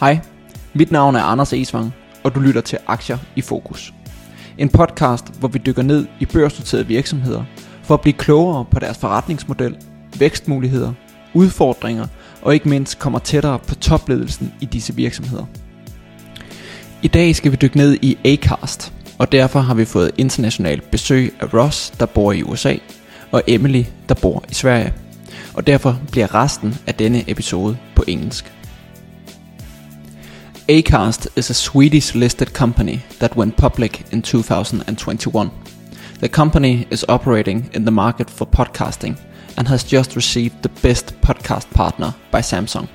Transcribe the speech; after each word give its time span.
Hej, 0.00 0.18
mit 0.74 0.90
navn 0.90 1.16
er 1.16 1.22
Anders 1.22 1.52
Esvang, 1.52 1.94
og 2.24 2.34
du 2.34 2.40
lytter 2.40 2.60
til 2.60 2.78
Aktier 2.86 3.18
i 3.36 3.40
Fokus. 3.40 3.94
En 4.58 4.68
podcast, 4.68 5.24
hvor 5.38 5.48
vi 5.48 5.58
dykker 5.66 5.82
ned 5.82 6.06
i 6.20 6.26
børsnoterede 6.26 6.86
virksomheder 6.86 7.44
for 7.82 7.94
at 7.94 8.00
blive 8.00 8.12
klogere 8.12 8.64
på 8.64 8.78
deres 8.78 8.98
forretningsmodel, 8.98 9.76
vækstmuligheder, 10.18 10.92
udfordringer 11.34 12.06
og 12.42 12.54
ikke 12.54 12.68
mindst 12.68 12.98
kommer 12.98 13.18
tættere 13.18 13.58
på 13.58 13.74
topledelsen 13.74 14.54
i 14.60 14.64
disse 14.64 14.94
virksomheder. 14.94 15.44
I 17.02 17.08
dag 17.08 17.36
skal 17.36 17.52
vi 17.52 17.56
dykke 17.56 17.76
ned 17.76 17.98
i 18.02 18.18
Acast, 18.24 18.92
og 19.18 19.32
derfor 19.32 19.60
har 19.60 19.74
vi 19.74 19.84
fået 19.84 20.10
internationalt 20.18 20.90
besøg 20.90 21.34
af 21.40 21.54
Ross, 21.54 21.90
der 21.90 22.06
bor 22.06 22.32
i 22.32 22.42
USA, 22.42 22.74
og 23.32 23.42
Emily, 23.46 23.82
der 24.08 24.14
bor 24.14 24.44
i 24.50 24.54
Sverige. 24.54 24.92
Og 25.56 25.66
derfor 25.66 26.00
bliver 26.12 26.34
resten 26.34 26.78
af 26.86 26.94
denne 26.94 27.24
episode 27.30 27.78
på 27.94 28.04
engelsk. 28.06 28.52
Acast 30.68 31.28
is 31.36 31.50
a 31.50 31.52
Swedish 31.52 32.16
listed 32.16 32.46
company 32.46 32.98
that 33.20 33.36
went 33.36 33.56
public 33.56 34.04
in 34.12 34.22
2021. 34.22 35.50
The 36.18 36.28
company 36.28 36.84
is 36.90 37.04
operating 37.08 37.70
in 37.74 37.82
the 37.82 37.90
market 37.90 38.30
for 38.30 38.48
podcasting 38.58 39.18
and 39.56 39.68
has 39.68 39.92
just 39.92 40.16
received 40.16 40.54
the 40.62 40.72
Best 40.82 41.14
Podcast 41.22 41.70
Partner 41.74 42.12
by 42.32 42.40
Samsung. 42.40 42.88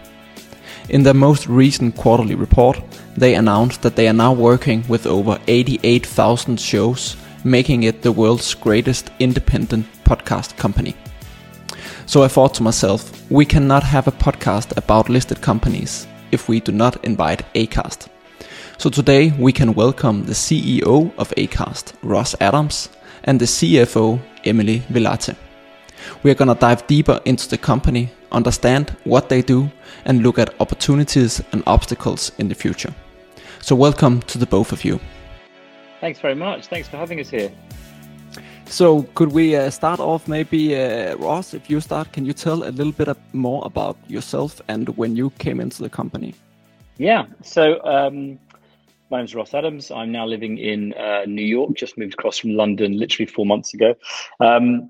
In 0.90 1.04
their 1.04 1.14
most 1.14 1.48
recent 1.48 1.96
quarterly 1.96 2.36
report, 2.36 2.84
they 3.20 3.36
announced 3.36 3.82
that 3.82 3.96
they 3.96 4.08
are 4.08 4.18
now 4.18 4.34
working 4.34 4.84
with 4.90 5.08
over 5.08 5.38
88,000 5.48 6.60
shows, 6.60 7.18
making 7.44 7.84
it 7.84 8.02
the 8.02 8.12
world's 8.12 8.56
greatest 8.56 9.12
independent 9.20 9.86
podcast 10.04 10.58
company. 10.58 10.94
So 12.06 12.24
I 12.24 12.28
thought 12.28 12.54
to 12.56 12.64
myself, 12.64 13.30
we 13.32 13.46
cannot 13.46 13.84
have 13.84 14.08
a 14.08 14.12
podcast 14.12 14.76
about 14.76 15.10
listed 15.10 15.42
companies 15.42 16.08
if 16.32 16.50
we 16.50 16.60
do 16.60 16.72
not 16.72 17.04
invite 17.06 17.46
Acast. 17.54 18.08
So 18.78 18.90
today 18.90 19.32
we 19.38 19.54
can 19.54 19.74
welcome 19.74 20.26
the 20.26 20.34
CEO 20.34 21.14
of 21.18 21.30
Acast, 21.38 21.94
Ross 22.02 22.36
Adams, 22.42 22.90
and 23.24 23.40
the 23.40 23.46
CFO, 23.46 24.20
Emily 24.44 24.80
Villatte. 24.92 25.36
We 26.24 26.32
are 26.32 26.36
going 26.36 26.54
to 26.54 26.60
dive 26.60 26.88
deeper 26.88 27.22
into 27.26 27.48
the 27.48 27.58
company, 27.58 28.12
understand 28.32 28.90
what 29.04 29.30
they 29.30 29.42
do, 29.42 29.70
and 30.06 30.24
look 30.24 30.40
at 30.40 30.60
opportunities 30.60 31.42
and 31.52 31.64
obstacles 31.68 32.32
in 32.40 32.48
the 32.48 32.56
future. 32.56 32.94
So, 33.62 33.76
welcome 33.76 34.22
to 34.22 34.40
the 34.40 34.48
both 34.48 34.72
of 34.72 34.84
you. 34.84 35.00
Thanks 36.00 36.20
very 36.20 36.34
much. 36.34 36.66
Thanks 36.66 36.88
for 36.88 36.98
having 36.98 37.20
us 37.20 37.30
here. 37.30 37.52
So, 38.72 39.04
could 39.16 39.34
we 39.34 39.54
uh, 39.58 39.70
start 39.70 40.00
off 40.00 40.30
maybe, 40.30 40.82
uh, 40.82 41.18
Ross, 41.18 41.54
if 41.54 41.70
you 41.70 41.82
start, 41.82 42.14
can 42.14 42.26
you 42.26 42.32
tell 42.32 42.64
a 42.64 42.72
little 42.72 42.94
bit 42.94 43.10
more 43.34 43.62
about 43.66 43.98
yourself 44.08 44.62
and 44.70 44.88
when 44.98 45.14
you 45.14 45.30
came 45.32 45.60
into 45.60 45.84
the 45.84 45.90
company? 45.90 46.34
Yeah. 46.98 47.26
So, 47.44 47.84
um, 47.84 48.40
my 49.10 49.18
name's 49.18 49.36
Ross 49.36 49.54
Adams. 49.54 49.92
I'm 49.92 50.10
now 50.14 50.26
living 50.26 50.58
in 50.58 50.94
uh, 50.94 51.26
New 51.28 51.46
York, 51.46 51.74
just 51.76 51.98
moved 51.98 52.14
across 52.14 52.38
from 52.38 52.52
London 52.52 52.98
literally 52.98 53.30
four 53.30 53.46
months 53.46 53.74
ago. 53.74 53.94
Um, 54.40 54.90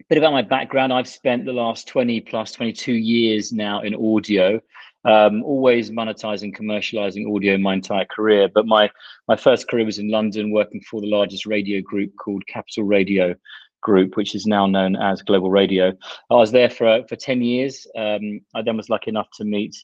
a 0.00 0.04
bit 0.08 0.18
about 0.18 0.32
my 0.32 0.42
background 0.42 0.92
I've 0.92 1.08
spent 1.08 1.44
the 1.44 1.52
last 1.52 1.88
20 1.88 2.20
plus 2.20 2.52
22 2.52 2.92
years 2.92 3.52
now 3.52 3.80
in 3.80 3.96
audio. 3.96 4.60
Um, 5.08 5.42
always 5.42 5.90
monetizing, 5.90 6.54
commercializing 6.54 7.34
audio 7.34 7.56
my 7.56 7.72
entire 7.72 8.04
career. 8.04 8.48
But 8.52 8.66
my 8.66 8.90
my 9.26 9.36
first 9.36 9.66
career 9.66 9.86
was 9.86 9.98
in 9.98 10.10
London, 10.10 10.50
working 10.50 10.82
for 10.82 11.00
the 11.00 11.06
largest 11.06 11.46
radio 11.46 11.80
group 11.80 12.12
called 12.22 12.46
Capital 12.46 12.84
Radio 12.84 13.34
Group, 13.80 14.16
which 14.16 14.34
is 14.34 14.46
now 14.46 14.66
known 14.66 14.96
as 14.96 15.22
Global 15.22 15.50
Radio. 15.50 15.92
I 16.30 16.34
was 16.34 16.52
there 16.52 16.68
for 16.68 17.04
for 17.08 17.16
ten 17.16 17.40
years. 17.40 17.86
Um, 17.96 18.40
I 18.54 18.60
then 18.62 18.76
was 18.76 18.90
lucky 18.90 19.08
enough 19.08 19.28
to 19.38 19.44
meet 19.44 19.74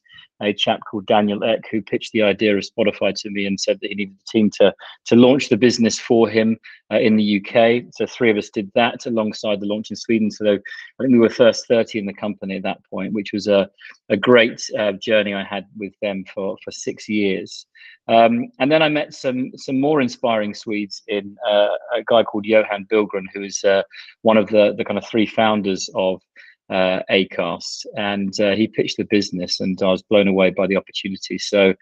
a 0.45 0.53
chap 0.53 0.81
called 0.89 1.07
Daniel 1.07 1.43
Ek, 1.45 1.65
who 1.71 1.83
pitched 1.83 2.13
the 2.13 2.23
idea 2.23 2.57
of 2.57 2.65
Spotify 2.65 3.15
to 3.15 3.31
me 3.31 3.47
and 3.47 3.59
said 3.59 3.79
that 3.81 3.89
he 3.89 3.95
needed 3.95 4.17
a 4.17 4.31
team 4.31 4.51
to 4.59 4.75
to 5.07 5.17
launch 5.17 5.49
the 5.49 5.57
business 5.57 5.99
for 5.99 6.29
him 6.29 6.59
uh, 6.93 6.99
in 6.99 7.17
the 7.17 7.41
UK. 7.41 7.93
So 7.95 8.07
three 8.07 8.31
of 8.31 8.37
us 8.37 8.51
did 8.51 8.71
that 8.75 9.07
alongside 9.07 9.61
the 9.61 9.67
launch 9.67 9.91
in 9.91 9.97
Sweden. 9.97 10.31
So 10.31 10.55
I 10.55 11.03
think 11.03 11.13
we 11.13 11.19
were 11.19 11.29
first 11.29 11.67
30 11.67 11.99
in 11.99 12.07
the 12.07 12.13
company 12.13 12.57
at 12.57 12.63
that 12.63 12.85
point, 12.91 13.13
which 13.13 13.33
was 13.33 13.47
a, 13.47 13.69
a 14.11 14.17
great 14.17 14.63
uh, 14.79 14.93
journey 14.93 15.35
I 15.35 15.45
had 15.45 15.67
with 15.77 15.93
them 16.03 16.25
for, 16.33 16.57
for 16.63 16.71
six 16.71 17.09
years. 17.09 17.67
Um, 18.07 18.51
and 18.59 18.71
then 18.71 18.83
I 18.83 18.89
met 18.91 19.15
some 19.15 19.51
some 19.57 19.81
more 19.81 20.03
inspiring 20.03 20.55
Swedes 20.55 21.03
in 21.09 21.37
uh, 21.49 21.69
a 21.95 22.05
guy 22.07 22.23
called 22.23 22.45
Johan 22.45 22.87
Billgren, 22.91 23.25
who 23.33 23.43
is 23.43 23.65
uh, 23.65 23.83
one 24.23 24.37
of 24.37 24.49
the, 24.49 24.75
the 24.77 24.85
kind 24.85 24.99
of 24.99 25.07
three 25.07 25.27
founders 25.27 25.89
of 25.95 26.21
uh, 26.71 27.01
Acast, 27.11 27.87
and 27.97 28.39
uh, 28.41 28.55
he 28.55 28.67
pitched 28.67 28.97
the 28.97 29.05
business, 29.05 29.61
and 29.61 29.81
I 29.83 29.91
was 29.91 30.03
blown 30.03 30.29
away 30.29 30.51
by 30.51 30.67
the 30.67 30.77
opportunity. 30.77 31.39
So, 31.39 31.75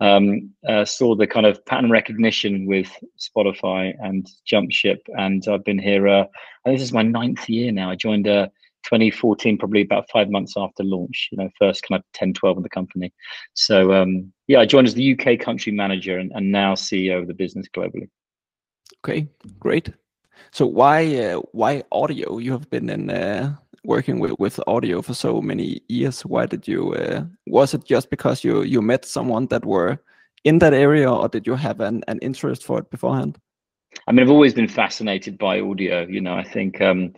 um, 0.00 0.50
uh, 0.66 0.84
saw 0.84 1.14
the 1.14 1.26
kind 1.26 1.46
of 1.46 1.64
pattern 1.66 1.90
recognition 1.90 2.66
with 2.66 2.90
Spotify 3.18 3.94
and 4.00 4.26
Jumpship, 4.46 5.00
and 5.08 5.44
I've 5.48 5.64
been 5.64 5.78
here. 5.78 6.08
Uh, 6.08 6.24
this 6.64 6.82
is 6.82 6.92
my 6.92 7.02
ninth 7.02 7.48
year 7.48 7.70
now. 7.72 7.90
I 7.90 7.96
joined 7.96 8.28
uh, 8.28 8.48
2014, 8.84 9.58
probably 9.58 9.82
about 9.82 10.10
five 10.10 10.30
months 10.30 10.54
after 10.56 10.84
launch. 10.84 11.28
You 11.32 11.38
know, 11.38 11.50
first 11.58 11.82
kind 11.82 11.98
of 11.98 12.04
10, 12.14 12.34
12 12.34 12.56
in 12.58 12.62
the 12.62 12.70
company. 12.70 13.12
So, 13.54 13.92
um, 13.92 14.32
yeah, 14.46 14.60
I 14.60 14.66
joined 14.66 14.86
as 14.86 14.94
the 14.94 15.18
UK 15.18 15.38
country 15.38 15.72
manager, 15.72 16.18
and, 16.18 16.32
and 16.34 16.50
now 16.50 16.74
CEO 16.74 17.20
of 17.20 17.26
the 17.26 17.34
business 17.34 17.66
globally. 17.74 18.08
Okay, 19.04 19.28
great. 19.58 19.90
So 20.52 20.66
why 20.66 21.16
uh, 21.16 21.40
why 21.52 21.84
audio? 21.92 22.38
You 22.38 22.52
have 22.52 22.68
been 22.70 22.90
in 22.90 23.10
uh, 23.10 23.56
working 23.84 24.20
with, 24.20 24.32
with 24.38 24.60
audio 24.66 25.02
for 25.02 25.14
so 25.14 25.40
many 25.40 25.80
years. 25.88 26.22
Why 26.22 26.46
did 26.46 26.68
you 26.68 26.94
uh, 26.94 27.24
was 27.46 27.74
it 27.74 27.84
just 27.84 28.10
because 28.10 28.44
you 28.44 28.62
you 28.62 28.82
met 28.82 29.04
someone 29.04 29.46
that 29.46 29.64
were 29.64 29.98
in 30.44 30.58
that 30.58 30.74
area 30.74 31.10
or 31.10 31.28
did 31.28 31.46
you 31.46 31.54
have 31.54 31.80
an, 31.80 32.02
an 32.08 32.18
interest 32.20 32.64
for 32.64 32.78
it 32.78 32.90
beforehand? 32.90 33.38
I 34.06 34.12
mean 34.12 34.24
i've 34.24 34.30
always 34.30 34.54
been 34.54 34.68
fascinated 34.68 35.38
by 35.38 35.60
audio 35.60 36.06
you 36.06 36.20
know. 36.20 36.34
I 36.34 36.44
think 36.44 36.80
um 36.80 37.12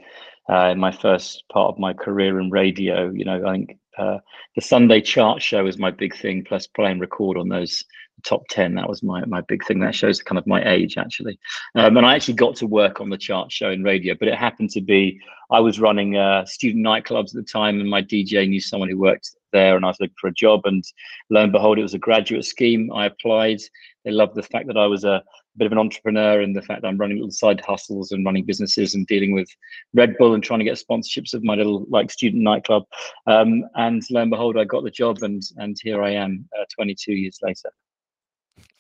uh, 0.50 0.70
in 0.70 0.78
my 0.78 0.92
first 0.92 1.44
part 1.52 1.72
of 1.72 1.78
my 1.78 1.92
career 1.92 2.40
in 2.40 2.50
radio 2.50 3.10
you 3.10 3.24
know 3.24 3.40
i 3.46 3.52
think 3.52 3.78
uh, 3.98 4.18
the 4.56 4.60
sunday 4.60 5.00
chart 5.00 5.40
show 5.40 5.66
is 5.66 5.78
my 5.78 5.90
big 5.90 6.16
thing 6.16 6.44
plus 6.44 6.66
play 6.66 6.90
and 6.90 7.00
record 7.00 7.36
on 7.36 7.48
those 7.48 7.84
top 8.24 8.46
10 8.48 8.74
that 8.74 8.88
was 8.88 9.02
my, 9.02 9.24
my 9.26 9.40
big 9.42 9.64
thing. 9.64 9.80
That 9.80 9.94
shows 9.94 10.22
kind 10.22 10.38
of 10.38 10.46
my 10.46 10.62
age 10.68 10.96
actually. 10.96 11.38
Um, 11.74 11.96
and 11.96 12.06
i 12.06 12.14
actually 12.14 12.34
got 12.34 12.56
to 12.56 12.66
work 12.66 13.00
on 13.00 13.10
the 13.10 13.18
chart 13.18 13.50
show 13.50 13.70
in 13.70 13.82
radio 13.82 14.14
but 14.18 14.28
it 14.28 14.34
happened 14.34 14.70
to 14.70 14.80
be 14.80 15.20
i 15.50 15.60
was 15.60 15.80
running 15.80 16.16
uh, 16.16 16.44
student 16.46 16.84
nightclubs 16.84 17.28
at 17.28 17.34
the 17.34 17.42
time 17.42 17.80
and 17.80 17.88
my 17.88 18.02
dj 18.02 18.48
knew 18.48 18.60
someone 18.60 18.88
who 18.88 18.98
worked 18.98 19.30
there 19.52 19.76
and 19.76 19.84
i 19.84 19.88
was 19.88 19.98
looking 20.00 20.14
for 20.20 20.28
a 20.28 20.34
job 20.34 20.60
and 20.64 20.84
lo 21.30 21.42
and 21.42 21.52
behold 21.52 21.78
it 21.78 21.82
was 21.82 21.94
a 21.94 21.98
graduate 21.98 22.44
scheme. 22.44 22.90
I 22.92 23.06
applied. 23.06 23.60
They 24.04 24.10
loved 24.10 24.34
the 24.34 24.42
fact 24.42 24.66
that 24.66 24.76
i 24.76 24.86
was 24.86 25.04
a 25.04 25.22
bit 25.56 25.66
of 25.66 25.72
an 25.72 25.78
entrepreneur 25.78 26.40
and 26.40 26.56
the 26.56 26.62
fact 26.62 26.82
that 26.82 26.88
i'm 26.88 26.96
running 26.96 27.18
little 27.18 27.30
side 27.30 27.60
hustles 27.60 28.12
and 28.12 28.24
running 28.24 28.44
businesses 28.44 28.94
and 28.94 29.06
dealing 29.06 29.32
with 29.32 29.48
red 29.94 30.16
bull 30.18 30.34
and 30.34 30.42
trying 30.42 30.60
to 30.60 30.64
get 30.64 30.82
sponsorships 30.82 31.34
of 31.34 31.44
my 31.44 31.54
little 31.54 31.84
like 31.90 32.10
student 32.10 32.42
nightclub. 32.42 32.84
Um, 33.26 33.64
and 33.74 34.02
lo 34.10 34.22
and 34.22 34.30
behold 34.30 34.56
i 34.56 34.64
got 34.64 34.84
the 34.84 34.90
job 34.90 35.22
and 35.22 35.42
and 35.58 35.76
here 35.82 36.02
i 36.02 36.10
am 36.10 36.48
uh, 36.58 36.64
22 36.74 37.12
years 37.12 37.38
later 37.42 37.70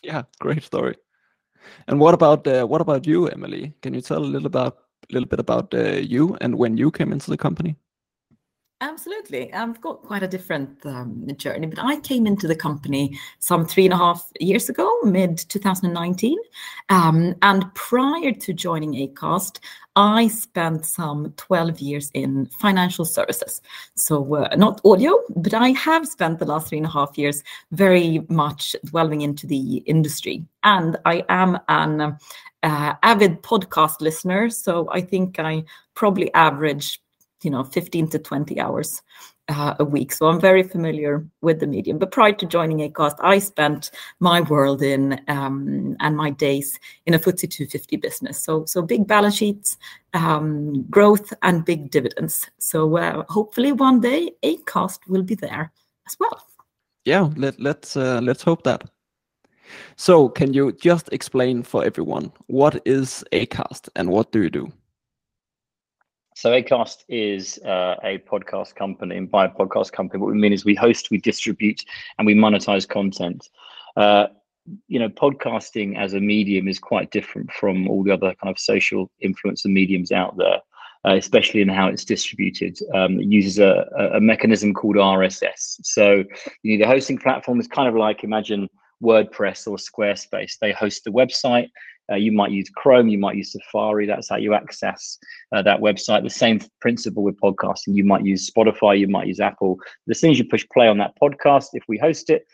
yeah, 0.02 0.22
great 0.40 0.62
story. 0.62 0.96
And 1.88 2.00
what 2.00 2.14
about 2.14 2.46
uh, 2.46 2.66
what 2.66 2.80
about 2.80 3.06
you, 3.06 3.28
Emily? 3.28 3.74
Can 3.82 3.94
you 3.94 4.00
tell 4.00 4.18
a 4.18 4.32
little 4.34 4.46
about 4.46 4.78
little 5.10 5.28
bit 5.28 5.40
about 5.40 5.74
uh, 5.74 6.00
you 6.14 6.36
and 6.40 6.56
when 6.58 6.76
you 6.78 6.90
came 6.90 7.12
into 7.12 7.30
the 7.30 7.36
company? 7.36 7.76
Absolutely. 8.82 9.52
I've 9.54 9.80
got 9.80 10.02
quite 10.02 10.24
a 10.24 10.28
different 10.28 10.84
um, 10.84 11.24
journey, 11.36 11.68
but 11.68 11.78
I 11.78 12.00
came 12.00 12.26
into 12.26 12.48
the 12.48 12.56
company 12.56 13.16
some 13.38 13.64
three 13.64 13.84
and 13.84 13.94
a 13.94 13.96
half 13.96 14.28
years 14.40 14.68
ago, 14.68 14.90
mid 15.04 15.38
2019. 15.38 16.36
Um, 16.88 17.36
and 17.42 17.72
prior 17.76 18.32
to 18.32 18.52
joining 18.52 18.94
ACAST, 18.94 19.60
I 19.94 20.26
spent 20.26 20.84
some 20.84 21.32
12 21.36 21.78
years 21.78 22.10
in 22.12 22.46
financial 22.46 23.04
services. 23.04 23.62
So, 23.94 24.34
uh, 24.34 24.56
not 24.56 24.80
audio, 24.84 25.16
but 25.36 25.54
I 25.54 25.68
have 25.70 26.08
spent 26.08 26.40
the 26.40 26.46
last 26.46 26.66
three 26.66 26.78
and 26.78 26.86
a 26.86 26.90
half 26.90 27.16
years 27.16 27.44
very 27.70 28.26
much 28.28 28.74
dwelling 28.86 29.20
into 29.20 29.46
the 29.46 29.76
industry. 29.86 30.44
And 30.64 30.96
I 31.04 31.24
am 31.28 31.56
an 31.68 32.18
uh, 32.64 32.94
avid 33.04 33.42
podcast 33.42 34.00
listener. 34.00 34.50
So, 34.50 34.88
I 34.90 35.02
think 35.02 35.38
I 35.38 35.62
probably 35.94 36.32
average 36.34 37.01
you 37.44 37.50
know 37.50 37.64
15 37.64 38.08
to 38.10 38.18
20 38.18 38.60
hours 38.60 39.02
uh, 39.48 39.74
a 39.78 39.84
week. 39.84 40.12
So 40.12 40.26
i'm 40.26 40.40
very 40.40 40.62
familiar 40.62 41.26
with 41.40 41.60
the 41.60 41.66
medium. 41.66 41.98
But 41.98 42.12
prior 42.12 42.32
to 42.32 42.46
joining 42.46 42.78
acast 42.78 43.16
i 43.20 43.38
spent 43.38 43.90
my 44.20 44.40
world 44.42 44.82
in 44.82 45.20
um, 45.28 45.96
and 46.00 46.16
my 46.16 46.30
days 46.30 46.78
in 47.06 47.14
a 47.14 47.18
FTSE 47.18 47.50
250 47.50 47.96
business. 47.96 48.42
So 48.42 48.64
so 48.66 48.82
big 48.82 49.06
balance 49.06 49.36
sheets 49.36 49.76
um, 50.14 50.82
growth 50.90 51.32
and 51.42 51.64
big 51.64 51.90
dividends. 51.90 52.48
So 52.58 52.96
uh, 52.96 53.24
hopefully 53.28 53.72
one 53.72 54.00
day 54.00 54.30
acast 54.42 55.00
will 55.08 55.22
be 55.22 55.34
there 55.34 55.72
as 56.06 56.16
well. 56.18 56.46
Yeah 57.04 57.30
let, 57.36 57.60
let's 57.60 57.96
uh, 57.96 58.20
let's 58.22 58.42
hope 58.42 58.62
that. 58.64 58.84
So 59.96 60.28
can 60.28 60.52
you 60.52 60.72
just 60.72 61.08
explain 61.12 61.62
for 61.62 61.84
everyone 61.84 62.32
what 62.46 62.82
is 62.84 63.24
acast 63.32 63.88
and 63.96 64.10
what 64.10 64.30
do 64.32 64.42
you 64.42 64.50
do 64.50 64.72
So 66.34 66.50
Acast 66.50 67.04
is 67.08 67.58
uh, 67.58 67.96
a 68.02 68.18
podcast 68.18 68.74
company, 68.74 69.16
and 69.16 69.30
by 69.30 69.46
a 69.46 69.50
podcast 69.50 69.92
company, 69.92 70.20
what 70.20 70.32
we 70.32 70.38
mean 70.38 70.52
is 70.52 70.64
we 70.64 70.74
host, 70.74 71.10
we 71.10 71.18
distribute, 71.18 71.84
and 72.18 72.26
we 72.26 72.34
monetize 72.34 72.88
content. 72.88 73.48
Uh, 73.96 74.28
you 74.88 74.98
know, 74.98 75.08
podcasting 75.08 75.98
as 75.98 76.14
a 76.14 76.20
medium 76.20 76.68
is 76.68 76.78
quite 76.78 77.10
different 77.10 77.50
from 77.52 77.88
all 77.88 78.02
the 78.02 78.12
other 78.12 78.34
kind 78.42 78.50
of 78.50 78.58
social 78.58 79.10
influencer 79.22 79.66
mediums 79.66 80.12
out 80.12 80.36
there, 80.36 80.60
uh, 81.04 81.16
especially 81.16 81.60
in 81.60 81.68
how 81.68 81.88
it's 81.88 82.04
distributed. 82.04 82.78
Um, 82.94 83.20
it 83.20 83.26
uses 83.26 83.58
a, 83.58 83.86
a 84.14 84.20
mechanism 84.20 84.72
called 84.72 84.96
RSS. 84.96 85.80
So, 85.82 86.24
you 86.62 86.78
know, 86.78 86.84
the 86.84 86.90
hosting 86.90 87.18
platform 87.18 87.60
is 87.60 87.66
kind 87.66 87.88
of 87.88 87.94
like 87.94 88.24
imagine 88.24 88.68
WordPress 89.02 89.66
or 89.66 89.76
Squarespace. 89.76 90.58
They 90.60 90.72
host 90.72 91.04
the 91.04 91.10
website. 91.10 91.68
Uh, 92.10 92.16
you 92.16 92.32
might 92.32 92.50
use 92.50 92.68
Chrome, 92.76 93.08
you 93.08 93.18
might 93.18 93.36
use 93.36 93.52
Safari. 93.52 94.06
That's 94.06 94.28
how 94.28 94.36
you 94.36 94.54
access 94.54 95.18
uh, 95.52 95.62
that 95.62 95.80
website. 95.80 96.22
The 96.22 96.30
same 96.30 96.60
principle 96.80 97.22
with 97.22 97.40
podcasting. 97.40 97.94
You 97.94 98.04
might 98.04 98.24
use 98.24 98.50
Spotify, 98.50 98.98
you 98.98 99.08
might 99.08 99.28
use 99.28 99.40
Apple. 99.40 99.78
As 100.10 100.20
soon 100.20 100.30
as 100.30 100.38
you 100.38 100.44
push 100.44 100.66
play 100.72 100.88
on 100.88 100.98
that 100.98 101.14
podcast, 101.20 101.68
if 101.74 101.84
we 101.88 101.98
host 101.98 102.30
it 102.30 102.46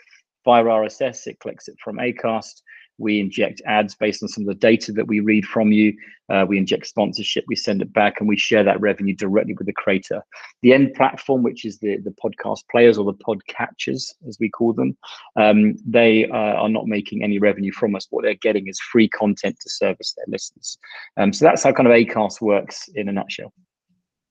via 0.45 0.63
RSS, 0.63 1.27
it 1.27 1.41
collects 1.41 1.69
it 1.69 1.77
from 1.83 1.97
Acast. 1.97 2.63
We 2.99 3.21
inject 3.21 3.63
ads 3.67 3.95
based 3.95 4.23
on 4.23 4.29
some 4.29 4.43
of 4.43 4.49
the 4.49 4.55
data 4.55 4.93
that 4.93 5.07
we 5.07 5.21
read 5.21 5.47
from 5.47 5.73
you. 5.73 5.97
Uh, 6.31 6.45
we 6.47 6.59
inject 6.59 6.87
sponsorship, 6.87 7.45
we 7.49 7.57
send 7.57 7.81
it 7.81 7.93
back, 7.93 8.21
and 8.21 8.29
we 8.29 8.37
share 8.37 8.63
that 8.63 8.81
revenue 8.81 9.15
directly 9.15 9.55
with 9.55 9.67
the 9.67 9.73
creator. 9.73 10.23
The 10.63 10.75
end 10.75 10.93
platform, 10.95 11.43
which 11.43 11.65
is 11.65 11.79
the, 11.79 11.97
the 11.99 12.15
podcast 12.23 12.65
players 12.71 12.99
or 12.99 13.05
the 13.07 13.15
pod 13.25 13.41
catchers, 13.47 14.15
as 14.29 14.37
we 14.39 14.51
call 14.51 14.75
them, 14.75 14.97
um, 15.37 15.77
they 15.87 16.27
uh, 16.27 16.37
are 16.37 16.69
not 16.69 16.87
making 16.87 17.23
any 17.23 17.39
revenue 17.39 17.73
from 17.73 17.95
us. 17.95 18.07
What 18.11 18.25
they're 18.25 18.35
getting 18.35 18.69
is 18.69 18.79
free 18.79 19.09
content 19.09 19.57
to 19.61 19.71
service 19.71 20.15
their 20.17 20.27
listeners. 20.29 20.77
Um, 21.17 21.33
so 21.33 21.47
that's 21.47 21.63
how 21.63 21.73
kind 21.73 21.89
of 21.89 21.95
Acast 21.95 22.43
works 22.43 22.89
in 22.95 23.09
a 23.09 23.13
nutshell 23.13 23.53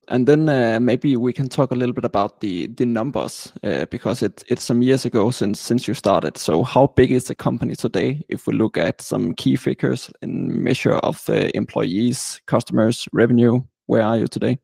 and 0.09 0.27
then 0.27 0.47
uh, 0.49 0.79
maybe 0.79 1.15
we 1.17 1.33
can 1.33 1.49
talk 1.49 1.71
a 1.71 1.75
little 1.75 1.93
bit 1.93 2.05
about 2.05 2.39
the 2.39 2.67
the 2.67 2.85
numbers 2.85 3.51
uh, 3.63 3.85
because 3.85 4.23
it, 4.23 4.43
it's 4.47 4.63
some 4.63 4.81
years 4.81 5.05
ago 5.05 5.31
since 5.31 5.59
since 5.59 5.87
you 5.87 5.93
started. 5.93 6.37
So 6.37 6.63
how 6.63 6.87
big 6.87 7.11
is 7.11 7.25
the 7.25 7.35
company 7.35 7.75
today? 7.75 8.23
If 8.29 8.47
we 8.47 8.53
look 8.53 8.77
at 8.77 9.01
some 9.01 9.33
key 9.33 9.55
figures 9.55 10.09
in 10.21 10.63
measure 10.63 10.93
of 10.93 11.29
uh, 11.29 11.49
employees, 11.53 12.41
customers, 12.45 13.07
revenue, 13.11 13.61
where 13.87 14.03
are 14.03 14.17
you 14.17 14.27
today? 14.27 14.59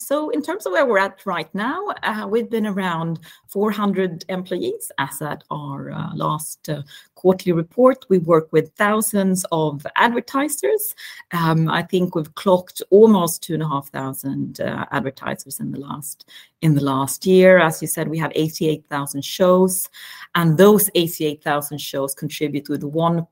So 0.00 0.30
in 0.30 0.42
terms 0.42 0.64
of 0.64 0.72
where 0.72 0.86
we're 0.86 0.98
at 0.98 1.26
right 1.26 1.52
now, 1.54 1.88
uh, 2.04 2.26
we've 2.30 2.48
been 2.48 2.68
around 2.68 3.18
400 3.48 4.24
employees 4.28 4.92
as 4.98 5.20
at 5.20 5.42
our 5.50 5.90
uh, 5.90 6.14
last 6.14 6.68
uh, 6.68 6.82
quarterly 7.16 7.52
report. 7.52 8.06
We 8.08 8.18
work 8.18 8.48
with 8.52 8.72
thousands 8.76 9.44
of 9.50 9.84
advertisers. 9.96 10.94
Um, 11.32 11.68
I 11.68 11.82
think 11.82 12.14
we've 12.14 12.32
clocked 12.36 12.80
almost 12.90 13.42
2,500 13.42 14.60
uh, 14.60 14.86
advertisers 14.92 15.58
in 15.58 15.72
the 15.72 15.80
last 15.80 16.30
in 16.62 16.74
the 16.74 16.84
last 16.84 17.26
year. 17.26 17.58
As 17.58 17.82
you 17.82 17.88
said, 17.88 18.08
we 18.08 18.18
have 18.18 18.32
88,000 18.34 19.24
shows, 19.24 19.88
and 20.36 20.56
those 20.56 20.88
88,000 20.94 21.78
shows 21.78 22.14
contribute 22.14 22.68
with 22.68 22.84
1. 22.84 23.26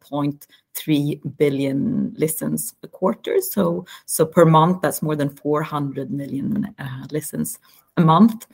3 0.77 1.21
billion 1.39 2.15
listens 2.17 2.75
a 2.83 2.89
quarter. 2.89 3.41
So, 3.41 3.87
so 4.05 4.27
per 4.27 4.45
month, 4.45 4.83
that's 4.83 5.03
more 5.03 5.17
than 5.17 5.31
400 5.31 6.11
million 6.11 6.75
uh, 6.79 7.07
listens 7.11 7.59
a 7.97 8.03
month. 8.03 8.47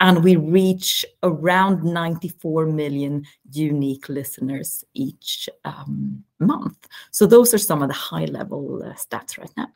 And 0.00 0.22
we 0.22 0.36
reach 0.36 1.04
around 1.22 1.84
94 1.84 2.66
million 2.66 3.24
unique 3.52 4.08
listeners 4.08 4.84
each 4.94 5.48
um, 5.64 6.22
month. 6.38 6.88
So 7.10 7.26
those 7.26 7.52
are 7.54 7.58
some 7.58 7.82
of 7.82 7.88
the 7.88 7.94
high 7.94 8.26
level 8.26 8.82
uh, 8.84 8.92
stats 8.94 9.38
right 9.38 9.50
now. 9.56 9.68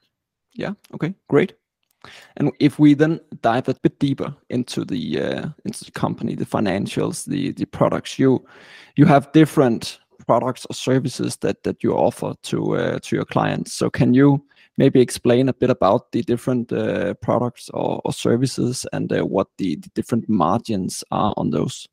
Yeah, 0.52 0.74
okay, 0.94 1.14
great. 1.28 1.54
And 2.36 2.52
if 2.60 2.78
we 2.78 2.94
then 2.94 3.20
dive 3.40 3.68
a 3.68 3.74
bit 3.74 3.98
deeper 3.98 4.34
into 4.50 4.84
the 4.84 5.20
uh, 5.20 5.48
into 5.64 5.84
the 5.84 5.90
company, 5.90 6.34
the 6.34 6.44
financials, 6.44 7.24
the 7.24 7.52
the 7.52 7.64
products, 7.64 8.18
you 8.18 8.44
you 8.96 9.06
have 9.06 9.32
different 9.32 10.00
products 10.26 10.66
or 10.68 10.74
services 10.74 11.36
that 11.36 11.62
that 11.62 11.82
you 11.82 11.92
offer 11.92 12.34
to 12.42 12.76
uh, 12.76 12.98
to 13.00 13.16
your 13.16 13.24
clients. 13.24 13.72
So 13.72 13.90
can 13.90 14.14
you 14.14 14.44
maybe 14.76 15.00
explain 15.00 15.48
a 15.48 15.54
bit 15.54 15.70
about 15.70 16.12
the 16.12 16.22
different 16.22 16.72
uh, 16.72 17.14
products 17.14 17.70
or, 17.72 18.00
or, 18.04 18.12
services 18.12 18.86
and 18.92 19.12
uh, 19.12 19.22
what 19.22 19.46
the, 19.58 19.76
the, 19.76 19.88
different 19.94 20.28
margins 20.28 21.04
are 21.10 21.32
on 21.36 21.50
those? 21.50 21.86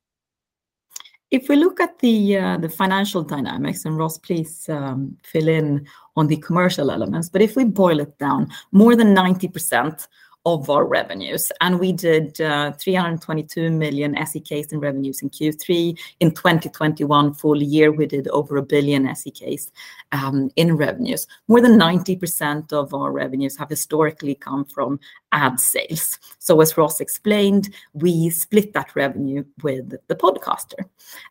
If 1.30 1.48
we 1.48 1.56
look 1.56 1.80
at 1.80 2.00
the 2.00 2.38
uh, 2.38 2.58
the 2.58 2.68
financial 2.68 3.24
dynamics, 3.24 3.86
and 3.86 3.98
Ross, 3.98 4.18
please 4.18 4.68
um, 4.68 5.18
fill 5.24 5.48
in 5.48 5.88
on 6.18 6.28
the 6.28 6.38
commercial 6.38 6.92
elements. 6.92 7.30
But 7.30 7.42
if 7.42 7.56
we 7.56 7.64
boil 7.64 8.02
it 8.02 8.18
down, 8.18 8.50
more 8.74 8.98
than 8.98 9.14
ninety 9.14 9.48
percent 9.48 10.08
of 10.46 10.70
our 10.70 10.86
revenues. 10.86 11.52
And 11.62 11.80
we 11.80 11.92
did 11.92 12.42
uh, 12.42 12.72
322 12.72 13.70
million 13.70 14.16
SEKs 14.16 14.74
in 14.74 14.80
revenues 14.80 15.22
in 15.22 15.30
Q3. 15.30 15.98
In 16.20 16.32
2021 16.32 17.34
full 17.36 17.62
year, 17.62 17.92
we 17.92 18.08
did 18.08 18.28
over 18.30 18.58
a 18.58 18.64
billion 18.64 19.06
SEKs 19.08 19.72
um, 20.12 20.50
in 20.56 20.76
revenues. 20.76 21.28
More 21.48 21.62
than 21.62 21.80
90% 21.80 22.74
of 22.74 22.94
our 22.94 23.12
revenues 23.12 23.56
have 23.58 23.70
historically 23.70 24.36
come 24.36 24.66
from 24.66 25.00
ad 25.32 25.60
sales. 25.60 26.18
So 26.40 26.60
as 26.62 26.76
Ross 26.76 27.00
explained, 27.00 27.74
we 27.94 28.30
split 28.32 28.74
that 28.74 28.96
revenue 28.96 29.44
with 29.62 29.94
the 30.08 30.16
podcaster. 30.16 30.86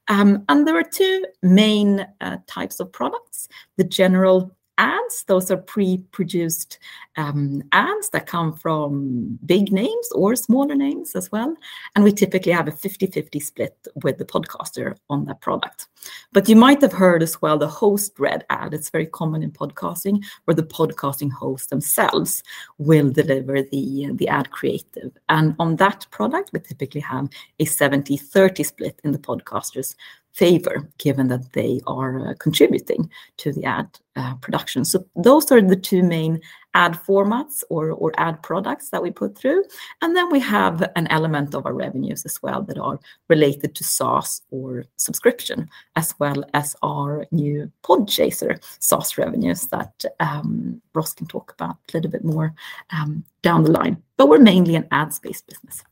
Um, 0.08 0.44
and 0.48 0.66
there 0.66 0.78
are 0.78 0.84
two 0.84 1.24
main 1.42 2.06
uh, 2.20 2.38
types 2.46 2.78
of 2.78 2.92
products. 2.92 3.48
The 3.76 3.84
general 3.84 4.54
ads. 4.80 5.24
Those 5.24 5.50
are 5.50 5.58
pre-produced 5.58 6.78
um, 7.16 7.62
ads 7.72 8.08
that 8.10 8.26
come 8.26 8.54
from 8.54 9.38
big 9.44 9.70
names 9.70 10.08
or 10.12 10.34
smaller 10.34 10.74
names 10.74 11.14
as 11.14 11.30
well. 11.30 11.54
And 11.94 12.02
we 12.02 12.12
typically 12.12 12.52
have 12.52 12.66
a 12.66 12.72
50-50 12.72 13.42
split 13.42 13.76
with 14.02 14.16
the 14.16 14.24
podcaster 14.24 14.96
on 15.10 15.26
that 15.26 15.42
product. 15.42 15.86
But 16.32 16.48
you 16.48 16.56
might 16.56 16.80
have 16.80 16.94
heard 16.94 17.22
as 17.22 17.40
well 17.42 17.58
the 17.58 17.68
host-read 17.68 18.44
ad. 18.48 18.72
It's 18.72 18.88
very 18.90 19.06
common 19.06 19.42
in 19.42 19.52
podcasting 19.52 20.24
where 20.44 20.54
the 20.54 20.62
podcasting 20.62 21.30
hosts 21.30 21.68
themselves 21.68 22.42
will 22.78 23.10
deliver 23.10 23.62
the, 23.62 24.10
the 24.14 24.28
ad 24.28 24.50
creative. 24.50 25.12
And 25.28 25.54
on 25.58 25.76
that 25.76 26.06
product, 26.10 26.50
we 26.54 26.60
typically 26.60 27.02
have 27.02 27.28
a 27.58 27.66
70-30 27.66 28.64
split 28.64 28.98
in 29.04 29.12
the 29.12 29.18
podcasters 29.18 29.94
favor, 30.32 30.88
given 30.98 31.28
that 31.28 31.52
they 31.52 31.80
are 31.86 32.30
uh, 32.30 32.34
contributing 32.38 33.10
to 33.38 33.52
the 33.52 33.64
ad 33.64 33.88
uh, 34.16 34.34
production. 34.36 34.84
So 34.84 35.04
those 35.16 35.50
are 35.50 35.60
the 35.60 35.76
two 35.76 36.02
main 36.02 36.40
ad 36.74 36.92
formats 36.92 37.64
or, 37.68 37.90
or 37.90 38.12
ad 38.16 38.42
products 38.42 38.90
that 38.90 39.02
we 39.02 39.10
put 39.10 39.36
through. 39.36 39.64
And 40.02 40.14
then 40.14 40.30
we 40.30 40.40
have 40.40 40.88
an 40.94 41.06
element 41.08 41.54
of 41.54 41.66
our 41.66 41.74
revenues 41.74 42.24
as 42.24 42.40
well 42.42 42.62
that 42.62 42.78
are 42.78 43.00
related 43.28 43.74
to 43.74 43.84
SaaS 43.84 44.42
or 44.50 44.84
subscription, 44.96 45.68
as 45.96 46.14
well 46.18 46.44
as 46.54 46.76
our 46.82 47.26
new 47.32 47.70
Podchaser 47.82 48.62
SaaS 48.78 49.18
revenues 49.18 49.66
that 49.68 50.04
um, 50.20 50.80
Ross 50.94 51.12
can 51.14 51.26
talk 51.26 51.52
about 51.52 51.76
a 51.88 51.96
little 51.96 52.10
bit 52.10 52.24
more 52.24 52.54
um, 52.90 53.24
down 53.42 53.64
the 53.64 53.72
line. 53.72 54.00
But 54.16 54.28
we're 54.28 54.38
mainly 54.38 54.76
an 54.76 54.86
ads-based 54.90 55.46
business. 55.46 55.82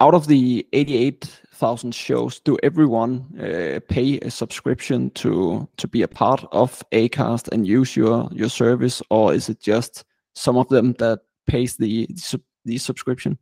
Out 0.00 0.14
of 0.14 0.26
the 0.26 0.66
88 0.72 1.40
thousand 1.54 1.94
shows, 1.94 2.40
do 2.40 2.56
everyone 2.62 3.26
uh, 3.38 3.80
pay 3.88 4.18
a 4.20 4.30
subscription 4.30 5.10
to 5.10 5.68
to 5.76 5.88
be 5.88 6.02
a 6.02 6.08
part 6.08 6.44
of 6.52 6.82
Acast 6.92 7.48
and 7.52 7.66
use 7.66 7.96
your 7.96 8.28
your 8.32 8.50
service, 8.50 9.02
or 9.10 9.34
is 9.34 9.48
it 9.48 9.60
just 9.60 10.04
some 10.34 10.56
of 10.56 10.68
them 10.68 10.94
that 10.98 11.20
pays 11.46 11.76
the 11.76 12.08
the 12.64 12.78
subscription? 12.78 13.38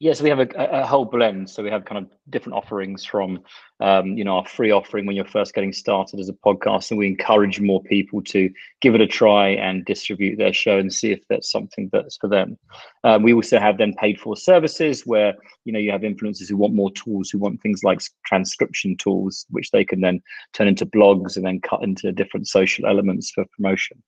Yes, 0.00 0.20
we 0.20 0.28
have 0.28 0.40
a, 0.40 0.48
a, 0.56 0.86
whole 0.86 1.04
blend. 1.04 1.48
So 1.48 1.62
we 1.62 1.70
have 1.70 1.84
kind 1.84 2.04
of 2.04 2.10
different 2.28 2.56
offerings 2.56 3.04
from, 3.04 3.42
um, 3.80 4.18
you 4.18 4.24
know, 4.24 4.38
our 4.38 4.46
free 4.46 4.70
offering 4.70 5.06
when 5.06 5.14
you're 5.14 5.24
first 5.24 5.54
getting 5.54 5.72
started 5.72 6.18
as 6.18 6.28
a 6.28 6.32
podcast, 6.32 6.90
and 6.90 6.98
we 6.98 7.06
encourage 7.06 7.60
more 7.60 7.82
people 7.82 8.22
to 8.24 8.50
give 8.80 8.94
it 8.94 9.00
a 9.00 9.06
try 9.06 9.50
and 9.50 9.84
distribute 9.84 10.36
their 10.36 10.52
show 10.52 10.78
and 10.78 10.92
see 10.92 11.12
if 11.12 11.20
that's 11.28 11.50
something 11.50 11.88
that's 11.92 12.16
for 12.16 12.28
them. 12.28 12.58
Um, 13.04 13.22
we 13.22 13.32
also 13.32 13.58
have 13.58 13.78
then 13.78 13.94
paid 13.94 14.20
for 14.20 14.36
services 14.36 15.02
where 15.06 15.34
you 15.64 15.72
know 15.72 15.78
you 15.78 15.92
have 15.92 16.02
influencers 16.02 16.48
who 16.48 16.56
want 16.56 16.74
more 16.74 16.90
tools, 16.92 17.30
who 17.30 17.38
want 17.38 17.62
things 17.62 17.84
like 17.84 18.00
transcription 18.26 18.96
tools, 18.96 19.46
which 19.50 19.70
they 19.70 19.84
can 19.84 20.00
then 20.00 20.20
turn 20.52 20.68
into 20.68 20.86
blogs 20.86 21.36
and 21.36 21.44
then 21.44 21.60
cut 21.60 21.82
into 21.82 22.10
different 22.12 22.48
social 22.48 22.86
elements 22.86 23.30
for 23.30 23.44
promotion. 23.56 24.02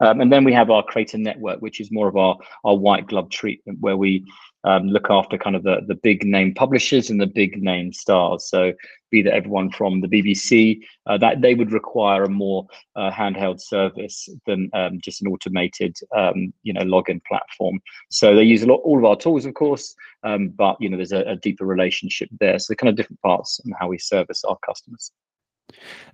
Um, 0.00 0.20
and 0.20 0.32
then 0.32 0.44
we 0.44 0.52
have 0.52 0.70
our 0.70 0.82
creator 0.82 1.18
network, 1.18 1.60
which 1.60 1.80
is 1.80 1.90
more 1.90 2.08
of 2.08 2.16
our 2.16 2.36
our 2.64 2.76
white 2.76 3.06
glove 3.06 3.30
treatment, 3.30 3.80
where 3.80 3.96
we 3.96 4.24
um, 4.64 4.88
look 4.88 5.10
after 5.10 5.38
kind 5.38 5.56
of 5.56 5.62
the, 5.62 5.80
the 5.86 5.94
big 5.94 6.24
name 6.24 6.54
publishers 6.54 7.10
and 7.10 7.20
the 7.20 7.26
big 7.26 7.62
name 7.62 7.92
stars. 7.92 8.48
So 8.48 8.72
be 9.10 9.22
that 9.22 9.34
everyone 9.34 9.70
from 9.70 10.00
the 10.00 10.08
BBC, 10.08 10.80
uh, 11.06 11.18
that 11.18 11.40
they 11.40 11.54
would 11.54 11.72
require 11.72 12.24
a 12.24 12.28
more 12.28 12.66
uh, 12.96 13.10
handheld 13.10 13.60
service 13.60 14.28
than 14.46 14.70
um, 14.72 15.00
just 15.00 15.20
an 15.22 15.28
automated, 15.28 15.96
um, 16.16 16.52
you 16.62 16.72
know, 16.72 16.82
login 16.82 17.20
platform. 17.24 17.80
So 18.10 18.34
they 18.34 18.44
use 18.44 18.62
a 18.62 18.66
lot, 18.66 18.80
all 18.84 18.98
of 18.98 19.04
our 19.04 19.16
tools, 19.16 19.44
of 19.46 19.54
course, 19.54 19.94
um, 20.22 20.48
but 20.50 20.76
you 20.80 20.88
know, 20.88 20.96
there's 20.96 21.12
a, 21.12 21.22
a, 21.22 21.36
deeper 21.36 21.64
relationship 21.64 22.28
there. 22.38 22.58
So 22.58 22.74
kind 22.74 22.90
of 22.90 22.96
different 22.96 23.20
parts 23.22 23.60
and 23.64 23.74
how 23.78 23.88
we 23.88 23.98
service 23.98 24.44
our 24.44 24.58
customers. 24.64 25.10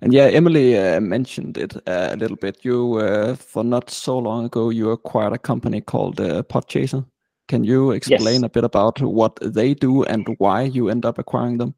And 0.01 0.13
yeah, 0.13 0.25
Emily 0.25 0.77
uh, 0.77 1.01
mentioned 1.01 1.57
it 1.57 1.75
uh, 1.87 2.09
a 2.11 2.15
little 2.15 2.37
bit. 2.37 2.63
You, 2.63 2.95
uh, 2.97 3.35
for 3.35 3.63
not 3.63 3.89
so 3.89 4.17
long 4.17 4.45
ago, 4.45 4.69
you 4.69 4.91
acquired 4.91 5.33
a 5.33 5.37
company 5.37 5.81
called 5.81 6.21
uh, 6.21 6.43
Podchaser. 6.43 7.05
Can 7.47 7.63
you 7.63 7.91
explain 7.91 8.41
yes. 8.41 8.43
a 8.43 8.49
bit 8.49 8.63
about 8.63 9.01
what 9.01 9.37
they 9.41 9.73
do 9.73 10.03
and 10.03 10.27
why 10.37 10.63
you 10.63 10.89
end 10.89 11.05
up 11.05 11.17
acquiring 11.17 11.57
them? 11.57 11.75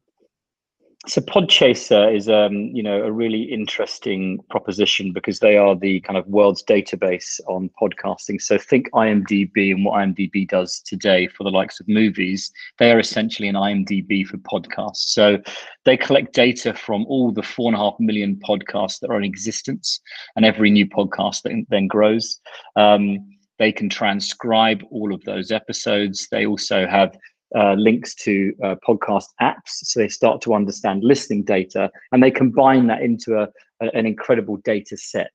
So 1.06 1.22
Podchaser 1.22 2.14
is, 2.14 2.28
um, 2.28 2.54
you 2.74 2.82
know, 2.82 3.02
a 3.02 3.10
really 3.10 3.44
interesting 3.44 4.38
proposition 4.50 5.14
because 5.14 5.38
they 5.38 5.56
are 5.56 5.74
the 5.74 6.00
kind 6.00 6.18
of 6.18 6.26
world's 6.26 6.62
database 6.62 7.40
on 7.48 7.70
podcasting. 7.80 8.38
So 8.38 8.58
think 8.58 8.90
IMDb 8.90 9.70
and 9.70 9.82
what 9.82 9.94
IMDb 9.94 10.46
does 10.46 10.80
today 10.80 11.26
for 11.26 11.44
the 11.44 11.50
likes 11.50 11.80
of 11.80 11.88
movies. 11.88 12.52
They 12.78 12.92
are 12.92 12.98
essentially 12.98 13.48
an 13.48 13.54
IMDb 13.54 14.26
for 14.26 14.36
podcasts. 14.38 15.08
So 15.08 15.38
they 15.86 15.96
collect 15.96 16.34
data 16.34 16.74
from 16.74 17.06
all 17.06 17.32
the 17.32 17.42
four 17.42 17.68
and 17.68 17.76
a 17.76 17.78
half 17.78 17.94
million 17.98 18.36
podcasts 18.46 19.00
that 19.00 19.10
are 19.10 19.16
in 19.16 19.24
existence, 19.24 20.00
and 20.36 20.44
every 20.44 20.70
new 20.70 20.86
podcast 20.86 21.42
that 21.42 21.64
then 21.70 21.86
grows. 21.86 22.38
Um, 22.76 23.20
they 23.60 23.70
can 23.70 23.88
transcribe 23.88 24.82
all 24.90 25.14
of 25.14 25.22
those 25.24 25.52
episodes. 25.52 26.26
They 26.32 26.46
also 26.46 26.86
have 26.86 27.16
uh, 27.54 27.74
links 27.74 28.14
to 28.14 28.54
uh, 28.64 28.76
podcast 28.86 29.26
apps. 29.40 29.74
So 29.82 30.00
they 30.00 30.08
start 30.08 30.40
to 30.42 30.54
understand 30.54 31.04
listening 31.04 31.44
data 31.44 31.90
and 32.10 32.22
they 32.22 32.30
combine 32.30 32.86
that 32.86 33.02
into 33.02 33.38
a, 33.38 33.48
a 33.82 33.90
an 33.94 34.06
incredible 34.06 34.56
data 34.64 34.96
set. 34.96 35.32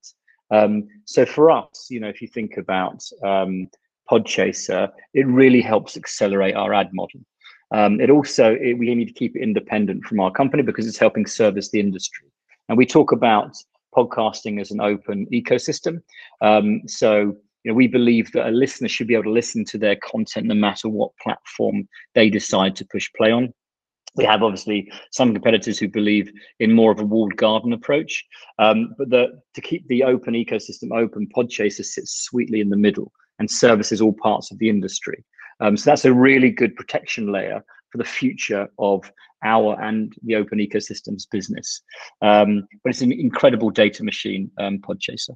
Um, 0.50 0.88
so 1.06 1.26
for 1.26 1.52
us, 1.52 1.88
you 1.90 2.00
know, 2.00 2.10
if 2.10 2.22
you 2.22 2.28
think 2.28 2.58
about 2.58 3.04
um, 3.24 3.70
Podchaser, 4.10 4.90
it 5.14 5.28
really 5.28 5.62
helps 5.62 5.96
accelerate 5.96 6.56
our 6.56 6.74
ad 6.74 6.90
model. 6.94 7.22
Um, 7.72 8.00
it 8.00 8.10
also, 8.10 8.56
it, 8.56 8.74
we 8.74 8.94
need 8.96 9.08
to 9.08 9.14
keep 9.14 9.36
it 9.36 9.42
independent 9.42 10.06
from 10.06 10.20
our 10.20 10.32
company 10.32 10.64
because 10.64 10.88
it's 10.88 10.98
helping 10.98 11.28
service 11.28 11.70
the 11.70 11.80
industry. 11.80 12.28
And 12.70 12.78
we 12.78 12.86
talk 12.86 13.12
about 13.12 13.56
podcasting 13.96 14.60
as 14.62 14.72
an 14.72 14.82
open 14.82 15.28
ecosystem. 15.32 16.02
Um, 16.42 16.82
so 16.88 17.36
you 17.66 17.72
know, 17.72 17.76
we 17.76 17.88
believe 17.88 18.32
that 18.32 18.48
a 18.48 18.52
listener 18.52 18.88
should 18.88 19.08
be 19.08 19.16
able 19.16 19.24
to 19.24 19.32
listen 19.32 19.66
to 19.66 19.80
their 19.80 19.96
content 19.96 20.46
no 20.46 20.54
matter 20.54 20.88
what 20.88 21.18
platform 21.22 21.88
they 22.14 22.30
decide 22.30 22.76
to 22.76 22.86
push 22.86 23.10
play 23.18 23.32
on. 23.32 23.52
We 24.16 24.24
have 24.24 24.44
obviously 24.44 24.92
some 25.12 25.34
competitors 25.34 25.80
who 25.80 25.90
believe 25.90 26.32
in 26.60 26.74
more 26.74 26.92
of 26.92 27.00
a 27.00 27.04
walled 27.04 27.36
garden 27.36 27.74
approach, 27.74 28.24
um, 28.60 28.94
but 29.00 29.10
the, 29.10 29.42
to 29.56 29.62
keep 29.62 29.86
the 29.88 30.04
open 30.04 30.36
ecosystem 30.36 30.96
open, 30.96 31.28
Podchaser 31.36 31.84
sits 31.84 32.24
sweetly 32.24 32.62
in 32.62 32.70
the 32.70 32.78
middle 32.78 33.12
and 33.40 33.50
services 33.50 34.00
all 34.00 34.14
parts 34.14 34.52
of 34.52 34.60
the 34.60 34.70
industry. 34.70 35.26
Um, 35.60 35.76
so 35.76 35.90
that's 35.90 36.06
a 36.06 36.14
really 36.14 36.52
good 36.52 36.76
protection 36.76 37.32
layer 37.32 37.66
for 37.92 37.98
the 37.98 38.06
future 38.06 38.68
of 38.78 39.12
our 39.44 39.82
and 39.82 40.14
the 40.24 40.36
open 40.36 40.60
ecosystems 40.60 41.24
business. 41.30 41.82
Um, 42.22 42.68
but 42.84 42.92
it's 42.92 43.02
an 43.02 43.12
incredible 43.12 43.72
data 43.72 44.04
machine, 44.04 44.52
um, 44.60 44.80
Podchaser. 44.80 45.36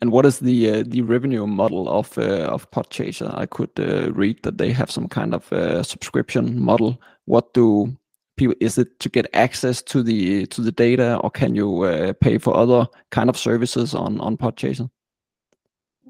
And 0.00 0.12
what 0.12 0.26
is 0.26 0.38
the 0.38 0.70
uh, 0.70 0.84
the 0.86 1.02
revenue 1.02 1.46
model 1.46 1.88
of 1.88 2.16
uh, 2.18 2.46
of 2.54 2.70
Podchaser? 2.70 3.36
I 3.36 3.46
could 3.46 3.70
uh, 3.78 4.12
read 4.12 4.42
that 4.42 4.58
they 4.58 4.72
have 4.72 4.90
some 4.90 5.08
kind 5.08 5.34
of 5.34 5.52
uh, 5.52 5.82
subscription 5.82 6.60
model. 6.60 7.00
What 7.24 7.52
do 7.52 7.96
people? 8.36 8.54
Is 8.60 8.78
it 8.78 9.00
to 9.00 9.08
get 9.08 9.26
access 9.34 9.82
to 9.82 10.02
the 10.02 10.46
to 10.46 10.62
the 10.62 10.70
data, 10.70 11.18
or 11.24 11.30
can 11.30 11.56
you 11.56 11.82
uh, 11.82 12.12
pay 12.12 12.38
for 12.38 12.56
other 12.56 12.86
kind 13.10 13.28
of 13.28 13.36
services 13.36 13.94
on 13.94 14.20
on 14.20 14.36
Podchaser? 14.36 14.88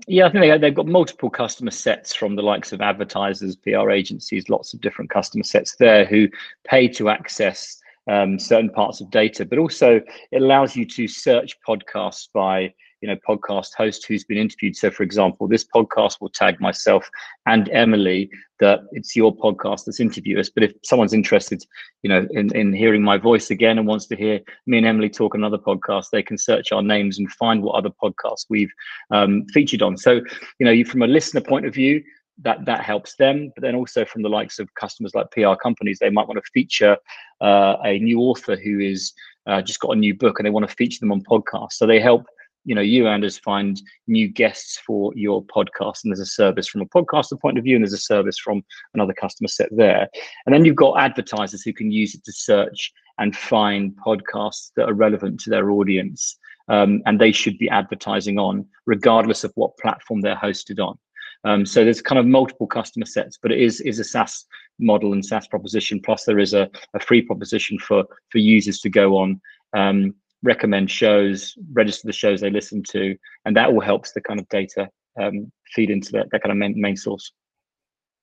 Yeah, 0.07 0.27
I 0.27 0.31
think 0.31 0.43
they, 0.43 0.59
they've 0.59 0.75
got 0.75 0.87
multiple 0.87 1.31
customer 1.31 1.71
sets 1.71 2.15
from 2.15 2.37
the 2.37 2.43
likes 2.43 2.73
of 2.73 2.81
advertisers, 2.81 3.57
PR 3.57 3.91
agencies, 3.91 4.49
lots 4.49 4.73
of 4.73 4.81
different 4.81 5.11
customer 5.11 5.45
sets 5.45 5.77
there 5.77 6.05
who 6.05 6.29
pay 6.65 6.89
to 6.89 7.09
access 7.09 7.81
um, 8.09 8.39
certain 8.39 8.71
parts 8.71 9.01
of 9.01 9.11
data, 9.11 9.45
but 9.45 9.59
also 9.59 10.01
it 10.31 10.43
allows 10.43 10.77
you 10.77 10.85
to 10.87 11.09
search 11.09 11.57
podcasts 11.67 12.29
by 12.33 12.73
you 13.01 13.09
know 13.09 13.17
podcast 13.29 13.75
host 13.77 14.07
who's 14.07 14.25
been 14.25 14.39
interviewed. 14.39 14.77
So 14.77 14.91
for 14.91 15.03
example 15.03 15.49
this 15.49 15.65
podcast 15.65 16.21
will 16.21 16.31
tag 16.31 16.61
myself 16.61 17.09
and 17.47 17.69
emily 17.71 18.31
that 18.61 18.81
it's 18.93 19.15
your 19.15 19.35
podcast 19.37 19.85
that's 19.85 20.01
interview 20.01 20.39
us. 20.41 20.51
But 20.51 20.65
if 20.65 20.73
someone's 20.85 21.15
interested 21.15 21.63
you 22.03 22.11
know 22.11 22.27
in, 22.31 22.55
in 22.57 22.73
hearing 22.73 23.03
my 23.03 23.19
voice 23.19 23.51
again 23.51 23.79
and 23.79 23.87
wants 23.87 24.07
to 24.07 24.17
hear 24.17 24.41
me 24.67 24.79
and 24.79 24.87
emily 24.87 25.11
talk 25.11 25.35
another 25.35 25.59
podcast 25.59 26.07
they 26.11 26.23
can 26.23 26.39
search 26.39 26.73
our 26.73 26.83
names 26.83 27.19
and 27.19 27.31
find 27.33 27.63
what 27.63 27.77
other 27.77 27.91
podcasts 28.03 28.47
we've 28.49 28.73
um, 29.11 29.47
featured 29.53 29.83
on. 29.83 29.97
So 29.97 30.21
you 30.59 30.67
know 30.67 30.73
you 30.73 30.85
from 30.85 31.03
a 31.03 31.07
listener 31.07 31.41
point 31.41 31.67
of 31.67 31.75
view 31.75 32.03
that 32.41 32.65
that 32.67 32.85
helps 32.85 33.17
them. 33.17 33.53
But 33.55 33.63
then 33.63 33.75
also 33.75 34.05
from 34.05 34.23
the 34.23 34.29
likes 34.29 34.59
of 34.59 34.73
customers 34.75 35.15
like 35.15 35.31
pr 35.31 35.55
companies 35.63 35.99
they 35.99 36.11
might 36.11 36.29
want 36.29 36.43
to 36.43 36.51
feature 36.53 36.97
uh, 37.41 37.77
a 37.85 37.99
new 37.99 38.21
author 38.21 38.57
who 38.57 38.79
is 38.81 39.13
uh, 39.47 39.63
just 39.63 39.81
got 39.81 39.97
a 39.97 39.99
new 39.99 40.15
book 40.15 40.39
and 40.39 40.47
they 40.47 40.51
want 40.51 40.69
to 40.69 40.75
feature 40.75 41.01
them 41.01 41.13
on 41.13 41.23
podcasts. 41.23 41.73
So 41.73 41.87
they 41.87 42.01
help 42.01 42.27
you 42.69 42.75
know 42.75 42.83
you 42.83 43.09
Anders 43.09 43.39
find 43.39 43.81
new 44.07 44.29
guests 44.29 44.79
for 44.87 45.11
your 45.17 45.43
podcast 45.45 46.05
and 46.05 46.13
there's 46.13 46.21
a 46.21 46.27
service 46.27 46.69
from 46.69 46.83
a 46.83 46.87
podcaster 46.87 47.41
point 47.41 47.57
of 47.57 47.65
view 47.65 47.77
and 47.77 47.83
there's 47.83 47.95
a 47.95 47.99
service 47.99 48.39
from 48.39 48.63
another 48.93 49.15
customer 49.15 49.49
set 49.49 49.71
there 49.73 50.07
and 50.45 50.55
then 50.55 50.67
you've 50.67 50.77
got 50.77 51.01
advertisers 51.01 51.63
who 51.63 51.73
can 51.73 51.91
use 51.91 52.15
it 52.15 52.23
to 52.25 52.33
search 52.33 52.93
and 53.19 53.35
find 53.35 53.97
podcasts 54.07 54.71
that 54.77 54.87
are 54.87 54.95
relevant 54.95 55.41
to 55.41 55.51
their 55.51 55.71
audience 55.71 56.37
um, 56.69 57.01
and 57.07 57.19
they 57.19 57.33
should 57.33 57.57
be 57.57 57.71
advertising 57.71 58.39
on 58.39 58.67
regardless 58.85 59.45
of 59.45 59.53
what 59.55 59.77
platform 59.79 60.21
they're 60.21 60.37
hosted 60.37 60.79
on 60.79 60.99
um, 61.45 61.65
so 61.65 61.85
there's 61.85 62.03
kind 62.03 62.19
of 62.19 62.27
multiple 62.27 62.67
customer 62.67 63.07
sets, 63.07 63.39
but 63.41 63.53
it 63.53 63.61
is 63.61 63.81
is 63.83 64.01
a 64.01 64.05
SaaS 64.05 64.45
model 64.81 65.13
and 65.13 65.25
SaaS 65.25 65.47
proposition. 65.47 66.01
Plus, 66.01 66.25
there 66.25 66.41
is 66.41 66.53
a, 66.53 66.69
a 66.95 67.01
free 67.01 67.23
proposition 67.23 67.79
for 67.79 68.05
for 68.31 68.39
users 68.39 68.81
to 68.81 68.91
go 68.91 69.17
on 69.17 69.41
um, 69.73 70.17
recommend 70.43 70.91
shows, 70.91 71.55
register 71.73 72.07
the 72.07 72.13
shows 72.13 72.41
they 72.41 72.51
listen 72.51 72.83
to, 72.91 73.17
and 73.45 73.57
that 73.57 73.71
all 73.71 73.81
helps 73.81 74.13
the 74.13 74.21
kind 74.21 74.41
of 74.41 74.49
data 74.49 74.89
um, 75.21 75.51
feed 75.75 75.91
into 75.91 76.13
that, 76.13 76.29
that 76.31 76.43
kind 76.43 76.53
of 76.53 76.59
main, 76.59 76.81
main 76.81 76.97
source. 76.97 77.33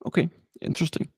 Okay, 0.05 0.29
interesting. 0.61 1.09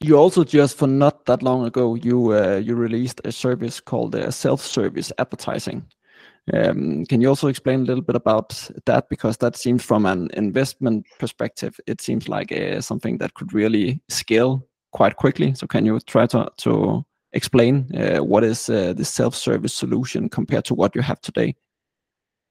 You 0.00 0.16
also 0.16 0.44
just 0.44 0.76
for 0.76 0.88
not 0.88 1.24
that 1.26 1.42
long 1.42 1.64
ago 1.64 1.94
you 1.94 2.32
uh, 2.32 2.56
you 2.56 2.74
released 2.74 3.20
a 3.24 3.30
service 3.30 3.80
called 3.80 4.14
uh, 4.14 4.30
self-service 4.30 5.12
advertising. 5.18 5.86
Um, 6.52 7.06
can 7.06 7.22
you 7.22 7.28
also 7.28 7.48
explain 7.48 7.80
a 7.80 7.84
little 7.84 8.02
bit 8.02 8.16
about 8.16 8.68
that 8.84 9.08
because 9.08 9.38
that 9.38 9.56
seems 9.56 9.82
from 9.82 10.04
an 10.04 10.30
investment 10.34 11.06
perspective 11.18 11.78
it 11.86 12.00
seems 12.00 12.28
like 12.28 12.52
uh, 12.52 12.80
something 12.80 13.18
that 13.18 13.34
could 13.34 13.54
really 13.54 14.00
scale 14.08 14.66
quite 14.90 15.16
quickly. 15.16 15.54
So 15.54 15.66
can 15.66 15.86
you 15.86 16.00
try 16.00 16.26
to 16.26 16.50
to 16.58 17.04
explain 17.34 17.90
uh, 17.94 18.18
what 18.18 18.42
is 18.44 18.68
uh, 18.68 18.94
the 18.94 19.04
self-service 19.04 19.74
solution 19.74 20.28
compared 20.28 20.64
to 20.66 20.74
what 20.74 20.94
you 20.94 21.02
have 21.02 21.20
today? 21.20 21.54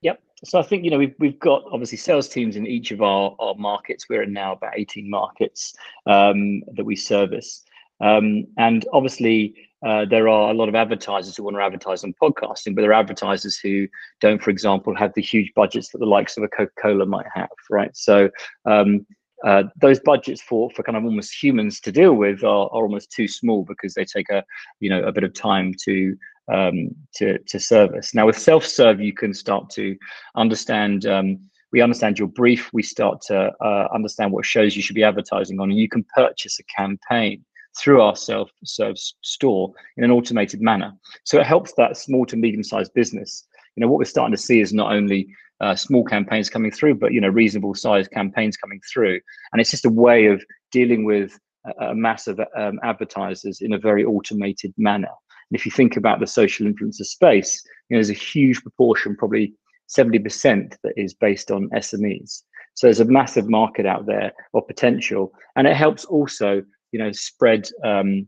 Yep. 0.02 0.22
So 0.44 0.60
I 0.60 0.64
think 0.64 0.84
you 0.84 0.92
know 0.92 0.98
we've 0.98 1.16
we've 1.20 1.40
got 1.40 1.64
obviously 1.72 1.98
sales 1.98 2.28
teams 2.28 2.56
in 2.56 2.68
each 2.68 2.92
of 2.92 3.02
our 3.02 3.36
our 3.40 3.56
markets. 3.56 4.06
We're 4.10 4.24
in 4.24 4.34
now 4.34 4.54
about 4.54 4.74
eighteen 4.76 5.10
markets 5.10 5.74
um, 6.06 6.62
that 6.76 6.86
we 6.86 6.96
service, 6.96 7.64
um, 8.02 8.46
and 8.58 8.86
obviously 8.94 9.56
uh, 9.86 10.06
there 10.06 10.28
are 10.30 10.50
a 10.50 10.54
lot 10.54 10.70
of 10.70 10.76
advertisers 10.76 11.36
who 11.36 11.44
want 11.44 11.58
to 11.58 11.62
advertise 11.62 12.04
on 12.04 12.14
podcasting, 12.22 12.74
but 12.74 12.82
there 12.82 12.92
are 12.92 13.00
advertisers 13.00 13.58
who 13.58 13.88
don't, 14.22 14.42
for 14.42 14.50
example, 14.50 14.96
have 14.96 15.14
the 15.14 15.22
huge 15.22 15.52
budgets 15.56 15.90
that 15.90 15.98
the 15.98 16.06
likes 16.06 16.38
of 16.38 16.44
a 16.44 16.48
Coca 16.48 16.72
Cola 16.82 17.06
might 17.06 17.26
have, 17.34 17.50
right? 17.70 17.96
So 17.96 18.30
um, 18.66 19.06
uh, 19.44 19.64
those 19.80 20.00
budgets 20.00 20.42
for 20.42 20.70
for 20.72 20.84
kind 20.84 20.98
of 20.98 21.04
almost 21.04 21.42
humans 21.42 21.80
to 21.82 21.92
deal 21.92 22.14
with 22.14 22.44
are, 22.44 22.68
are 22.68 22.84
almost 22.84 23.12
too 23.12 23.28
small 23.28 23.64
because 23.64 23.94
they 23.94 24.06
take 24.06 24.30
a 24.30 24.44
you 24.80 24.90
know 24.90 25.04
a 25.04 25.12
bit 25.12 25.24
of 25.24 25.34
time 25.34 25.74
to 25.86 26.18
um, 26.52 26.90
to 27.16 27.38
to 27.40 27.60
service. 27.60 28.14
Now 28.14 28.26
with 28.26 28.38
self 28.38 28.66
serve, 28.66 29.02
you 29.02 29.14
can 29.14 29.34
start 29.34 29.70
to 29.72 29.98
understand. 30.36 31.06
Um, 31.06 31.40
we 31.72 31.82
understand 31.82 32.20
your 32.20 32.28
brief. 32.28 32.70
We 32.72 32.84
start 32.84 33.22
to 33.28 33.52
uh, 33.60 33.88
understand 33.92 34.32
what 34.32 34.46
shows 34.46 34.76
you 34.76 34.84
should 34.84 34.96
be 34.96 35.04
advertising 35.04 35.60
on, 35.60 35.72
and 35.72 35.80
you 35.80 35.90
can 35.90 36.06
purchase 36.16 36.60
a 36.60 36.64
campaign 36.64 37.44
through 37.80 38.02
our 38.02 38.16
self-serve 38.16 38.96
store 39.22 39.74
in 39.98 40.04
an 40.04 40.12
automated 40.12 40.62
manner. 40.62 40.94
So 41.24 41.40
it 41.40 41.48
helps 41.48 41.74
that 41.74 41.98
small 41.98 42.28
to 42.28 42.38
medium-sized 42.38 42.94
business. 42.94 43.48
You 43.76 43.82
know 43.82 43.88
what 43.88 44.00
we're 44.00 44.06
starting 44.06 44.36
to 44.36 44.42
see 44.42 44.60
is 44.60 44.74
not 44.74 44.92
only 44.92 45.28
uh, 45.62 45.76
small 45.76 46.04
campaigns 46.04 46.50
coming 46.50 46.72
through, 46.72 46.96
but 46.96 47.14
you 47.14 47.22
know 47.22 47.30
reasonable 47.30 47.76
sized 47.76 48.12
campaigns 48.12 48.58
coming 48.58 48.82
through, 48.92 49.20
and 49.52 49.62
it's 49.62 49.72
just 49.72 49.86
a 49.86 49.90
way 49.90 50.28
of 50.28 50.44
dealing 50.72 51.06
with 51.06 51.40
a, 51.66 51.88
a 51.88 51.96
mass 51.96 52.28
of 52.28 52.40
um, 52.58 52.80
advertisers 52.84 53.62
in 53.62 53.74
a 53.74 53.80
very 53.80 54.04
automated 54.04 54.74
manner. 54.78 55.12
And 55.50 55.60
if 55.60 55.66
you 55.66 55.72
think 55.72 55.98
about 55.98 56.20
the 56.20 56.28
social 56.28 56.66
influencer 56.66 57.06
space, 57.06 57.64
you 57.90 57.96
know, 57.96 57.98
there's 57.98 58.10
a 58.10 58.14
huge 58.14 58.62
proportion, 58.62 59.16
probably 59.16 59.54
70% 59.96 60.76
that 60.84 60.94
is 60.98 61.14
based 61.14 61.52
on 61.52 61.70
SMEs. 61.70 62.44
So 62.76 62.88
there's 62.88 63.00
a 63.00 63.06
massive 63.06 63.48
market 63.48 63.86
out 63.86 64.06
there 64.06 64.32
of 64.54 64.68
potential, 64.68 65.32
and 65.56 65.68
it 65.68 65.76
helps 65.76 66.06
also, 66.06 66.64
you 66.92 67.00
know, 67.00 67.12
spread, 67.12 67.70
um, 67.84 68.28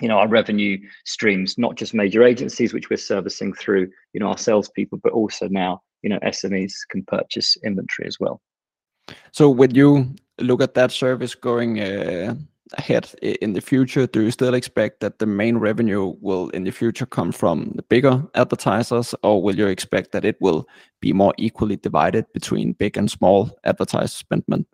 you 0.00 0.08
know, 0.08 0.18
our 0.18 0.28
revenue 0.28 0.78
streams, 1.04 1.58
not 1.58 1.76
just 1.76 1.94
major 1.94 2.22
agencies, 2.22 2.72
which 2.72 2.88
we're 2.88 2.96
servicing 2.96 3.52
through, 3.52 3.90
you 4.12 4.20
know, 4.20 4.28
our 4.28 4.38
salespeople, 4.38 4.98
but 5.02 5.12
also 5.12 5.48
now 5.48 5.80
you 6.02 6.10
know 6.10 6.18
SMEs 6.20 6.72
can 6.90 7.04
purchase 7.04 7.56
inventory 7.64 8.06
as 8.06 8.18
well. 8.20 8.40
So 9.32 9.50
when 9.50 9.74
you 9.74 10.14
look 10.38 10.62
at 10.62 10.74
that 10.74 10.92
service 10.92 11.34
going 11.34 11.80
uh, 11.80 12.34
ahead 12.74 13.10
in 13.22 13.54
the 13.54 13.60
future? 13.60 14.06
Do 14.06 14.22
you 14.22 14.30
still 14.30 14.54
expect 14.54 15.00
that 15.00 15.18
the 15.18 15.26
main 15.26 15.56
revenue 15.56 16.14
will 16.20 16.50
in 16.50 16.64
the 16.64 16.70
future 16.70 17.06
come 17.06 17.32
from 17.32 17.72
the 17.74 17.82
bigger 17.82 18.22
advertisers, 18.34 19.14
or 19.22 19.42
will 19.42 19.56
you 19.56 19.66
expect 19.66 20.12
that 20.12 20.24
it 20.24 20.36
will 20.40 20.68
be 21.00 21.14
more 21.14 21.32
equally 21.38 21.76
divided 21.76 22.26
between 22.34 22.74
big 22.74 22.98
and 22.98 23.10
small 23.10 23.50
advertisement? 23.64 24.66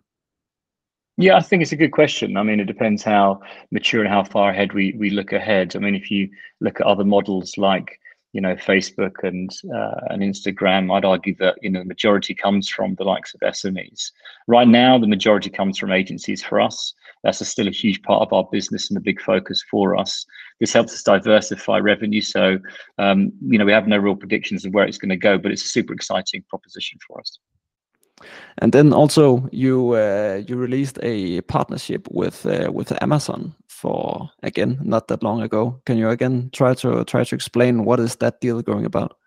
Yeah, 1.17 1.37
I 1.37 1.41
think 1.41 1.61
it's 1.61 1.71
a 1.71 1.77
good 1.77 1.93
question. 1.93 2.35
I 2.35 2.43
mean, 2.43 2.59
it 2.59 2.65
depends 2.65 3.01
how 3.01 3.39
mature 3.71 4.01
and 4.01 4.09
how 4.09 4.23
far 4.23 4.49
ahead 4.49 4.73
we 4.73 4.93
we 4.97 5.09
look 5.09 5.31
ahead. 5.31 5.75
I 5.75 5.79
mean, 5.79 5.95
if 5.95 6.11
you 6.11 6.29
look 6.59 6.81
at 6.81 6.87
other 6.87 7.05
models 7.05 7.57
like 7.57 7.99
you 8.33 8.41
know 8.41 8.55
Facebook 8.55 9.23
and 9.23 9.49
uh, 9.73 10.01
and 10.09 10.21
Instagram, 10.21 10.93
I'd 10.93 11.05
argue 11.05 11.33
that 11.35 11.55
you 11.61 11.69
know 11.69 11.79
the 11.79 11.85
majority 11.85 12.35
comes 12.35 12.67
from 12.67 12.95
the 12.95 13.05
likes 13.05 13.33
of 13.33 13.39
SMEs. 13.39 14.11
Right 14.47 14.67
now, 14.67 14.97
the 14.99 15.07
majority 15.07 15.49
comes 15.49 15.77
from 15.77 15.93
agencies. 15.93 16.43
For 16.43 16.59
us, 16.59 16.93
that's 17.23 17.39
a, 17.39 17.45
still 17.45 17.69
a 17.69 17.71
huge 17.71 18.01
part 18.01 18.21
of 18.21 18.33
our 18.33 18.49
business 18.51 18.89
and 18.89 18.97
a 18.97 19.01
big 19.01 19.21
focus 19.21 19.63
for 19.71 19.95
us. 19.95 20.25
This 20.59 20.73
helps 20.73 20.93
us 20.93 21.03
diversify 21.03 21.77
revenue. 21.77 22.21
So 22.21 22.59
um, 22.97 23.31
you 23.39 23.57
know 23.57 23.63
we 23.63 23.71
have 23.71 23.87
no 23.87 23.97
real 23.97 24.17
predictions 24.17 24.65
of 24.65 24.73
where 24.73 24.85
it's 24.85 24.97
going 24.97 25.09
to 25.09 25.15
go, 25.15 25.37
but 25.37 25.53
it's 25.53 25.63
a 25.63 25.69
super 25.69 25.93
exciting 25.93 26.43
proposition 26.49 26.99
for 27.07 27.21
us. 27.21 27.39
And 28.59 28.71
then 28.71 28.93
also 28.93 29.47
you 29.51 29.91
uh, 29.91 30.41
you 30.47 30.55
released 30.55 30.97
a 31.03 31.41
partnership 31.41 32.07
with 32.11 32.45
uh, 32.45 32.71
with 32.71 32.91
Amazon 33.01 33.53
for 33.67 34.29
again 34.43 34.79
not 34.81 35.07
that 35.07 35.23
long 35.23 35.41
ago. 35.41 35.81
Can 35.85 35.97
you 35.97 36.09
again 36.09 36.49
try 36.53 36.73
to 36.75 37.03
try 37.05 37.23
to 37.23 37.35
explain 37.35 37.85
what 37.85 37.99
is 37.99 38.15
that 38.17 38.39
deal 38.39 38.61
going 38.61 38.85
about? 38.85 39.17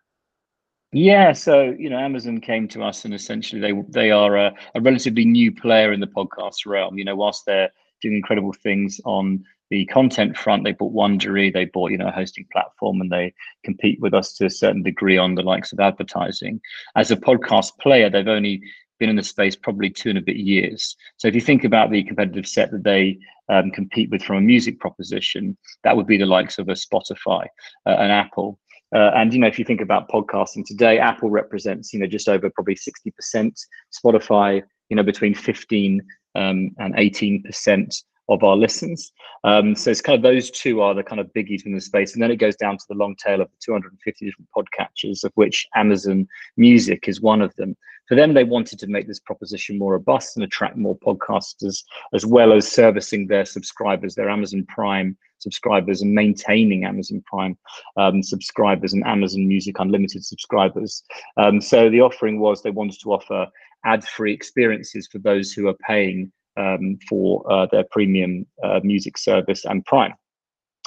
Yeah, 0.92 1.32
so 1.32 1.76
you 1.78 1.90
know, 1.90 1.98
Amazon 1.98 2.40
came 2.40 2.66
to 2.68 2.82
us, 2.82 3.04
and 3.04 3.12
essentially 3.12 3.60
they 3.60 3.72
they 3.88 4.10
are 4.10 4.36
a, 4.36 4.54
a 4.74 4.80
relatively 4.80 5.26
new 5.26 5.52
player 5.52 5.92
in 5.92 6.00
the 6.00 6.06
podcast 6.06 6.64
realm. 6.64 6.96
You 6.96 7.04
know, 7.04 7.16
whilst 7.16 7.44
they're 7.44 7.70
doing 8.00 8.16
incredible 8.16 8.54
things 8.54 9.00
on 9.04 9.44
the 9.70 9.84
content 9.86 10.36
front, 10.36 10.64
they 10.64 10.72
bought 10.72 10.94
Wondery, 10.94 11.52
they 11.52 11.66
bought 11.66 11.90
you 11.90 11.98
know 11.98 12.08
a 12.08 12.12
hosting 12.12 12.46
platform, 12.52 13.00
and 13.00 13.10
they 13.10 13.34
compete 13.64 14.00
with 14.00 14.14
us 14.14 14.32
to 14.34 14.46
a 14.46 14.50
certain 14.50 14.82
degree 14.82 15.18
on 15.18 15.34
the 15.34 15.42
likes 15.42 15.72
of 15.72 15.80
advertising. 15.80 16.60
As 16.96 17.10
a 17.10 17.16
podcast 17.16 17.78
player, 17.78 18.08
they've 18.08 18.26
only 18.28 18.62
been 18.98 19.10
in 19.10 19.16
the 19.16 19.22
space 19.22 19.54
probably 19.54 19.90
two 19.90 20.10
and 20.10 20.18
a 20.18 20.22
bit 20.22 20.36
years. 20.36 20.96
So 21.18 21.28
if 21.28 21.34
you 21.34 21.40
think 21.40 21.64
about 21.64 21.90
the 21.90 22.02
competitive 22.02 22.48
set 22.48 22.70
that 22.72 22.82
they 22.82 23.18
um, 23.48 23.70
compete 23.70 24.10
with 24.10 24.22
from 24.22 24.36
a 24.36 24.40
music 24.40 24.80
proposition, 24.80 25.56
that 25.84 25.96
would 25.96 26.06
be 26.06 26.18
the 26.18 26.26
likes 26.26 26.58
of 26.58 26.68
a 26.68 26.72
Spotify, 26.72 27.46
uh, 27.86 27.90
an 27.90 28.10
Apple. 28.10 28.58
Uh, 28.94 29.10
and 29.14 29.32
you 29.32 29.38
know, 29.38 29.46
if 29.46 29.58
you 29.58 29.64
think 29.64 29.80
about 29.80 30.08
podcasting 30.08 30.64
today, 30.64 30.98
Apple 30.98 31.30
represents 31.30 31.92
you 31.92 32.00
know 32.00 32.06
just 32.06 32.28
over 32.28 32.48
probably 32.50 32.76
sixty 32.76 33.10
percent. 33.10 33.58
Spotify, 33.92 34.62
you 34.88 34.96
know, 34.96 35.02
between 35.02 35.34
fifteen 35.34 36.00
um, 36.34 36.70
and 36.78 36.94
eighteen 36.96 37.42
percent 37.42 38.02
of 38.28 38.44
our 38.44 38.56
listens. 38.56 39.12
Um, 39.44 39.74
so 39.74 39.90
it's 39.90 40.00
kind 40.00 40.16
of 40.16 40.22
those 40.22 40.50
two 40.50 40.80
are 40.80 40.94
the 40.94 41.02
kind 41.02 41.20
of 41.20 41.32
biggies 41.32 41.64
in 41.64 41.74
the 41.74 41.80
space. 41.80 42.14
And 42.14 42.22
then 42.22 42.30
it 42.30 42.36
goes 42.36 42.56
down 42.56 42.76
to 42.76 42.84
the 42.88 42.94
long 42.94 43.16
tail 43.16 43.40
of 43.40 43.48
the 43.50 43.56
250 43.64 44.24
different 44.24 44.48
podcatchers, 44.56 45.24
of 45.24 45.32
which 45.34 45.66
Amazon 45.74 46.26
Music 46.56 47.08
is 47.08 47.20
one 47.20 47.40
of 47.40 47.54
them. 47.56 47.76
For 48.08 48.14
them, 48.14 48.32
they 48.32 48.44
wanted 48.44 48.78
to 48.80 48.86
make 48.86 49.06
this 49.06 49.20
proposition 49.20 49.78
more 49.78 49.92
robust 49.92 50.36
and 50.36 50.44
attract 50.44 50.76
more 50.76 50.98
podcasters, 50.98 51.82
as 52.14 52.24
well 52.24 52.52
as 52.54 52.66
servicing 52.66 53.26
their 53.26 53.44
subscribers, 53.44 54.14
their 54.14 54.30
Amazon 54.30 54.64
Prime 54.66 55.16
subscribers, 55.38 56.00
and 56.00 56.14
maintaining 56.14 56.84
Amazon 56.84 57.22
Prime 57.26 57.56
um, 57.98 58.22
subscribers 58.22 58.94
and 58.94 59.06
Amazon 59.06 59.46
Music 59.46 59.78
Unlimited 59.78 60.24
subscribers. 60.24 61.02
Um, 61.36 61.60
so 61.60 61.90
the 61.90 62.00
offering 62.00 62.40
was 62.40 62.62
they 62.62 62.70
wanted 62.70 62.98
to 63.02 63.12
offer 63.12 63.46
ad-free 63.84 64.32
experiences 64.32 65.06
for 65.06 65.18
those 65.18 65.52
who 65.52 65.68
are 65.68 65.76
paying 65.86 66.32
um, 66.58 66.98
for 67.08 67.50
uh, 67.50 67.66
their 67.66 67.84
premium 67.90 68.46
uh, 68.62 68.80
music 68.82 69.16
service 69.16 69.64
and 69.64 69.84
Prime. 69.84 70.14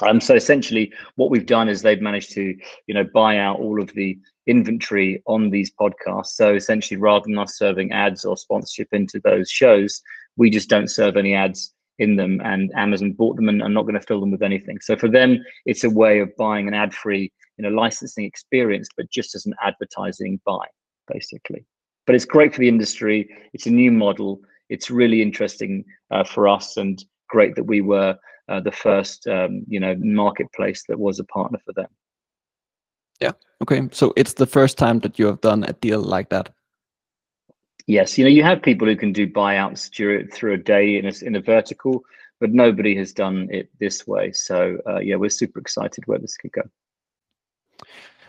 Um, 0.02 0.20
so 0.20 0.34
essentially, 0.34 0.92
what 1.16 1.30
we've 1.30 1.46
done 1.46 1.68
is 1.68 1.82
they've 1.82 2.00
managed 2.00 2.32
to, 2.32 2.56
you 2.86 2.94
know, 2.94 3.06
buy 3.14 3.38
out 3.38 3.60
all 3.60 3.80
of 3.80 3.92
the 3.94 4.18
inventory 4.46 5.22
on 5.26 5.50
these 5.50 5.70
podcasts. 5.80 6.34
So 6.34 6.54
essentially, 6.54 6.98
rather 6.98 7.24
than 7.26 7.38
us 7.38 7.56
serving 7.56 7.92
ads 7.92 8.24
or 8.24 8.36
sponsorship 8.36 8.88
into 8.92 9.20
those 9.20 9.50
shows, 9.50 10.02
we 10.36 10.50
just 10.50 10.68
don't 10.68 10.88
serve 10.88 11.16
any 11.16 11.34
ads 11.34 11.72
in 11.98 12.16
them. 12.16 12.40
And 12.42 12.72
Amazon 12.74 13.12
bought 13.12 13.36
them 13.36 13.48
and 13.48 13.62
are 13.62 13.68
not 13.68 13.82
going 13.82 14.00
to 14.00 14.06
fill 14.06 14.20
them 14.20 14.32
with 14.32 14.42
anything. 14.42 14.80
So 14.80 14.96
for 14.96 15.08
them, 15.08 15.38
it's 15.66 15.84
a 15.84 15.90
way 15.90 16.18
of 16.18 16.34
buying 16.36 16.66
an 16.66 16.74
ad-free, 16.74 17.30
you 17.58 17.62
know, 17.62 17.68
licensing 17.68 18.24
experience, 18.24 18.88
but 18.96 19.10
just 19.10 19.34
as 19.36 19.46
an 19.46 19.54
advertising 19.62 20.40
buy, 20.44 20.66
basically. 21.12 21.64
But 22.06 22.16
it's 22.16 22.24
great 22.24 22.52
for 22.52 22.60
the 22.60 22.68
industry. 22.68 23.28
It's 23.52 23.66
a 23.66 23.70
new 23.70 23.92
model 23.92 24.40
it's 24.68 24.90
really 24.90 25.22
interesting 25.22 25.84
uh, 26.10 26.24
for 26.24 26.48
us 26.48 26.76
and 26.76 27.04
great 27.28 27.54
that 27.56 27.64
we 27.64 27.80
were 27.80 28.16
uh, 28.48 28.60
the 28.60 28.72
first 28.72 29.26
um, 29.26 29.64
you 29.68 29.80
know 29.80 29.94
marketplace 29.98 30.84
that 30.88 30.98
was 30.98 31.18
a 31.18 31.24
partner 31.24 31.58
for 31.64 31.72
them. 31.72 31.88
Yeah. 33.20 33.32
Okay. 33.62 33.88
So 33.92 34.12
it's 34.16 34.34
the 34.34 34.46
first 34.46 34.76
time 34.78 34.98
that 35.00 35.18
you 35.18 35.26
have 35.26 35.40
done 35.40 35.64
a 35.64 35.72
deal 35.74 36.00
like 36.00 36.28
that? 36.30 36.48
Yes. 37.86 38.18
You 38.18 38.24
know 38.24 38.30
you 38.30 38.42
have 38.42 38.62
people 38.62 38.88
who 38.88 38.96
can 38.96 39.12
do 39.12 39.26
buyouts 39.26 39.94
through, 39.94 40.26
through 40.28 40.54
a 40.54 40.58
day 40.58 40.98
in 40.98 41.06
a, 41.06 41.12
in 41.22 41.36
a 41.36 41.40
vertical 41.40 42.02
but 42.40 42.50
nobody 42.50 42.96
has 42.96 43.12
done 43.12 43.46
it 43.52 43.70
this 43.78 44.04
way. 44.04 44.32
So 44.32 44.78
uh, 44.88 44.98
yeah 44.98 45.16
we're 45.16 45.30
super 45.30 45.60
excited 45.60 46.04
where 46.06 46.18
this 46.18 46.36
could 46.36 46.52
go 46.52 46.62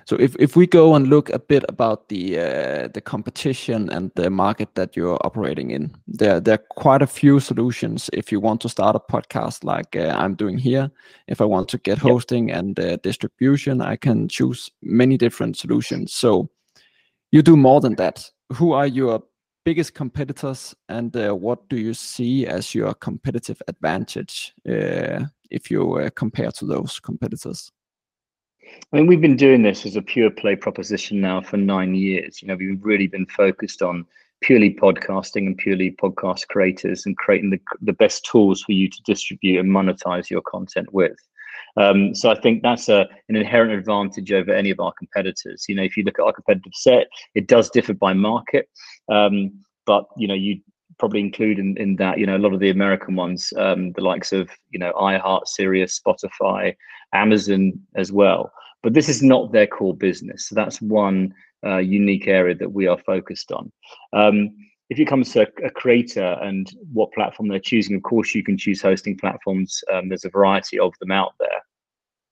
so 0.05 0.15
if, 0.17 0.35
if 0.37 0.55
we 0.55 0.67
go 0.67 0.95
and 0.95 1.07
look 1.07 1.29
a 1.29 1.39
bit 1.39 1.63
about 1.69 2.09
the 2.09 2.39
uh, 2.39 2.87
the 2.93 3.01
competition 3.01 3.89
and 3.89 4.11
the 4.15 4.29
market 4.29 4.75
that 4.75 4.95
you're 4.95 5.19
operating 5.25 5.71
in, 5.71 5.95
there 6.07 6.39
there 6.39 6.55
are 6.55 6.65
quite 6.81 7.01
a 7.01 7.07
few 7.07 7.39
solutions. 7.39 8.09
If 8.13 8.31
you 8.31 8.39
want 8.39 8.61
to 8.61 8.69
start 8.69 8.95
a 8.95 8.99
podcast 8.99 9.63
like 9.63 9.95
uh, 9.95 10.15
I'm 10.17 10.35
doing 10.35 10.57
here, 10.57 10.91
if 11.27 11.41
I 11.41 11.45
want 11.45 11.69
to 11.69 11.77
get 11.77 11.97
hosting 11.97 12.49
yep. 12.49 12.57
and 12.57 12.79
uh, 12.79 12.97
distribution, 12.97 13.81
I 13.81 13.95
can 13.95 14.27
choose 14.27 14.69
many 14.81 15.17
different 15.17 15.57
solutions. 15.57 16.13
So 16.13 16.49
you 17.31 17.41
do 17.41 17.55
more 17.55 17.81
than 17.81 17.95
that. 17.95 18.29
Who 18.53 18.73
are 18.73 18.87
your 18.87 19.23
biggest 19.65 19.93
competitors, 19.93 20.75
and 20.89 21.15
uh, 21.15 21.31
what 21.33 21.69
do 21.69 21.77
you 21.77 21.93
see 21.93 22.45
as 22.45 22.75
your 22.75 22.93
competitive 22.93 23.61
advantage 23.67 24.53
uh, 24.69 25.25
if 25.49 25.71
you 25.71 25.93
uh, 25.95 26.09
compare 26.09 26.51
to 26.51 26.65
those 26.65 26.99
competitors? 26.99 27.71
I 28.91 28.97
mean, 28.97 29.07
we've 29.07 29.21
been 29.21 29.35
doing 29.35 29.63
this 29.63 29.85
as 29.85 29.95
a 29.95 30.01
pure 30.01 30.29
play 30.29 30.55
proposition 30.55 31.19
now 31.19 31.41
for 31.41 31.57
nine 31.57 31.95
years. 31.95 32.41
You 32.41 32.47
know, 32.47 32.55
we've 32.55 32.83
really 32.83 33.07
been 33.07 33.25
focused 33.25 33.81
on 33.81 34.05
purely 34.41 34.73
podcasting 34.73 35.47
and 35.47 35.57
purely 35.57 35.91
podcast 35.91 36.47
creators 36.49 37.05
and 37.05 37.17
creating 37.17 37.49
the, 37.49 37.59
the 37.81 37.93
best 37.93 38.25
tools 38.25 38.61
for 38.61 38.73
you 38.73 38.89
to 38.89 39.01
distribute 39.05 39.59
and 39.59 39.71
monetize 39.71 40.29
your 40.29 40.41
content 40.41 40.93
with. 40.93 41.17
Um, 41.77 42.13
so 42.13 42.29
I 42.29 42.39
think 42.39 42.61
that's 42.61 42.89
a, 42.89 43.07
an 43.29 43.35
inherent 43.35 43.71
advantage 43.71 44.31
over 44.31 44.51
any 44.51 44.69
of 44.69 44.79
our 44.79 44.93
competitors. 44.93 45.65
You 45.67 45.75
know, 45.75 45.83
if 45.83 45.97
you 45.97 46.03
look 46.03 46.19
at 46.19 46.25
our 46.25 46.33
competitive 46.33 46.73
set, 46.75 47.07
it 47.35 47.47
does 47.47 47.69
differ 47.69 47.93
by 47.93 48.13
market, 48.13 48.69
um, 49.09 49.51
but 49.85 50.05
you 50.17 50.27
know, 50.27 50.35
you 50.35 50.61
probably 50.99 51.19
include 51.19 51.59
in, 51.59 51.77
in 51.77 51.95
that 51.97 52.19
you 52.19 52.25
know 52.25 52.37
a 52.37 52.39
lot 52.39 52.53
of 52.53 52.59
the 52.59 52.69
American 52.69 53.15
ones, 53.15 53.53
um, 53.57 53.91
the 53.93 54.01
likes 54.01 54.31
of 54.31 54.49
you 54.71 54.79
know 54.79 54.91
iHeart, 54.93 55.47
Sirius, 55.47 55.99
Spotify, 55.99 56.75
Amazon 57.13 57.73
as 57.95 58.11
well. 58.11 58.51
But 58.81 58.93
this 58.93 59.09
is 59.09 59.23
not 59.23 59.51
their 59.51 59.67
core 59.67 59.95
business. 59.95 60.47
So 60.47 60.55
that's 60.55 60.81
one 60.81 61.33
uh, 61.65 61.77
unique 61.77 62.27
area 62.27 62.55
that 62.55 62.73
we 62.73 62.87
are 62.87 62.97
focused 62.97 63.51
on. 63.51 63.71
Um, 64.11 64.55
if 64.89 64.99
it 64.99 65.05
comes 65.05 65.31
to 65.31 65.41
a, 65.41 65.65
a, 65.65 65.69
creator 65.69 66.37
and 66.41 66.69
what 66.91 67.13
platform 67.13 67.47
they're 67.47 67.59
choosing, 67.59 67.95
of 67.95 68.03
course 68.03 68.35
you 68.35 68.43
can 68.43 68.57
choose 68.57 68.81
hosting 68.81 69.17
platforms. 69.17 69.81
Um, 69.91 70.09
there's 70.09 70.25
a 70.25 70.29
variety 70.29 70.77
of 70.77 70.93
them 70.99 71.11
out 71.11 71.33
there 71.39 71.61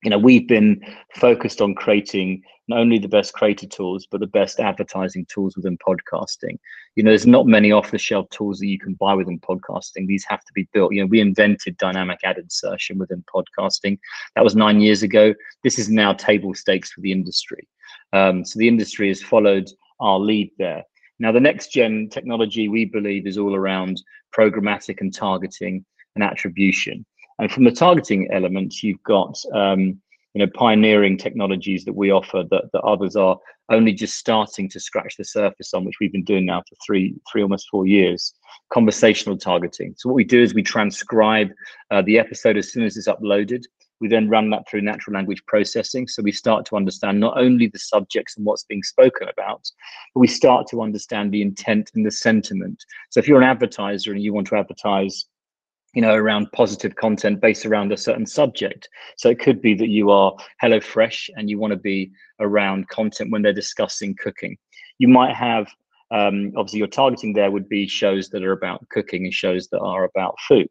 you 0.03 0.09
know 0.09 0.17
we've 0.17 0.47
been 0.47 0.81
focused 1.15 1.61
on 1.61 1.75
creating 1.75 2.41
not 2.67 2.79
only 2.79 2.97
the 2.97 3.07
best 3.07 3.33
creator 3.33 3.67
tools 3.67 4.07
but 4.09 4.19
the 4.19 4.27
best 4.27 4.59
advertising 4.59 5.25
tools 5.25 5.55
within 5.55 5.77
podcasting. 5.77 6.57
You 6.95 7.03
know 7.03 7.11
there's 7.11 7.27
not 7.27 7.47
many 7.47 7.71
off 7.71 7.91
the 7.91 7.97
shelf 7.97 8.29
tools 8.29 8.59
that 8.59 8.67
you 8.67 8.79
can 8.79 8.93
buy 8.95 9.13
within 9.13 9.39
podcasting. 9.39 10.07
These 10.07 10.25
have 10.27 10.41
to 10.41 10.53
be 10.53 10.67
built. 10.73 10.93
You 10.93 11.01
know 11.01 11.07
we 11.07 11.19
invented 11.19 11.77
dynamic 11.77 12.19
ad 12.23 12.37
insertion 12.37 12.97
within 12.97 13.23
podcasting. 13.33 13.99
That 14.35 14.43
was 14.43 14.55
nine 14.55 14.81
years 14.81 15.03
ago. 15.03 15.33
This 15.63 15.77
is 15.77 15.89
now 15.89 16.13
table 16.13 16.53
stakes 16.53 16.91
for 16.91 17.01
the 17.01 17.11
industry. 17.11 17.67
Um, 18.13 18.43
so 18.45 18.57
the 18.57 18.67
industry 18.67 19.09
has 19.09 19.21
followed 19.21 19.69
our 19.99 20.19
lead 20.19 20.51
there. 20.57 20.83
Now 21.19 21.31
the 21.31 21.39
next 21.39 21.71
gen 21.71 22.09
technology 22.09 22.67
we 22.67 22.85
believe 22.85 23.27
is 23.27 23.37
all 23.37 23.55
around 23.55 24.01
programmatic 24.35 25.01
and 25.01 25.13
targeting 25.13 25.85
and 26.15 26.23
attribution 26.23 27.05
and 27.41 27.51
from 27.51 27.63
the 27.63 27.71
targeting 27.71 28.29
element, 28.31 28.83
you've 28.83 29.01
got 29.03 29.37
um, 29.53 29.99
you 30.33 30.45
know 30.45 30.47
pioneering 30.53 31.17
technologies 31.17 31.83
that 31.85 31.93
we 31.93 32.11
offer 32.11 32.43
that, 32.51 32.65
that 32.71 32.81
others 32.81 33.15
are 33.15 33.37
only 33.69 33.93
just 33.93 34.15
starting 34.15 34.69
to 34.69 34.79
scratch 34.79 35.17
the 35.17 35.23
surface 35.23 35.73
on, 35.73 35.83
which 35.83 35.95
we've 35.99 36.11
been 36.11 36.23
doing 36.23 36.45
now 36.45 36.61
for 36.61 36.75
three, 36.85 37.15
three 37.31 37.41
almost 37.41 37.67
four 37.69 37.87
years. 37.87 38.33
Conversational 38.71 39.37
targeting. 39.37 39.95
So 39.97 40.09
what 40.09 40.15
we 40.15 40.23
do 40.23 40.41
is 40.41 40.53
we 40.53 40.61
transcribe 40.61 41.49
uh, 41.89 42.03
the 42.03 42.19
episode 42.19 42.57
as 42.57 42.71
soon 42.71 42.83
as 42.83 42.95
it's 42.95 43.07
uploaded. 43.07 43.63
We 44.01 44.07
then 44.07 44.29
run 44.29 44.49
that 44.49 44.67
through 44.69 44.81
natural 44.81 45.15
language 45.15 45.43
processing. 45.47 46.07
So 46.07 46.21
we 46.21 46.31
start 46.31 46.65
to 46.67 46.75
understand 46.75 47.19
not 47.19 47.37
only 47.37 47.67
the 47.67 47.79
subjects 47.79 48.35
and 48.35 48.45
what's 48.45 48.65
being 48.65 48.83
spoken 48.83 49.29
about, 49.29 49.69
but 50.13 50.19
we 50.19 50.27
start 50.27 50.67
to 50.67 50.81
understand 50.81 51.31
the 51.31 51.41
intent 51.41 51.91
and 51.95 52.05
the 52.05 52.11
sentiment. 52.11 52.83
So 53.09 53.19
if 53.19 53.27
you're 53.27 53.41
an 53.41 53.47
advertiser 53.47 54.11
and 54.11 54.21
you 54.21 54.33
want 54.33 54.47
to 54.47 54.57
advertise 54.57 55.25
you 55.93 56.01
know, 56.01 56.13
around 56.15 56.51
positive 56.53 56.95
content 56.95 57.41
based 57.41 57.65
around 57.65 57.91
a 57.91 57.97
certain 57.97 58.25
subject. 58.25 58.87
So 59.17 59.29
it 59.29 59.39
could 59.39 59.61
be 59.61 59.73
that 59.75 59.89
you 59.89 60.09
are 60.09 60.33
HelloFresh 60.63 61.29
and 61.35 61.49
you 61.49 61.59
want 61.59 61.71
to 61.71 61.77
be 61.77 62.11
around 62.39 62.87
content 62.87 63.31
when 63.31 63.41
they're 63.41 63.53
discussing 63.53 64.15
cooking. 64.15 64.57
You 64.99 65.09
might 65.09 65.35
have, 65.35 65.67
um, 66.11 66.53
obviously, 66.55 66.79
your 66.79 66.87
targeting 66.87 67.33
there 67.33 67.51
would 67.51 67.67
be 67.67 67.87
shows 67.87 68.29
that 68.29 68.43
are 68.43 68.53
about 68.53 68.87
cooking 68.89 69.25
and 69.25 69.33
shows 69.33 69.67
that 69.69 69.79
are 69.79 70.05
about 70.05 70.35
food. 70.47 70.69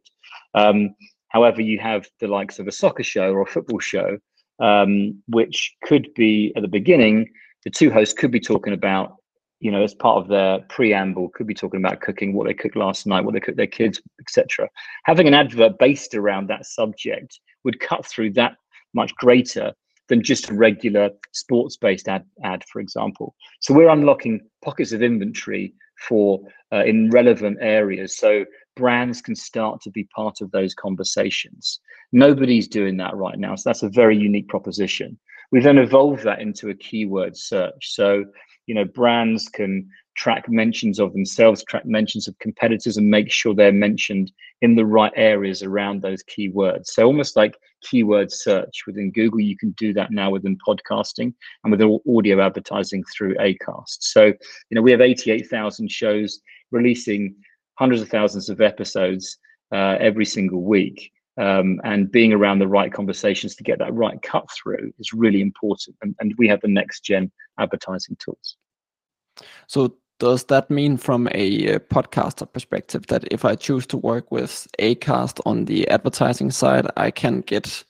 Um, 0.54 0.94
however, 1.28 1.60
you 1.60 1.78
have 1.78 2.06
the 2.20 2.28
likes 2.28 2.58
of 2.58 2.66
a 2.66 2.72
soccer 2.72 3.02
show 3.02 3.32
or 3.32 3.42
a 3.42 3.46
football 3.46 3.80
show, 3.80 4.18
um, 4.58 5.22
which 5.28 5.74
could 5.84 6.12
be 6.14 6.52
at 6.56 6.62
the 6.62 6.68
beginning, 6.68 7.28
the 7.64 7.70
two 7.70 7.90
hosts 7.90 8.14
could 8.14 8.30
be 8.30 8.40
talking 8.40 8.72
about 8.72 9.16
you 9.60 9.70
know, 9.70 9.82
as 9.82 9.94
part 9.94 10.16
of 10.16 10.28
their 10.28 10.60
preamble, 10.68 11.28
could 11.28 11.46
be 11.46 11.54
talking 11.54 11.80
about 11.80 12.00
cooking, 12.00 12.32
what 12.32 12.46
they 12.46 12.54
cooked 12.54 12.76
last 12.76 13.06
night, 13.06 13.24
what 13.24 13.34
they 13.34 13.40
cooked 13.40 13.58
their 13.58 13.66
kids, 13.66 14.00
etc. 14.20 14.68
Having 15.04 15.28
an 15.28 15.34
advert 15.34 15.78
based 15.78 16.14
around 16.14 16.48
that 16.48 16.66
subject 16.66 17.38
would 17.64 17.78
cut 17.78 18.06
through 18.06 18.32
that 18.32 18.56
much 18.94 19.14
greater 19.16 19.72
than 20.08 20.22
just 20.22 20.50
a 20.50 20.54
regular 20.54 21.10
sports-based 21.32 22.08
ad, 22.08 22.24
ad, 22.42 22.64
for 22.64 22.80
example. 22.80 23.34
So 23.60 23.72
we're 23.74 23.90
unlocking 23.90 24.40
pockets 24.64 24.92
of 24.92 25.02
inventory 25.02 25.74
for 26.08 26.40
uh, 26.72 26.84
in 26.84 27.10
relevant 27.10 27.58
areas, 27.60 28.16
so 28.16 28.44
brands 28.76 29.20
can 29.20 29.36
start 29.36 29.80
to 29.82 29.90
be 29.90 30.04
part 30.04 30.40
of 30.40 30.50
those 30.50 30.74
conversations. 30.74 31.80
Nobody's 32.12 32.66
doing 32.66 32.96
that 32.96 33.14
right 33.14 33.38
now, 33.38 33.54
so 33.54 33.68
that's 33.68 33.82
a 33.82 33.90
very 33.90 34.16
unique 34.16 34.48
proposition. 34.48 35.18
We 35.52 35.60
then 35.60 35.78
evolve 35.78 36.22
that 36.22 36.40
into 36.40 36.70
a 36.70 36.74
keyword 36.74 37.36
search. 37.36 37.94
So 37.94 38.24
you 38.70 38.74
know 38.76 38.84
brands 38.84 39.48
can 39.48 39.84
track 40.14 40.48
mentions 40.48 41.00
of 41.00 41.12
themselves 41.12 41.64
track 41.64 41.84
mentions 41.84 42.28
of 42.28 42.38
competitors 42.38 42.96
and 42.96 43.10
make 43.10 43.28
sure 43.28 43.52
they're 43.52 43.72
mentioned 43.72 44.30
in 44.62 44.76
the 44.76 44.86
right 44.86 45.12
areas 45.16 45.64
around 45.64 46.00
those 46.00 46.22
keywords 46.22 46.86
so 46.86 47.04
almost 47.04 47.34
like 47.34 47.58
keyword 47.82 48.30
search 48.30 48.84
within 48.86 49.10
google 49.10 49.40
you 49.40 49.56
can 49.56 49.72
do 49.72 49.92
that 49.92 50.12
now 50.12 50.30
within 50.30 50.56
podcasting 50.64 51.34
and 51.64 51.72
with 51.72 52.00
audio 52.08 52.40
advertising 52.40 53.02
through 53.12 53.34
acast 53.38 53.96
so 53.98 54.26
you 54.26 54.34
know 54.70 54.82
we 54.82 54.92
have 54.92 55.00
88000 55.00 55.90
shows 55.90 56.40
releasing 56.70 57.34
hundreds 57.74 58.02
of 58.02 58.08
thousands 58.08 58.48
of 58.48 58.60
episodes 58.60 59.36
uh, 59.72 59.96
every 59.98 60.24
single 60.24 60.62
week 60.62 61.10
um, 61.40 61.80
and 61.84 62.12
being 62.12 62.32
around 62.32 62.58
the 62.58 62.68
right 62.68 62.92
conversations 62.92 63.54
to 63.56 63.64
get 63.64 63.78
that 63.78 63.94
right 63.94 64.20
cut 64.22 64.44
through 64.50 64.92
is 64.98 65.14
really 65.14 65.40
important. 65.40 65.96
And, 66.02 66.14
and 66.20 66.34
we 66.36 66.48
have 66.48 66.60
the 66.60 66.68
next 66.68 67.00
gen 67.00 67.32
advertising 67.58 68.16
tools. 68.22 68.56
So 69.66 69.96
does 70.18 70.44
that 70.44 70.70
mean 70.70 70.96
from 70.96 71.28
a 71.32 71.74
uh, 71.74 71.78
podcaster 71.78 72.50
perspective 72.52 73.06
that 73.06 73.24
if 73.30 73.44
I 73.44 73.54
choose 73.56 73.86
to 73.86 73.96
work 73.96 74.30
with 74.30 74.68
Acast 74.78 75.40
on 75.46 75.64
the 75.64 75.88
advertising 75.88 76.50
side, 76.50 76.86
I 76.96 77.10
can 77.10 77.40
get 77.40 77.82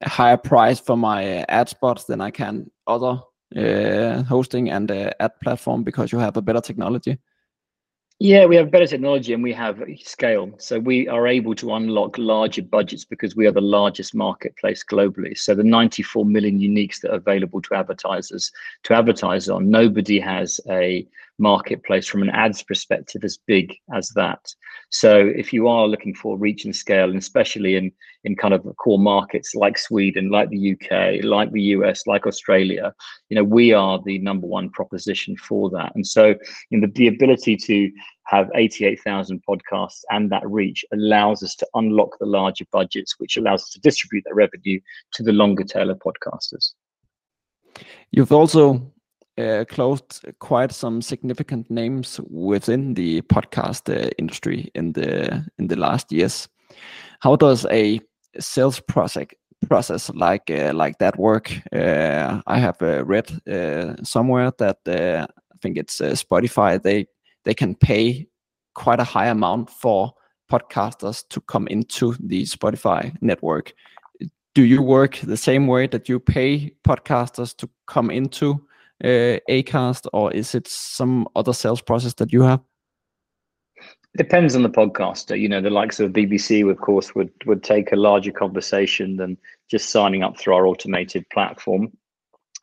a 0.00 0.08
higher 0.08 0.38
price 0.38 0.80
for 0.80 0.96
my 0.96 1.44
ad 1.48 1.68
spots 1.68 2.04
than 2.04 2.20
I 2.20 2.30
can 2.30 2.70
other 2.86 3.20
uh, 3.56 4.22
hosting 4.24 4.70
and 4.70 4.90
uh, 4.90 5.10
ad 5.20 5.32
platform 5.42 5.84
because 5.84 6.10
you 6.10 6.18
have 6.18 6.36
a 6.36 6.42
better 6.42 6.60
technology? 6.60 7.18
Yeah, 8.20 8.46
we 8.46 8.54
have 8.56 8.70
better 8.70 8.86
technology 8.86 9.32
and 9.32 9.42
we 9.42 9.52
have 9.54 9.82
scale. 10.02 10.54
So 10.58 10.78
we 10.78 11.08
are 11.08 11.26
able 11.26 11.54
to 11.56 11.74
unlock 11.74 12.16
larger 12.16 12.62
budgets 12.62 13.04
because 13.04 13.34
we 13.34 13.46
are 13.46 13.52
the 13.52 13.60
largest 13.60 14.14
marketplace 14.14 14.84
globally. 14.84 15.36
So 15.36 15.54
the 15.54 15.64
94 15.64 16.24
million 16.24 16.60
uniques 16.60 17.00
that 17.00 17.10
are 17.10 17.16
available 17.16 17.60
to 17.62 17.74
advertisers 17.74 18.52
to 18.84 18.94
advertise 18.94 19.48
on, 19.48 19.68
nobody 19.68 20.20
has 20.20 20.60
a 20.70 21.06
marketplace 21.38 22.06
from 22.06 22.22
an 22.22 22.30
ads 22.30 22.62
perspective 22.62 23.24
as 23.24 23.38
big 23.46 23.74
as 23.92 24.08
that. 24.10 24.40
So 24.90 25.32
if 25.34 25.52
you 25.52 25.68
are 25.68 25.88
looking 25.88 26.14
for 26.14 26.38
reach 26.38 26.64
and 26.64 26.74
scale, 26.74 27.10
and 27.10 27.18
especially 27.18 27.76
in 27.76 27.92
in 28.24 28.36
kind 28.36 28.54
of 28.54 28.64
core 28.76 28.98
markets 28.98 29.54
like 29.54 29.76
Sweden, 29.76 30.30
like 30.30 30.48
the 30.48 30.72
UK, 30.72 31.22
like 31.24 31.52
the 31.52 31.62
US, 31.76 32.06
like 32.06 32.26
Australia, 32.26 32.94
you 33.28 33.34
know, 33.34 33.44
we 33.44 33.72
are 33.72 34.00
the 34.04 34.18
number 34.20 34.46
one 34.46 34.70
proposition 34.70 35.36
for 35.36 35.68
that. 35.70 35.92
And 35.94 36.06
so 36.06 36.34
you 36.70 36.78
know, 36.78 36.86
the, 36.86 36.92
the 36.92 37.08
ability 37.08 37.56
to 37.56 37.90
have 38.26 38.48
88,000 38.54 39.42
podcasts 39.48 40.00
and 40.10 40.30
that 40.30 40.48
reach 40.48 40.84
allows 40.92 41.42
us 41.42 41.54
to 41.56 41.66
unlock 41.74 42.16
the 42.18 42.26
larger 42.26 42.64
budgets, 42.72 43.16
which 43.18 43.36
allows 43.36 43.62
us 43.62 43.70
to 43.70 43.80
distribute 43.80 44.24
that 44.26 44.34
revenue 44.34 44.80
to 45.12 45.22
the 45.22 45.32
longer 45.32 45.64
tail 45.64 45.90
of 45.90 45.98
podcasters. 45.98 46.72
You've 48.10 48.32
also 48.32 48.93
uh, 49.38 49.64
closed 49.68 50.24
quite 50.38 50.72
some 50.72 51.02
significant 51.02 51.70
names 51.70 52.20
within 52.30 52.94
the 52.94 53.22
podcast 53.22 53.88
uh, 53.88 54.10
industry 54.18 54.70
in 54.74 54.92
the 54.92 55.44
in 55.58 55.68
the 55.68 55.76
last 55.76 56.12
years. 56.12 56.48
How 57.20 57.36
does 57.36 57.66
a 57.70 58.00
sales 58.38 58.80
process 58.80 59.26
process 59.68 60.10
like 60.14 60.50
uh, 60.50 60.72
like 60.74 60.98
that 60.98 61.18
work? 61.18 61.52
Uh, 61.72 62.40
I 62.46 62.58
have 62.58 62.80
uh, 62.82 63.04
read 63.04 63.30
uh, 63.48 63.94
somewhere 64.02 64.52
that 64.58 64.78
I 64.86 65.26
think 65.62 65.78
it's 65.78 66.00
Spotify. 66.00 66.82
They 66.82 67.06
they 67.44 67.54
can 67.54 67.74
pay 67.74 68.26
quite 68.74 69.00
a 69.00 69.04
high 69.04 69.26
amount 69.26 69.70
for 69.70 70.12
podcasters 70.50 71.24
to 71.30 71.40
come 71.40 71.66
into 71.68 72.14
the 72.20 72.44
Spotify 72.44 73.16
network. 73.20 73.72
Do 74.54 74.62
you 74.62 74.82
work 74.82 75.16
the 75.16 75.36
same 75.36 75.66
way 75.66 75.88
that 75.88 76.08
you 76.08 76.20
pay 76.20 76.74
podcasters 76.86 77.56
to 77.56 77.68
come 77.86 78.10
into 78.10 78.64
uh, 79.02 79.38
Acast, 79.48 80.06
or 80.12 80.32
is 80.32 80.54
it 80.54 80.68
some 80.68 81.26
other 81.34 81.52
sales 81.52 81.82
process 81.82 82.14
that 82.14 82.32
you 82.32 82.42
have? 82.42 82.60
It 83.76 84.18
depends 84.18 84.54
on 84.54 84.62
the 84.62 84.70
podcaster. 84.70 85.38
You 85.38 85.48
know, 85.48 85.60
the 85.60 85.70
likes 85.70 85.98
of 85.98 86.12
BBC, 86.12 86.68
of 86.70 86.78
course, 86.78 87.14
would 87.14 87.30
would 87.46 87.62
take 87.64 87.92
a 87.92 87.96
larger 87.96 88.32
conversation 88.32 89.16
than 89.16 89.36
just 89.70 89.90
signing 89.90 90.22
up 90.22 90.38
through 90.38 90.54
our 90.54 90.66
automated 90.66 91.28
platform. 91.30 91.92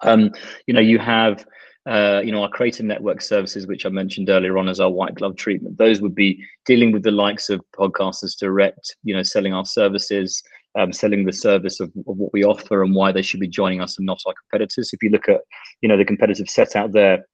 Um, 0.01 0.31
you 0.65 0.73
know, 0.73 0.79
you 0.79 0.97
have 0.99 1.45
uh, 1.87 2.21
you 2.23 2.31
know, 2.31 2.43
our 2.43 2.49
creator 2.49 2.83
network 2.83 3.21
services, 3.21 3.65
which 3.65 3.85
I 3.85 3.89
mentioned 3.89 4.29
earlier 4.29 4.57
on 4.57 4.69
as 4.69 4.79
our 4.79 4.89
white 4.89 5.15
glove 5.15 5.35
treatment, 5.35 5.77
those 5.77 5.99
would 5.99 6.13
be 6.13 6.43
dealing 6.65 6.91
with 6.91 7.01
the 7.01 7.11
likes 7.11 7.49
of 7.49 7.61
podcasters 7.75 8.37
direct, 8.37 8.95
you 9.03 9.15
know, 9.15 9.23
selling 9.23 9.53
our 9.53 9.65
services, 9.65 10.43
um, 10.79 10.93
selling 10.93 11.25
the 11.25 11.33
service 11.33 11.79
of, 11.79 11.89
of, 12.07 12.17
what 12.17 12.33
we 12.33 12.43
offer 12.43 12.83
and 12.83 12.95
why 12.95 13.11
they 13.11 13.21
should 13.21 13.39
be 13.39 13.47
joining 13.47 13.81
us 13.81 13.97
and 13.97 14.05
not 14.05 14.21
our 14.25 14.33
competitors. 14.33 14.91
If 14.93 15.03
you 15.03 15.09
look 15.09 15.27
at, 15.27 15.41
you 15.81 15.89
know, 15.89 15.97
the 15.97 16.05
competitive 16.05 16.49
set 16.49 16.75
out 16.75 16.93
there 16.93 17.25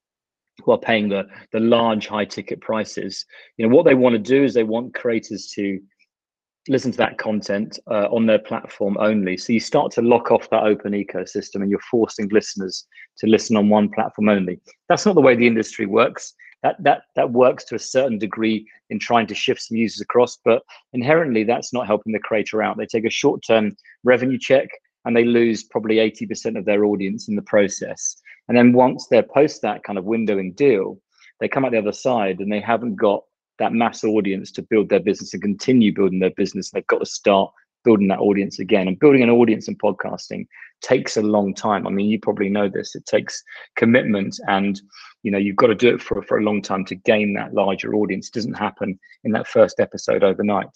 who 0.63 0.71
are 0.71 0.80
paying 0.80 1.10
the 1.10 1.26
the 1.52 1.60
large 1.60 2.08
high 2.08 2.26
ticket 2.26 2.62
prices, 2.62 3.26
you 3.58 3.67
know, 3.67 3.76
what 3.76 3.86
they 3.86 3.93
want 3.93 4.13
to 4.13 4.19
do 4.19 4.43
is 4.43 4.54
they 4.54 4.63
want 4.63 4.95
creators 4.95 5.52
to 5.56 5.80
listen 6.69 6.91
to 6.91 6.97
that 6.97 7.17
content 7.17 7.80
uh, 7.89 8.08
on 8.12 8.26
their 8.26 8.39
platform 8.39 8.97
only. 9.00 9.38
So 9.38 9.54
you 9.54 9.60
start 9.60 9.91
to 9.93 10.02
lock 10.02 10.32
off 10.32 10.50
that 10.50 10.63
open 10.63 10.91
ecosystem 10.91 11.62
and 11.62 11.69
you're 11.69 11.80
forcing 11.91 12.28
listeners 12.30 12.86
to 13.19 13.28
listen 13.28 13.56
on 13.56 13.69
one 13.69 13.89
platform 13.89 14.30
only. 14.30 14.60
That's 14.89 15.06
not 15.06 15.15
the 15.15 15.21
way 15.21 15.36
the 15.36 15.47
industry 15.47 15.86
works. 15.86 16.34
That, 16.63 16.82
that, 16.84 17.04
that 17.15 17.32
works 17.32 17.63
to 17.65 17.76
a 17.76 17.80
certain 17.80 18.17
degree 18.17 18.67
in 18.89 19.00
trying 19.00 19.28
to 19.28 19.36
shift 19.36 19.62
some 19.62 19.78
users 19.78 20.02
across, 20.02 20.38
but 20.43 20.63
inherently 20.93 21.43
that's 21.43 21.72
not 21.72 21.88
helping 21.88 22.13
the 22.13 22.20
creator 22.20 22.63
out. 22.63 22.78
They 22.78 22.86
take 22.86 23.06
a 23.06 23.12
short 23.12 23.41
term 23.46 23.76
revenue 24.04 24.39
check 24.39 24.70
and 25.06 25.15
they 25.15 25.24
lose 25.24 25.63
probably 25.63 25.98
80% 25.98 26.58
of 26.58 26.65
their 26.65 26.86
audience 26.86 27.28
in 27.28 27.36
the 27.36 27.41
process. 27.41 28.17
And 28.48 28.58
then 28.58 28.74
once 28.74 29.08
they're 29.08 29.24
post 29.24 29.62
that 29.62 29.84
kind 29.84 30.00
of 30.00 30.06
windowing 30.06 30.56
deal, 30.56 31.00
they 31.39 31.48
come 31.48 31.63
out 31.63 31.72
the 31.72 31.78
other 31.78 31.91
side 31.91 32.39
and 32.39 32.52
they 32.52 32.60
haven't 32.60 32.96
got 32.96 33.24
that 33.60 33.74
mass 33.74 34.04
audience 34.04 34.52
to 34.52 34.62
build 34.62 34.89
their 34.89 35.00
business 35.00 35.34
and 35.34 35.41
continue 35.41 35.93
building 35.93 36.20
their 36.20 36.32
business. 36.32 36.72
They've 36.72 36.86
got 36.88 37.00
to 37.00 37.06
start 37.06 37.52
building 37.84 38.08
that 38.10 38.20
audience 38.20 38.60
again. 38.60 38.88
And 38.88 39.00
building 39.00 39.24
an 39.24 39.30
audience 39.30 39.68
in 39.68 39.76
podcasting 39.76 40.48
takes 40.82 41.18
a 41.18 41.22
long 41.22 41.54
time. 41.54 41.88
I 41.88 41.90
mean, 41.90 42.08
you 42.08 42.20
probably 42.20 42.50
know 42.50 42.70
this. 42.70 42.96
It 42.96 43.06
takes 43.06 43.44
commitment 43.76 44.40
and 44.48 44.80
you 45.24 45.32
know, 45.32 45.38
you've 45.38 45.56
got 45.56 45.68
to 45.68 45.76
do 45.76 45.94
it 45.94 46.02
for, 46.02 46.22
for 46.24 46.38
a 46.38 46.44
long 46.44 46.62
time 46.62 46.86
to 46.86 46.96
gain 46.96 47.34
that 47.34 47.54
larger 47.54 47.96
audience. 47.96 48.28
It 48.28 48.34
doesn't 48.34 48.54
happen 48.54 48.98
in 49.24 49.32
that 49.32 49.48
first 49.48 49.80
episode 49.80 50.24
overnight. 50.24 50.70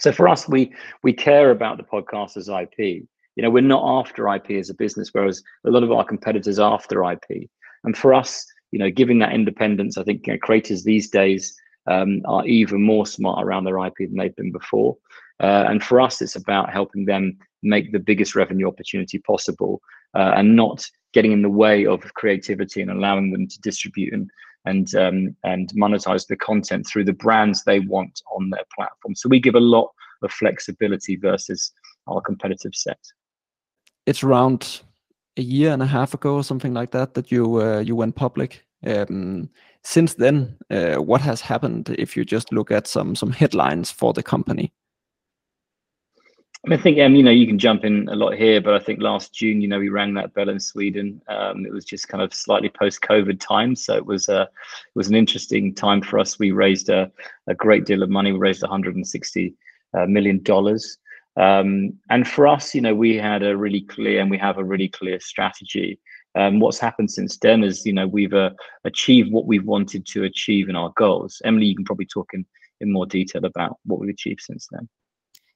So 0.00 0.12
for 0.12 0.28
us, 0.28 0.48
we 0.48 0.72
we 1.02 1.12
care 1.12 1.50
about 1.50 1.76
the 1.76 1.84
podcaster's 1.84 2.48
IP. 2.48 3.04
You 3.36 3.42
know, 3.42 3.50
we're 3.50 3.62
not 3.62 4.00
after 4.00 4.32
IP 4.34 4.52
as 4.52 4.70
a 4.70 4.74
business, 4.74 5.10
whereas 5.12 5.42
a 5.64 5.70
lot 5.70 5.82
of 5.82 5.92
our 5.92 6.04
competitors 6.04 6.58
are 6.58 6.74
after 6.74 7.08
IP. 7.10 7.48
And 7.84 7.96
for 7.96 8.14
us, 8.14 8.44
you 8.72 8.78
know, 8.78 8.90
giving 8.90 9.18
that 9.20 9.32
independence, 9.32 9.96
I 9.96 10.02
think 10.02 10.26
you 10.26 10.32
know, 10.32 10.38
creators 10.40 10.82
these 10.82 11.08
days 11.08 11.56
um, 11.86 12.22
are 12.24 12.46
even 12.46 12.82
more 12.82 13.06
smart 13.06 13.44
around 13.44 13.64
their 13.64 13.84
IP 13.84 13.94
than 13.98 14.16
they've 14.16 14.34
been 14.36 14.52
before. 14.52 14.96
Uh, 15.40 15.64
and 15.68 15.82
for 15.82 16.00
us, 16.00 16.20
it's 16.20 16.36
about 16.36 16.72
helping 16.72 17.04
them 17.04 17.38
make 17.62 17.92
the 17.92 17.98
biggest 17.98 18.34
revenue 18.34 18.68
opportunity 18.68 19.18
possible 19.18 19.80
uh, 20.14 20.32
and 20.36 20.56
not 20.56 20.86
getting 21.12 21.32
in 21.32 21.42
the 21.42 21.50
way 21.50 21.86
of 21.86 22.02
creativity 22.14 22.80
and 22.80 22.90
allowing 22.90 23.32
them 23.32 23.46
to 23.46 23.60
distribute 23.60 24.12
and 24.12 24.30
and 24.64 24.94
um, 24.96 25.36
and 25.44 25.70
monetize 25.70 26.26
the 26.26 26.36
content 26.36 26.86
through 26.86 27.04
the 27.04 27.12
brands 27.12 27.64
they 27.64 27.80
want 27.80 28.20
on 28.36 28.50
their 28.50 28.64
platform. 28.74 29.14
So 29.14 29.28
we 29.28 29.40
give 29.40 29.54
a 29.54 29.60
lot 29.60 29.90
of 30.22 30.32
flexibility 30.32 31.16
versus 31.16 31.72
our 32.06 32.20
competitive 32.20 32.74
set. 32.74 32.98
It's 34.06 34.22
around 34.22 34.80
a 35.36 35.42
year 35.42 35.72
and 35.72 35.82
a 35.82 35.86
half 35.86 36.14
ago 36.14 36.34
or 36.34 36.44
something 36.44 36.74
like 36.74 36.90
that 36.90 37.14
that 37.14 37.30
you 37.30 37.62
uh, 37.62 37.80
you 37.80 37.96
went 37.96 38.16
public. 38.16 38.64
Um, 38.86 39.50
since 39.84 40.14
then, 40.14 40.56
uh, 40.70 40.96
what 40.96 41.20
has 41.20 41.40
happened 41.40 41.94
if 41.98 42.16
you 42.16 42.24
just 42.24 42.52
look 42.52 42.70
at 42.70 42.86
some 42.86 43.14
some 43.14 43.32
headlines 43.32 43.90
for 43.90 44.12
the 44.12 44.22
company? 44.22 44.72
I 46.70 46.76
think, 46.76 46.98
um, 46.98 47.14
you 47.14 47.22
know, 47.22 47.30
you 47.30 47.46
can 47.46 47.58
jump 47.58 47.84
in 47.84 48.08
a 48.08 48.16
lot 48.16 48.34
here, 48.34 48.60
but 48.60 48.74
I 48.74 48.80
think 48.80 49.00
last 49.00 49.32
June, 49.32 49.60
you 49.60 49.68
know, 49.68 49.78
we 49.78 49.88
rang 49.88 50.12
that 50.14 50.34
bell 50.34 50.48
in 50.48 50.58
Sweden. 50.58 51.22
Um, 51.28 51.64
it 51.64 51.72
was 51.72 51.84
just 51.84 52.08
kind 52.08 52.22
of 52.22 52.34
slightly 52.34 52.68
post-COVID 52.68 53.40
time, 53.40 53.76
so 53.76 53.94
it 53.94 54.04
was 54.04 54.28
a 54.28 54.42
it 54.42 54.94
was 54.94 55.08
an 55.08 55.14
interesting 55.14 55.74
time 55.74 56.02
for 56.02 56.18
us. 56.18 56.38
We 56.38 56.50
raised 56.50 56.88
a, 56.88 57.10
a 57.46 57.54
great 57.54 57.86
deal 57.86 58.02
of 58.02 58.10
money. 58.10 58.32
We 58.32 58.38
raised 58.38 58.62
160 58.62 59.54
uh, 59.94 60.06
million 60.06 60.42
dollars, 60.42 60.98
um, 61.36 61.96
and 62.10 62.26
for 62.26 62.48
us, 62.48 62.74
you 62.74 62.80
know, 62.80 62.94
we 62.94 63.16
had 63.16 63.44
a 63.44 63.56
really 63.56 63.82
clear 63.82 64.20
and 64.20 64.30
we 64.30 64.38
have 64.38 64.58
a 64.58 64.64
really 64.64 64.88
clear 64.88 65.20
strategy. 65.20 66.00
Um, 66.34 66.58
what's 66.58 66.78
happened 66.78 67.10
since 67.10 67.38
then 67.38 67.62
is, 67.62 67.86
you 67.86 67.92
know, 67.92 68.06
we've 68.06 68.34
uh, 68.34 68.50
achieved 68.84 69.32
what 69.32 69.46
we've 69.46 69.64
wanted 69.64 70.06
to 70.06 70.24
achieve 70.24 70.68
in 70.68 70.76
our 70.76 70.92
goals. 70.96 71.40
Emily, 71.44 71.66
you 71.66 71.76
can 71.76 71.84
probably 71.84 72.06
talk 72.06 72.30
in 72.34 72.44
in 72.80 72.92
more 72.92 73.06
detail 73.06 73.44
about 73.44 73.78
what 73.84 74.00
we've 74.00 74.10
achieved 74.10 74.40
since 74.40 74.68
then. 74.70 74.88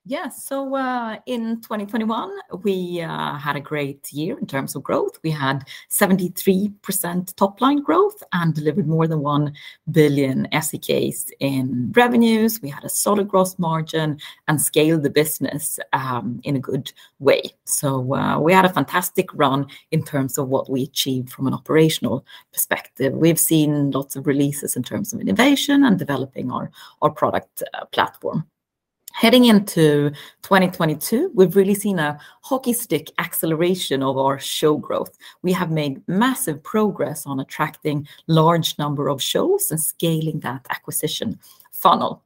Yes. 0.04 0.44
So 0.44 0.74
uh, 0.74 1.18
in 1.26 1.60
2021, 1.60 2.36
we 2.64 3.00
uh, 3.02 3.36
had 3.36 3.54
a 3.54 3.60
great 3.60 4.12
year 4.12 4.36
in 4.36 4.48
terms 4.48 4.74
of 4.74 4.82
growth. 4.82 5.16
We 5.22 5.30
had 5.30 5.64
73% 5.90 7.36
top 7.36 7.60
line 7.60 7.82
growth 7.82 8.20
and 8.32 8.52
delivered 8.52 8.88
more 8.88 9.06
than 9.06 9.20
1 9.20 9.52
billion 9.92 10.48
SEKs 10.52 11.30
in 11.38 11.92
revenues. 11.94 12.60
We 12.60 12.68
had 12.68 12.82
a 12.82 12.88
solid 12.88 13.28
gross 13.28 13.56
margin 13.60 14.18
and 14.48 14.60
scaled 14.60 15.04
the 15.04 15.10
business 15.10 15.78
um, 15.92 16.40
in 16.42 16.56
a 16.56 16.60
good 16.60 16.92
way. 17.20 17.52
So 17.64 18.12
uh, 18.16 18.40
we 18.40 18.52
had 18.52 18.64
a 18.64 18.72
fantastic 18.72 19.32
run 19.34 19.68
in 19.92 20.02
terms 20.02 20.36
of 20.36 20.48
what 20.48 20.68
we 20.68 20.82
achieved 20.82 21.30
from 21.30 21.46
an 21.46 21.54
operational 21.54 22.26
perspective. 22.52 23.12
We've 23.12 23.38
seen 23.38 23.92
lots 23.92 24.16
of 24.16 24.26
releases 24.26 24.74
in 24.74 24.82
terms 24.82 25.12
of 25.12 25.20
innovation 25.20 25.84
and 25.84 25.96
developing 25.96 26.50
our, 26.50 26.72
our 27.02 27.10
product 27.10 27.62
uh, 27.72 27.84
platform. 27.84 28.48
Heading 29.14 29.44
into 29.44 30.10
2022, 30.42 31.30
we've 31.34 31.54
really 31.54 31.74
seen 31.74 31.98
a 31.98 32.18
hockey 32.40 32.72
stick 32.72 33.10
acceleration 33.18 34.02
of 34.02 34.16
our 34.16 34.38
show 34.38 34.76
growth. 34.76 35.16
We 35.42 35.52
have 35.52 35.70
made 35.70 36.02
massive 36.08 36.62
progress 36.62 37.26
on 37.26 37.38
attracting 37.38 38.08
large 38.26 38.78
number 38.78 39.08
of 39.08 39.22
shows 39.22 39.70
and 39.70 39.80
scaling 39.80 40.40
that 40.40 40.66
acquisition 40.70 41.38
funnel. 41.72 42.22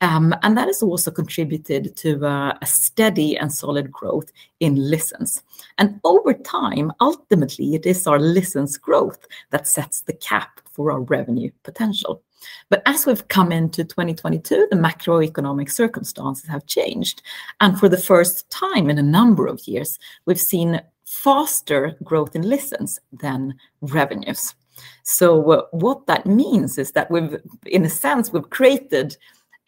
Um, 0.00 0.34
and 0.42 0.56
that 0.56 0.66
has 0.66 0.82
also 0.82 1.10
contributed 1.10 1.94
to 1.98 2.26
uh, 2.26 2.56
a 2.62 2.66
steady 2.66 3.36
and 3.36 3.52
solid 3.52 3.92
growth 3.92 4.32
in 4.60 4.76
listens. 4.76 5.42
And 5.76 6.00
over 6.04 6.32
time, 6.32 6.90
ultimately, 7.00 7.74
it 7.74 7.84
is 7.84 8.06
our 8.06 8.18
listens 8.18 8.78
growth 8.78 9.26
that 9.50 9.68
sets 9.68 10.00
the 10.00 10.14
cap 10.14 10.60
for 10.72 10.90
our 10.90 11.00
revenue 11.00 11.50
potential. 11.64 12.22
But 12.68 12.82
as 12.86 13.06
we've 13.06 13.26
come 13.28 13.52
into 13.52 13.84
2022, 13.84 14.68
the 14.70 14.76
macroeconomic 14.76 15.70
circumstances 15.70 16.48
have 16.48 16.66
changed. 16.66 17.22
And 17.60 17.78
for 17.78 17.88
the 17.88 17.98
first 17.98 18.48
time 18.50 18.90
in 18.90 18.98
a 18.98 19.02
number 19.02 19.46
of 19.46 19.66
years, 19.66 19.98
we've 20.26 20.40
seen 20.40 20.80
faster 21.04 21.96
growth 22.04 22.36
in 22.36 22.42
listens 22.42 23.00
than 23.12 23.54
revenues. 23.80 24.54
So, 25.02 25.50
uh, 25.50 25.62
what 25.72 26.06
that 26.06 26.24
means 26.24 26.78
is 26.78 26.92
that 26.92 27.10
we've, 27.10 27.36
in 27.66 27.84
a 27.84 27.90
sense, 27.90 28.32
we've 28.32 28.48
created 28.48 29.16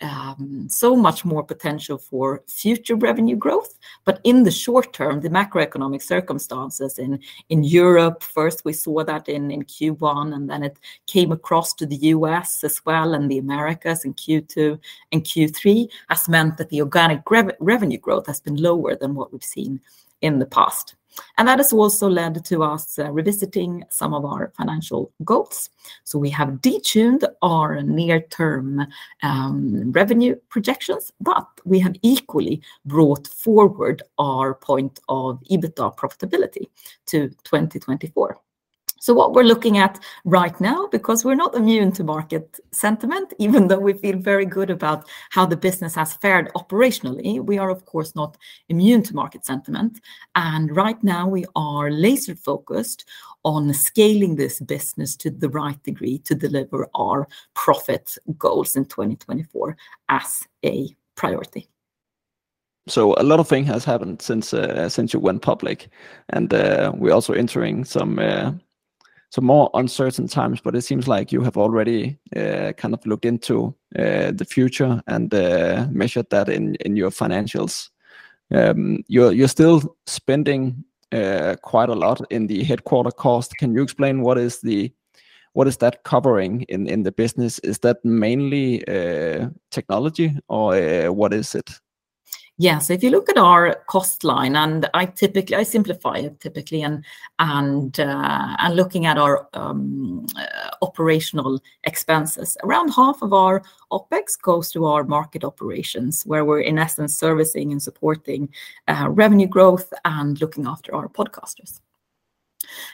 Um, 0.03 0.67
so 0.69 0.97
much 0.97 1.25
more 1.25 1.45
potential 1.45 1.97
for 1.97 2.43
future 2.49 2.97
revenue 2.97 3.37
growth. 3.37 3.79
But 4.05 4.21
in 4.25 4.43
the 4.43 4.51
short 4.51 4.93
term, 4.93 5.21
the 5.21 5.31
macroeconomic 5.31 6.03
circumstances 6.03 6.99
in, 6.99 7.21
in 7.51 7.63
Europe, 7.63 8.25
first 8.25 8.65
we 8.65 8.73
saw 8.73 9.05
that 9.05 9.29
in, 9.29 9.53
in 9.53 9.63
Q1, 9.63 10.35
and 10.35 10.51
then 10.51 10.65
it 10.65 10.77
came 11.07 11.31
across 11.31 11.73
to 11.75 11.87
the 11.87 11.97
US 11.97 12.65
as 12.65 12.85
well, 12.85 13.15
and 13.15 13.31
the 13.31 13.39
Americas 13.39 14.05
in 14.05 14.15
Q2 14.15 14.77
and 15.13 15.23
Q3, 15.23 15.89
has 16.09 16.29
meant 16.29 16.57
that 16.57 16.71
the 16.71 16.81
organic 16.81 17.31
rev- 17.31 17.57
revenue 17.61 17.99
growth 17.99 18.27
has 18.27 18.41
been 18.41 18.57
lower 18.57 18.97
than 18.97 19.15
what 19.15 19.33
we've 19.33 19.45
seen 19.45 19.81
in 20.21 20.41
the 20.41 20.47
past. 20.47 20.97
And 21.39 21.49
that 21.49 21.59
has 21.59 21.73
also 21.73 22.09
led 22.09 22.45
to 22.45 22.63
us 22.63 22.99
uh, 22.99 23.11
revisiting 23.11 23.85
some 23.91 24.15
of 24.15 24.25
our 24.25 24.53
financial 24.57 25.13
goals. 25.25 25.71
So 26.05 26.19
we 26.19 26.31
have 26.31 26.61
detuned 26.61 27.25
our 27.43 27.83
near-term 27.83 28.87
um, 29.23 29.93
revenue 29.93 30.37
projections, 30.49 31.13
but 31.21 31.47
we 31.65 31.79
have 31.81 31.95
equally 32.03 32.63
brought 32.85 33.27
forward 33.27 34.03
our 34.19 34.55
point 34.55 35.01
of 35.09 35.43
EBITDA 35.51 35.97
profitability 35.97 36.67
to 37.07 37.29
2024. 37.45 38.41
So 39.03 39.13
what 39.13 39.33
we're 39.33 39.43
looking 39.43 39.79
at 39.79 39.99
right 40.25 40.61
now, 40.61 40.87
because 40.87 41.25
we're 41.25 41.35
not 41.35 41.57
immune 41.57 41.91
to 41.95 42.05
market 42.05 42.61
sentiment, 42.71 43.33
even 43.39 43.67
though 43.67 43.81
we 43.81 43.95
feel 43.95 44.17
very 44.17 44.47
good 44.47 44.71
about 44.71 45.09
how 45.31 45.45
the 45.45 45.57
business 45.57 45.97
has 45.97 46.13
fared 46.13 46.53
operationally, 46.55 47.45
we 47.45 47.59
are 47.59 47.69
of 47.69 47.85
course 47.85 48.15
not 48.15 48.39
immune 48.69 49.03
to 49.03 49.17
market 49.17 49.45
sentiment. 49.45 50.01
And 50.37 50.77
right 50.77 51.03
now 51.03 51.27
we 51.27 51.45
are 51.57 51.91
laser 51.91 52.37
focused 52.37 53.05
on 53.43 53.75
scaling 53.75 54.37
this 54.37 54.61
business 54.61 55.17
to 55.17 55.31
the 55.31 55.49
right 55.49 55.83
degree 55.83 56.19
to 56.19 56.37
deliver 56.37 56.89
our 56.95 57.27
profit 57.55 58.17
goals 58.39 58.77
in 58.77 58.85
2024 58.85 59.77
as 60.11 60.47
a 60.65 60.95
priority. 61.17 61.69
So 62.87 63.17
a 63.19 63.25
lot 63.25 63.41
of 63.41 63.49
things 63.49 63.67
has 63.67 63.85
happened 63.85 64.23
since 64.23 64.55
uh, 64.55 64.89
since 64.89 65.13
you 65.13 65.19
went 65.19 65.43
public, 65.43 65.89
and 66.29 66.55
uh, 66.55 66.93
we're 66.95 67.15
also 67.15 67.33
entering 67.33 67.85
some 67.85 68.19
uh, 68.19 68.53
some 69.33 69.47
more 69.47 69.71
uncertain 69.73 70.29
times, 70.29 70.61
but 70.61 70.77
it 70.77 70.83
seems 70.83 71.09
like 71.09 71.33
you 71.33 71.41
have 71.41 71.57
already 71.57 72.19
uh, 72.37 72.73
kind 72.77 72.93
of 72.93 73.07
looked 73.07 73.25
into 73.25 73.75
uh, 73.99 74.31
the 74.31 74.45
future 74.47 75.03
and 75.07 75.33
uh, 75.33 75.87
measured 75.91 76.29
that 76.29 76.51
in 76.51 76.75
in 76.85 76.97
your 76.97 77.11
financials. 77.11 77.89
Um, 78.55 79.03
you're 79.09 79.33
you're 79.33 79.49
still 79.49 79.97
spending 80.07 80.85
uh, 81.13 81.57
quite 81.63 81.89
a 81.89 81.95
lot 81.95 82.21
in 82.31 82.47
the 82.47 82.63
headquarter 82.63 83.11
cost. 83.11 83.57
Can 83.57 83.75
you 83.75 83.83
explain 83.83 84.21
what 84.21 84.37
is 84.37 84.61
the 84.61 84.93
what 85.55 85.67
is 85.67 85.79
that 85.79 86.03
covering 86.05 86.67
in 86.69 86.87
in 86.87 87.03
the 87.03 87.13
business? 87.13 87.59
Is 87.61 87.79
that 87.79 88.05
mainly 88.05 88.87
uh, 88.87 89.49
technology 89.71 90.37
or 90.49 90.75
uh, 90.75 91.11
what 91.11 91.33
is 91.33 91.55
it? 91.55 91.81
Yeah, 92.63 92.79
so 92.79 92.93
if 92.93 93.03
you 93.03 93.11
look 93.11 93.29
at 93.29 93.39
our 93.39 93.75
cost 93.89 94.23
line, 94.23 94.55
and 94.55 94.89
I 94.95 95.07
typically 95.07 95.57
I 95.57 95.65
simplify 95.65 96.19
it 96.19 96.39
typically, 96.39 96.83
and 96.83 97.05
and 97.41 97.99
uh, 97.99 98.55
and 98.57 98.77
looking 98.77 99.05
at 99.05 99.19
our 99.19 99.49
um, 99.53 100.27
uh, 100.37 100.71
operational 100.81 101.61
expenses, 101.83 102.57
around 102.63 102.91
half 102.91 103.21
of 103.21 103.33
our 103.33 103.65
opex 103.91 104.41
goes 104.41 104.71
to 104.71 104.87
our 104.87 105.03
market 105.03 105.43
operations, 105.43 106.23
where 106.23 106.45
we're 106.45 106.61
in 106.61 106.79
essence 106.79 107.19
servicing 107.19 107.73
and 107.73 107.83
supporting 107.83 108.49
uh, 108.87 109.09
revenue 109.11 109.49
growth 109.49 109.93
and 110.05 110.41
looking 110.41 110.65
after 110.65 110.95
our 110.95 111.09
podcasters. 111.09 111.81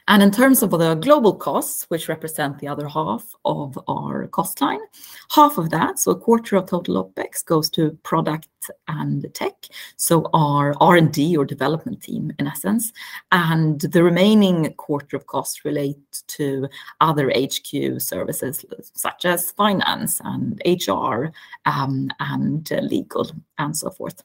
And 0.07 0.23
in 0.23 0.31
terms 0.31 0.63
of 0.63 0.71
the 0.71 0.95
global 0.95 1.35
costs, 1.35 1.85
which 1.89 2.09
represent 2.09 2.59
the 2.59 2.69
other 2.69 2.89
half 2.89 3.35
of 3.45 3.79
our 3.89 4.27
cost 4.29 4.61
line, 4.61 4.81
half 5.31 5.59
of 5.59 5.71
that, 5.71 5.99
so 5.99 6.13
a 6.13 6.19
quarter 6.19 6.57
of 6.57 6.67
total 6.67 7.05
OpEx, 7.05 7.45
goes 7.45 7.71
to 7.71 7.99
product 8.03 8.49
and 8.89 9.27
tech, 9.35 9.55
so 9.97 10.29
our 10.35 10.75
R&D 10.81 11.37
or 11.37 11.45
development 11.45 12.03
team, 12.03 12.33
in 12.39 12.47
essence. 12.47 12.93
And 13.33 13.81
the 13.81 14.03
remaining 14.03 14.73
quarter 14.75 15.17
of 15.17 15.27
costs 15.27 15.65
relate 15.65 16.23
to 16.29 16.69
other 17.01 17.31
HQ 17.31 18.01
services, 18.01 18.65
such 18.95 19.25
as 19.25 19.53
finance 19.53 20.21
and 20.25 20.61
HR, 20.65 21.27
um, 21.67 22.11
and 22.21 22.71
legal, 22.83 23.31
and 23.59 23.77
so 23.77 23.91
forth. 23.91 24.23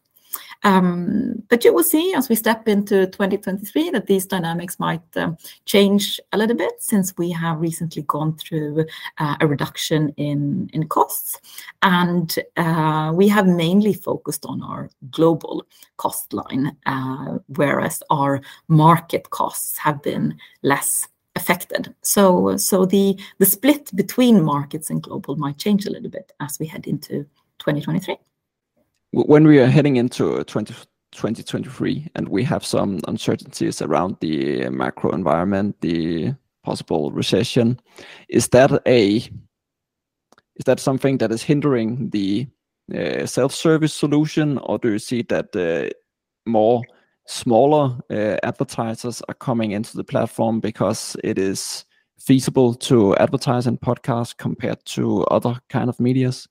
Um, 0.63 1.43
but 1.49 1.65
you 1.65 1.73
will 1.73 1.83
see 1.83 2.13
as 2.13 2.29
we 2.29 2.35
step 2.35 2.67
into 2.67 3.05
2023 3.07 3.89
that 3.91 4.07
these 4.07 4.25
dynamics 4.25 4.79
might 4.79 5.01
um, 5.17 5.37
change 5.65 6.19
a 6.31 6.37
little 6.37 6.55
bit 6.55 6.73
since 6.79 7.13
we 7.17 7.31
have 7.31 7.59
recently 7.59 8.03
gone 8.03 8.37
through 8.37 8.85
uh, 9.17 9.35
a 9.41 9.47
reduction 9.47 10.09
in, 10.17 10.69
costs. 10.89 11.39
And 11.81 12.35
uh, 12.57 13.11
we 13.13 13.27
have 13.29 13.47
mainly 13.47 13.93
focused 13.93 14.45
on 14.45 14.61
our 14.61 14.89
global 15.11 15.65
cost 15.97 16.33
line, 16.33 16.75
uh, 16.85 17.39
whereas 17.47 18.03
our 18.09 18.41
market 18.67 19.29
costs 19.29 19.77
have 19.77 20.01
been 20.01 20.37
less 20.61 21.07
affected. 21.35 21.93
So, 22.01 22.57
the 22.85 23.17
split 23.41 23.95
between 23.95 24.43
markets 24.43 24.89
and 24.89 25.01
global 25.01 25.35
might 25.35 25.57
change 25.57 25.85
a 25.85 25.89
little 25.89 26.09
bit 26.09 26.31
as 26.39 26.59
we 26.59 26.67
head 26.67 26.85
into 26.85 27.25
2023 27.59 28.17
when 29.13 29.45
we 29.47 29.59
are 29.59 29.67
heading 29.67 29.97
into 29.97 30.43
20, 30.43 30.73
2023 31.11 32.07
and 32.15 32.27
we 32.29 32.43
have 32.43 32.65
some 32.65 32.99
uncertainties 33.07 33.79
around 33.81 34.17
the 34.21 34.67
macro 34.69 35.11
environment, 35.11 35.75
the 35.81 36.33
possible 36.63 37.11
recession, 37.11 37.79
is 38.27 38.47
that 38.49 38.71
a 38.87 39.17
is 40.55 40.65
that 40.65 40.79
something 40.79 41.17
that 41.17 41.31
is 41.31 41.41
hindering 41.41 42.09
the 42.09 42.47
uh, 42.95 43.25
self-service 43.25 43.93
solution, 43.93 44.59
or 44.59 44.77
do 44.77 44.91
you 44.91 44.99
see 44.99 45.23
that 45.23 45.55
uh, 45.55 45.89
more 46.47 46.83
smaller 47.27 47.97
uh, 48.11 48.37
advertisers 48.43 49.21
are 49.29 49.35
coming 49.35 49.71
into 49.71 49.97
the 49.97 50.03
platform 50.03 50.59
because 50.59 51.15
it 51.23 51.39
is 51.39 51.85
feasible 52.19 52.75
to 52.75 53.15
advertise 53.17 53.65
in 53.65 53.77
podcasts 53.77 54.37
compared 54.37 54.83
to 54.85 55.23
other 55.25 55.59
kind 55.69 55.89
of 55.89 55.99
medias? 55.99 56.47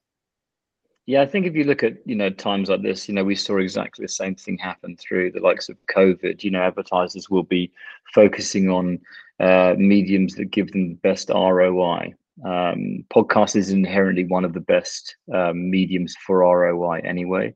Yeah, 1.07 1.23
I 1.23 1.27
think 1.27 1.47
if 1.47 1.57
you 1.57 1.65
look 1.65 1.83
at 1.83 1.97
you 2.07 2.15
know 2.15 2.31
times 2.31 2.69
like 2.69 2.83
this, 2.83 3.09
you 3.09 3.15
know 3.15 3.25
we 3.25 3.35
saw 3.35 3.59
exactly 3.59 4.05
the 4.05 4.09
same 4.09 4.37
thing 4.37 4.57
happen 4.57 4.97
through 4.97 5.33
the 5.33 5.41
likes 5.41 5.69
of 5.69 5.77
COVID. 5.87 6.45
You 6.45 6.53
know, 6.53 6.63
advertisers 6.63 7.29
will 7.29 7.43
be 7.43 7.73
focusing 8.15 8.71
on 8.71 9.01
uh, 9.41 9.75
mediums 9.77 10.37
that 10.37 10.47
give 10.47 10.71
them 10.71 10.89
the 10.91 10.95
best 10.95 11.29
ROI. 11.29 12.15
Um, 12.45 13.05
podcast 13.13 13.57
is 13.57 13.71
inherently 13.71 14.25
one 14.25 14.45
of 14.45 14.53
the 14.53 14.61
best 14.61 15.17
um, 15.35 15.71
mediums 15.71 16.15
for 16.25 16.39
ROI 16.39 17.01
anyway. 17.05 17.55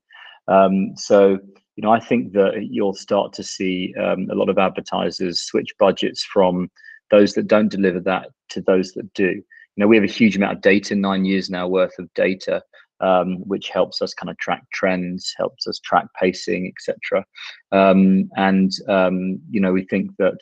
Um, 0.48 0.96
so 0.96 1.38
you 1.76 1.82
know, 1.82 1.92
I 1.92 2.00
think 2.00 2.32
that 2.32 2.66
you'll 2.70 2.94
start 2.94 3.32
to 3.34 3.44
see 3.44 3.94
um, 4.02 4.28
a 4.30 4.34
lot 4.34 4.48
of 4.48 4.58
advertisers 4.58 5.42
switch 5.42 5.72
budgets 5.78 6.24
from 6.24 6.68
those 7.10 7.34
that 7.34 7.46
don't 7.46 7.68
deliver 7.68 8.00
that 8.00 8.30
to 8.48 8.60
those 8.60 8.92
that 8.92 9.12
do. 9.14 9.28
You 9.28 9.44
know, 9.76 9.86
we 9.86 9.96
have 9.96 10.04
a 10.04 10.08
huge 10.08 10.36
amount 10.36 10.54
of 10.54 10.62
data, 10.62 10.96
nine 10.96 11.24
years 11.24 11.48
now 11.48 11.68
worth 11.68 11.96
of 11.98 12.12
data 12.14 12.62
um, 13.00 13.36
which 13.46 13.68
helps 13.68 14.02
us 14.02 14.14
kind 14.14 14.30
of 14.30 14.38
track 14.38 14.64
trends, 14.72 15.34
helps 15.36 15.66
us 15.66 15.78
track 15.80 16.06
pacing, 16.18 16.72
etc. 16.72 17.24
Um, 17.72 18.30
and 18.36 18.72
um, 18.88 19.40
you 19.50 19.60
know, 19.60 19.72
we 19.72 19.84
think 19.84 20.10
that 20.18 20.38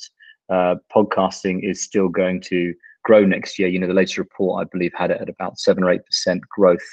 uh, 0.51 0.77
podcasting 0.95 1.69
is 1.69 1.83
still 1.83 2.09
going 2.09 2.41
to 2.43 2.75
grow 3.05 3.25
next 3.25 3.59
year. 3.59 3.69
You 3.69 3.79
know, 3.79 3.87
the 3.87 3.95
latest 3.95 4.19
report 4.19 4.63
I 4.65 4.69
believe 4.71 4.93
had 4.95 5.11
it 5.11 5.21
at 5.21 5.29
about 5.29 5.59
seven 5.59 5.85
or 5.85 5.91
eight 5.91 6.05
percent 6.05 6.43
growth, 6.49 6.89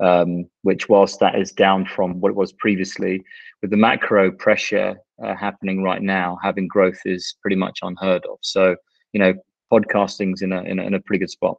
um, 0.00 0.44
which 0.62 0.88
whilst 0.88 1.20
that 1.20 1.38
is 1.38 1.52
down 1.52 1.86
from 1.86 2.20
what 2.20 2.30
it 2.30 2.36
was 2.36 2.52
previously, 2.52 3.22
with 3.62 3.70
the 3.70 3.76
macro 3.76 4.30
pressure 4.30 4.96
uh, 5.24 5.34
happening 5.34 5.82
right 5.82 6.02
now, 6.02 6.38
having 6.42 6.68
growth 6.68 7.00
is 7.04 7.36
pretty 7.42 7.56
much 7.56 7.78
unheard 7.82 8.24
of. 8.26 8.38
So 8.42 8.76
you 9.12 9.20
know, 9.20 9.34
podcasting's 9.72 10.42
in 10.42 10.52
a 10.52 10.62
in 10.62 10.78
a, 10.78 10.82
in 10.82 10.94
a 10.94 11.00
pretty 11.00 11.20
good 11.20 11.30
spot. 11.30 11.58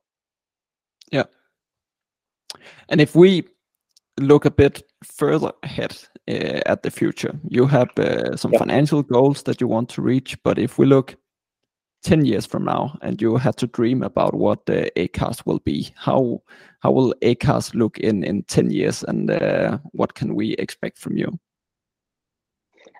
Yeah. 1.12 1.24
And 2.90 3.02
if 3.02 3.16
we 3.16 3.48
look 4.20 4.46
a 4.46 4.52
bit 4.52 4.84
further 5.04 5.52
ahead 5.64 5.98
uh, 6.28 6.62
at 6.66 6.84
the 6.84 6.92
future, 6.92 7.40
you 7.48 7.66
have 7.66 7.90
uh, 7.98 8.36
some 8.36 8.52
yep. 8.52 8.60
financial 8.60 9.04
goals 9.04 9.44
that 9.44 9.62
you 9.62 9.68
want 9.68 9.90
to 9.90 10.02
reach. 10.02 10.38
But 10.44 10.60
if 10.60 10.78
we 10.78 10.86
look 10.86 11.16
10 12.04 12.26
years 12.26 12.46
from 12.46 12.64
now 12.64 12.98
and 13.02 13.22
you 13.22 13.36
had 13.38 13.58
to 13.58 13.68
dream 13.68 14.04
about 14.04 14.34
what 14.34 14.66
the 14.66 14.92
Acast 14.96 15.46
will 15.46 15.60
be, 15.60 15.90
how 15.96 16.42
how 16.80 16.92
will 16.92 17.14
Acast 17.22 17.76
look 17.76 17.98
in, 18.00 18.24
in 18.24 18.44
10 18.44 18.72
years 18.72 19.04
and 19.04 19.30
uh, 19.30 19.78
what 19.92 20.16
can 20.16 20.34
we 20.34 20.54
expect 20.54 20.98
from 20.98 21.18
you? 21.18 21.38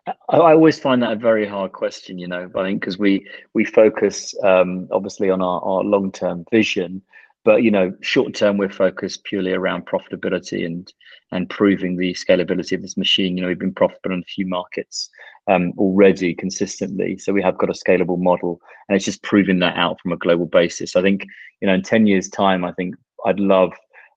I 0.08 0.38
always 0.54 0.80
find 0.80 1.02
that 1.04 1.14
a 1.14 1.16
very 1.16 1.48
hard 1.48 1.72
question, 1.72 2.18
you 2.18 2.28
know, 2.28 2.50
I 2.56 2.64
think 2.64 2.82
because 2.82 2.98
we 2.98 3.28
we 3.54 3.64
focus 3.64 4.34
um, 4.44 4.88
obviously 4.92 5.30
on 5.30 5.42
our, 5.42 5.62
our 5.62 5.84
long 5.84 6.12
term 6.12 6.46
vision, 6.52 7.02
but 7.46 7.64
you 7.64 7.72
know, 7.72 7.94
short 8.02 8.34
term, 8.34 8.58
we're 8.58 8.70
focused 8.70 9.24
purely 9.24 9.54
around 9.54 9.86
profitability 9.86 10.66
and 10.66 10.92
and 11.32 11.50
proving 11.50 11.96
the 11.96 12.14
scalability 12.14 12.74
of 12.74 12.82
this 12.82 12.98
machine. 12.98 13.38
You 13.38 13.44
know, 13.44 13.48
we've 13.48 13.60
been 13.60 13.74
profitable 13.74 14.14
in 14.14 14.22
a 14.22 14.34
few 14.34 14.48
markets 14.48 15.10
um, 15.48 15.74
already 15.78 16.34
consistently, 16.34 17.18
so 17.18 17.32
we 17.32 17.42
have 17.42 17.58
got 17.58 17.70
a 17.70 17.74
scalable 17.74 18.20
model, 18.20 18.60
and 18.88 18.96
it's 18.96 19.06
just 19.06 19.24
proving 19.24 19.60
that 19.60 19.78
out 19.78 20.00
from 20.02 20.12
a 20.12 20.18
global 20.18 20.48
basis. 20.48 20.96
I 20.96 21.02
think 21.02 21.26
you 21.62 21.68
know, 21.68 21.74
in 21.74 21.84
ten 21.84 22.08
years' 22.08 22.30
time, 22.30 22.66
I 22.66 22.74
think 22.74 22.96
I'd 23.26 23.40
love 23.40 23.74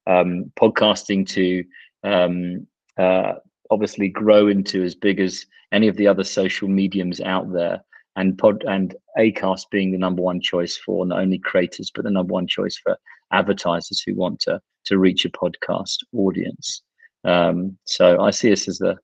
um, 0.06 0.52
podcasting 0.56 1.28
to 1.28 1.64
um, 2.04 2.66
uh, 2.98 3.35
obviously 3.70 4.08
grow 4.08 4.48
into 4.48 4.82
as 4.82 4.94
big 4.94 5.20
as 5.20 5.46
any 5.72 5.88
of 5.88 5.96
the 5.96 6.06
other 6.06 6.24
social 6.24 6.68
mediums 6.68 7.20
out 7.20 7.52
there 7.52 7.82
and 8.16 8.37
pod 8.38 8.64
and 8.68 8.94
acast 9.18 9.70
being 9.70 9.90
the 9.90 9.98
number 9.98 10.22
one 10.22 10.40
choice 10.40 10.77
for 10.77 11.07
not 11.07 11.20
only 11.20 11.38
creators 11.38 11.90
but 11.94 12.05
the 12.05 12.11
number 12.11 12.33
one 12.33 12.46
choice 12.46 12.77
for 12.77 12.96
advertisers 13.33 14.03
who 14.07 14.14
want 14.14 14.40
to 14.40 14.61
to 14.85 14.98
reach 14.98 15.25
a 15.25 15.31
podcast 15.31 15.98
audience. 16.12 16.83
Um, 17.25 17.79
so 17.85 18.20
I 18.20 18.31
see 18.31 18.53
us 18.53 18.68
as 18.68 18.79
the 18.79 18.96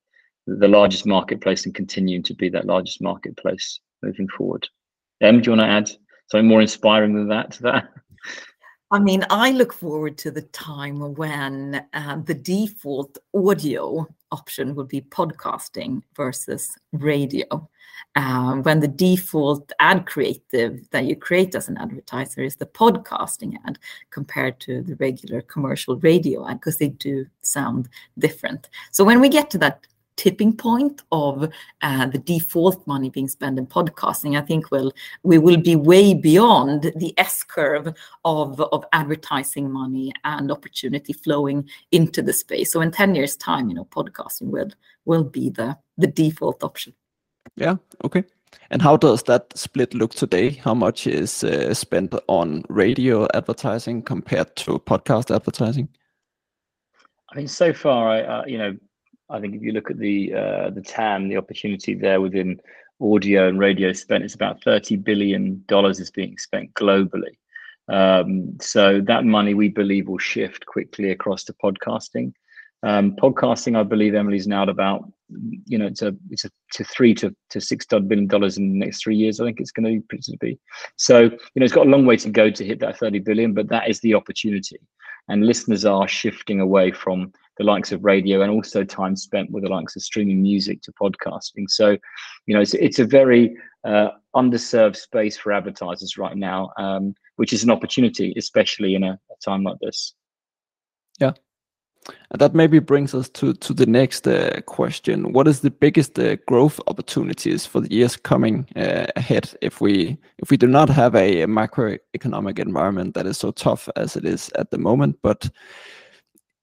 the 0.47 0.68
largest 0.68 1.07
marketplace 1.07 1.66
and 1.66 1.75
continuing 1.75 2.23
to 2.23 2.35
be 2.35 2.49
that 2.49 2.66
largest 2.66 3.03
marketplace 3.03 3.81
moving 4.03 4.29
forward. 4.29 4.66
Em, 5.21 5.40
do 5.40 5.51
you 5.51 5.57
want 5.57 5.68
to 5.68 5.73
add 5.73 5.90
something 6.31 6.49
more 6.49 6.62
inspiring 6.62 7.14
than 7.14 7.29
that 7.29 7.51
to 7.53 7.62
that? 7.64 7.88
I 8.90 8.98
mean, 8.98 9.22
I 9.29 9.51
look 9.51 9.74
forward 9.74 10.16
to 10.18 10.31
the 10.31 10.42
time 10.42 11.14
when 11.14 11.85
uh, 11.92 12.16
the 12.24 12.33
default 12.33 13.18
audio 13.35 14.07
option 14.33 14.74
would 14.74 14.88
be 14.88 15.03
podcasting 15.03 16.03
versus 16.16 16.74
radio. 16.92 17.68
Um, 18.16 18.62
when 18.62 18.81
the 18.81 18.88
default 18.88 19.72
ad 19.81 20.07
creative 20.07 20.88
that 20.90 21.05
you 21.05 21.16
create 21.16 21.55
as 21.55 21.68
an 21.68 21.77
advertiser 21.77 22.42
is 22.42 22.57
the 22.57 22.66
podcasting 22.66 23.57
ad 23.66 23.79
compared 24.11 24.59
to 24.61 24.83
the 24.83 24.96
regular 24.96 25.42
commercial 25.42 25.96
radio 25.96 26.48
ad, 26.48 26.61
because 26.61 26.79
they 26.79 26.88
do 26.88 27.27
sound 27.42 27.90
different. 28.18 28.70
So 28.90 29.05
when 29.05 29.20
we 29.20 29.29
get 29.29 29.51
to 29.51 29.59
that 29.59 29.87
tipping 30.18 30.52
point 30.52 31.02
of 31.12 31.50
uh, 31.81 32.07
the 32.07 32.18
default 32.18 32.87
money 32.87 33.09
being 33.09 33.28
spent 33.28 33.59
in 33.59 33.66
podcasting, 33.66 34.37
I 34.37 34.44
think 34.44 34.70
will 34.70 34.92
we 35.22 35.38
will 35.38 35.57
be 35.57 35.76
way 35.76 36.12
beyond 36.12 36.92
the 36.96 37.14
S 37.16 37.42
curve 37.44 37.94
of 38.24 38.61
of 38.61 38.85
advertising 38.92 39.70
money 39.70 40.12
and 40.24 40.50
opportunity 40.50 41.12
flowing 41.14 41.68
into 41.92 42.20
the 42.20 42.33
space. 42.33 42.72
So 42.72 42.81
in 42.83 42.90
ten 42.90 43.14
years' 43.14 43.37
time, 43.37 43.68
you 43.70 43.74
know, 43.76 43.87
podcasting 43.87 44.50
will 44.50 44.70
will 45.07 45.24
be 45.24 45.48
the 45.48 45.78
the 45.96 46.09
default 46.09 46.62
option. 46.62 46.92
Yeah. 47.57 47.76
Okay. 48.04 48.24
And 48.70 48.83
how 48.83 48.96
does 48.96 49.22
that 49.24 49.57
split 49.57 49.94
look 49.94 50.14
today? 50.14 50.50
How 50.50 50.74
much 50.74 51.07
is 51.07 51.44
uh, 51.44 51.72
spent 51.74 52.14
on 52.28 52.64
radio 52.68 53.26
advertising 53.35 54.02
compared 54.02 54.57
to 54.57 54.78
podcast 54.78 55.35
advertising? 55.35 55.88
I 57.31 57.37
mean, 57.37 57.48
so 57.48 57.72
far, 57.72 58.09
I 58.09 58.20
uh, 58.22 58.44
you 58.46 58.59
know 58.59 58.76
I 59.31 59.41
think 59.41 59.55
if 59.55 59.62
you 59.62 59.73
look 59.73 59.91
at 59.91 59.99
the 59.99 60.33
uh, 60.35 60.71
the 60.71 60.83
TAM, 60.83 61.29
the 61.29 61.37
opportunity 61.37 61.95
there 61.95 62.21
within 62.21 62.61
audio 63.01 63.49
and 63.49 63.59
radio 63.59 63.93
spent, 63.93 64.25
it's 64.25 64.35
about 64.35 64.62
thirty 64.62 64.97
billion 64.97 65.64
dollars 65.67 66.01
is 66.01 66.11
being 66.11 66.38
spent 66.38 66.73
globally. 66.75 67.37
Um, 67.88 68.57
so 68.61 69.01
that 69.03 69.25
money 69.25 69.55
we 69.55 69.69
believe 69.69 70.09
will 70.09 70.19
shift 70.19 70.67
quickly 70.67 71.11
across 71.11 71.45
to 71.45 71.55
podcasting. 71.55 72.33
Um, 72.83 73.17
podcasting, 73.17 73.77
I 73.77 73.83
believe 73.83 74.14
Emily's 74.14 74.47
now 74.47 74.62
at 74.62 74.69
about 74.69 75.11
you 75.67 75.77
know 75.79 75.87
it's 75.87 76.03
a 76.03 76.14
it's 76.31 76.45
a 76.45 76.51
to 76.75 76.85
three 76.85 77.14
to 77.14 77.35
to 77.51 77.61
six 77.61 77.85
billion 77.87 78.27
dollars 78.27 78.57
in 78.57 78.73
the 78.73 78.87
next 78.87 79.03
three 79.03 79.17
years. 79.17 79.41
I 79.41 79.45
think 79.45 79.61
it's 79.61 79.73
going 79.73 80.03
to 80.11 80.37
be. 80.38 80.59
So 80.97 81.23
you 81.23 81.31
know 81.57 81.64
it's 81.64 81.75
got 81.75 81.87
a 81.87 81.91
long 81.91 82.07
way 82.07 82.17
to 82.19 82.31
go 82.31 82.51
to 82.51 82.64
hit 82.64 82.81
that 82.81 82.99
thirty 82.99 83.19
billion, 83.19 83.53
but 83.53 83.69
that 83.69 83.91
is 83.91 84.01
the 84.01 84.14
opportunity, 84.14 84.79
and 85.29 85.47
listeners 85.47 85.85
are 85.85 86.07
shifting 86.07 86.61
away 86.61 86.93
from 86.93 87.33
the 87.59 87.64
likes 87.64 87.92
of 87.92 88.05
radio 88.05 88.40
and 88.42 88.51
also 88.51 88.85
time 88.85 89.16
spent 89.16 89.51
with 89.51 89.64
the 89.64 89.68
likes 89.68 89.97
of 89.97 90.03
streaming 90.03 90.40
music 90.40 90.81
to 90.83 90.92
podcasting. 90.92 91.68
So, 91.68 91.97
you 92.47 92.55
know, 92.55 92.61
it's, 92.61 92.75
it's 92.75 93.01
a 93.01 93.05
very 93.05 93.57
uh, 93.85 94.11
underserved 94.35 94.97
space 94.97 95.37
for 95.37 95.53
advertisers 95.53 96.16
right 96.16 96.37
now, 96.37 96.71
um, 96.79 97.14
which 97.37 97.53
is 97.53 97.64
an 97.64 97.71
opportunity, 97.71 98.33
especially 98.37 98.94
in 98.94 99.03
a, 99.03 99.12
a 99.12 99.44
time 99.44 99.64
like 99.64 99.79
this. 99.81 100.14
Yeah. 101.21 101.33
And 102.31 102.40
that 102.40 102.55
maybe 102.55 102.79
brings 102.79 103.14
us 103.14 103.29
to, 103.31 103.53
to 103.55 103.75
the 103.75 103.87
next 103.87 104.27
uh, 104.27 104.61
question. 104.66 105.33
What 105.33 105.49
is 105.49 105.61
the 105.61 105.71
biggest 105.71 106.18
uh, 106.18 106.37
growth 106.47 106.81
opportunities 106.87 107.66
for 107.66 107.81
the 107.81 107.92
years 107.92 108.16
coming 108.16 108.66
uh, 108.77 109.07
ahead 109.16 109.53
if 109.61 109.81
we 109.81 110.16
if 110.38 110.51
we 110.51 110.57
do 110.57 110.66
not 110.66 110.88
have 110.88 111.14
a, 111.14 111.42
a 111.42 111.47
macroeconomic 111.47 112.59
environment 112.59 113.14
that 113.14 113.27
is 113.27 113.37
so 113.37 113.51
tough 113.51 113.88
as 113.97 114.16
it 114.16 114.25
is 114.25 114.51
at 114.55 114.71
the 114.71 114.79
moment? 114.79 115.18
But 115.23 115.51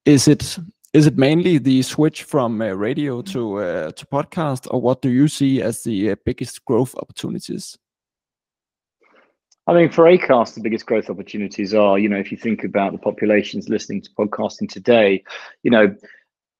is 0.05 0.27
it 0.27 0.57
is 0.95 1.05
it 1.05 1.17
mainly 1.17 1.57
the 1.57 1.81
switch 1.81 2.23
from 2.23 2.61
uh, 2.61 2.67
radio 2.67 3.21
to 3.21 3.57
uh, 3.57 3.91
to 3.91 4.05
podcast, 4.05 4.65
or 4.71 4.79
what 4.79 5.01
do 5.01 5.09
you 5.09 5.27
see 5.27 5.61
as 5.61 5.83
the 5.83 6.11
uh, 6.11 6.15
biggest 6.23 6.63
growth 6.63 6.95
opportunities? 6.95 7.77
I 9.67 9.73
mean, 9.73 9.89
for 9.89 10.05
Acast, 10.05 10.53
the 10.53 10.61
biggest 10.61 10.85
growth 10.85 11.09
opportunities 11.09 11.73
are, 11.73 11.99
you 11.99 12.07
know, 12.07 12.17
if 12.17 12.31
you 12.31 12.37
think 12.37 12.63
about 12.63 12.93
the 12.93 12.97
populations 12.97 13.67
listening 13.67 14.03
to 14.03 14.09
podcasting 14.11 14.69
today, 14.69 15.21
you 15.63 15.71
know, 15.71 15.93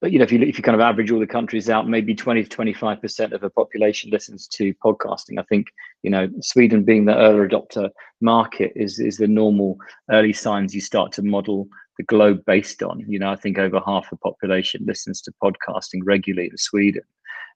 you 0.06 0.20
know, 0.20 0.24
if 0.24 0.32
you 0.32 0.42
if 0.42 0.58
you 0.58 0.64
kind 0.64 0.76
of 0.76 0.82
average 0.82 1.12
all 1.12 1.20
the 1.20 1.28
countries 1.28 1.70
out, 1.70 1.88
maybe 1.88 2.16
20 2.16 2.44
to 2.44 2.50
25 2.50 3.02
percent 3.02 3.34
of 3.34 3.42
the 3.42 3.50
population 3.50 4.12
listens 4.12 4.48
to 4.48 4.74
podcasting. 4.76 5.40
I 5.40 5.44
think 5.44 5.68
you 6.04 6.10
know, 6.10 6.30
Sweden 6.42 6.84
being 6.84 7.06
the 7.06 7.18
early 7.18 7.48
adopter 7.48 7.90
market 8.22 8.72
is 8.76 9.00
is 9.00 9.18
the 9.18 9.28
normal 9.28 9.78
early 10.12 10.34
signs 10.34 10.74
you 10.74 10.82
start 10.82 11.12
to 11.14 11.22
model 11.22 11.68
the 11.98 12.04
globe 12.04 12.42
based 12.46 12.84
on. 12.84 13.04
You 13.08 13.20
know, 13.20 13.32
I 13.32 13.36
think 13.36 13.58
over 13.58 13.80
half 13.86 14.10
the 14.10 14.18
population 14.18 14.86
listens 14.86 15.22
to 15.22 15.34
podcasting 15.44 16.02
regularly 16.04 16.50
in 16.50 16.58
Sweden. 16.58 17.04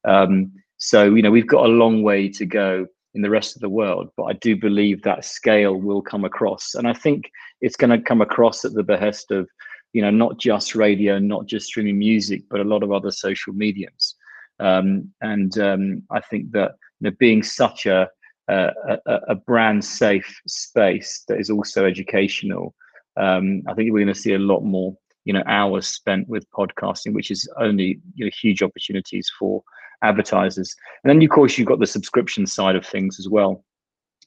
Um, 0.05 0.51
so, 0.77 1.13
you 1.13 1.21
know, 1.21 1.31
we've 1.31 1.47
got 1.47 1.65
a 1.65 1.73
long 1.73 2.03
way 2.03 2.29
to 2.29 2.45
go 2.45 2.87
in 3.13 3.21
the 3.21 3.29
rest 3.29 3.55
of 3.55 3.61
the 3.61 3.69
world, 3.69 4.09
but 4.15 4.25
I 4.25 4.33
do 4.33 4.55
believe 4.55 5.01
that 5.01 5.25
scale 5.25 5.75
will 5.75 6.01
come 6.01 6.23
across. 6.23 6.75
And 6.75 6.87
I 6.87 6.93
think 6.93 7.31
it's 7.59 7.75
going 7.75 7.89
to 7.89 8.01
come 8.01 8.21
across 8.21 8.63
at 8.63 8.73
the 8.73 8.83
behest 8.83 9.31
of, 9.31 9.49
you 9.93 10.01
know, 10.01 10.11
not 10.11 10.37
just 10.37 10.75
radio, 10.75 11.19
not 11.19 11.45
just 11.45 11.67
streaming 11.67 11.97
music, 11.97 12.43
but 12.49 12.59
a 12.59 12.63
lot 12.63 12.83
of 12.83 12.91
other 12.91 13.11
social 13.11 13.53
mediums. 13.53 14.15
Um, 14.59 15.11
and 15.21 15.57
um, 15.57 16.03
I 16.11 16.19
think 16.19 16.51
that 16.51 16.73
you 16.99 17.09
know, 17.09 17.15
being 17.19 17.43
such 17.43 17.85
a, 17.85 18.09
a, 18.47 18.69
a 19.05 19.35
brand 19.35 19.85
safe 19.85 20.41
space 20.47 21.23
that 21.27 21.39
is 21.39 21.49
also 21.49 21.85
educational 21.85 22.75
um, 23.19 23.63
I 23.67 23.73
think 23.73 23.91
we're 23.91 24.03
going 24.05 24.13
to 24.13 24.19
see 24.19 24.33
a 24.33 24.39
lot 24.39 24.61
more 24.61 24.97
you 25.25 25.33
know 25.33 25.43
hours 25.45 25.87
spent 25.87 26.27
with 26.27 26.49
podcasting, 26.51 27.13
which 27.13 27.29
is 27.29 27.47
only 27.57 27.99
you 28.15 28.25
know, 28.25 28.31
huge 28.41 28.63
opportunities 28.63 29.29
for 29.37 29.61
advertisers. 30.01 30.75
And 31.03 31.09
then 31.09 31.21
of 31.21 31.29
course 31.29 31.57
you've 31.57 31.67
got 31.67 31.79
the 31.79 31.87
subscription 31.87 32.47
side 32.47 32.75
of 32.75 32.85
things 32.85 33.19
as 33.19 33.27
well. 33.27 33.63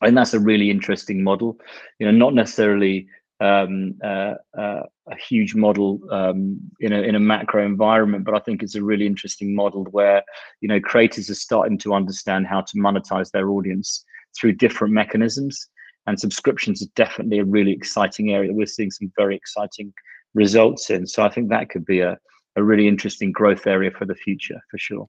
And 0.02 0.16
that's 0.16 0.34
a 0.34 0.40
really 0.40 0.70
interesting 0.70 1.24
model. 1.24 1.56
You 1.98 2.06
know, 2.06 2.12
not 2.12 2.34
necessarily 2.34 3.06
um, 3.42 3.98
uh, 4.04 4.34
uh, 4.56 4.82
a 5.10 5.16
huge 5.16 5.54
model 5.56 6.00
um, 6.10 6.60
in 6.78 6.92
a 6.92 7.02
in 7.02 7.16
a 7.16 7.20
macro 7.20 7.66
environment, 7.66 8.24
but 8.24 8.34
I 8.34 8.38
think 8.38 8.62
it's 8.62 8.76
a 8.76 8.84
really 8.84 9.06
interesting 9.06 9.54
model 9.54 9.84
where 9.90 10.22
you 10.60 10.68
know 10.68 10.80
creators 10.80 11.28
are 11.28 11.34
starting 11.34 11.76
to 11.78 11.94
understand 11.94 12.46
how 12.46 12.60
to 12.60 12.78
monetize 12.78 13.30
their 13.32 13.50
audience 13.50 14.04
through 14.38 14.52
different 14.52 14.94
mechanisms. 14.94 15.68
And 16.06 16.18
subscriptions 16.18 16.82
are 16.82 16.90
definitely 16.96 17.38
a 17.38 17.44
really 17.44 17.72
exciting 17.72 18.32
area. 18.32 18.52
We're 18.52 18.66
seeing 18.66 18.90
some 18.90 19.12
very 19.16 19.36
exciting 19.36 19.92
results 20.34 20.90
in. 20.90 21.06
So 21.06 21.22
I 21.22 21.28
think 21.28 21.48
that 21.48 21.68
could 21.68 21.84
be 21.84 22.00
a, 22.00 22.18
a 22.56 22.62
really 22.62 22.88
interesting 22.88 23.30
growth 23.30 23.68
area 23.68 23.90
for 23.92 24.04
the 24.04 24.14
future 24.16 24.60
for 24.68 24.78
sure. 24.78 25.08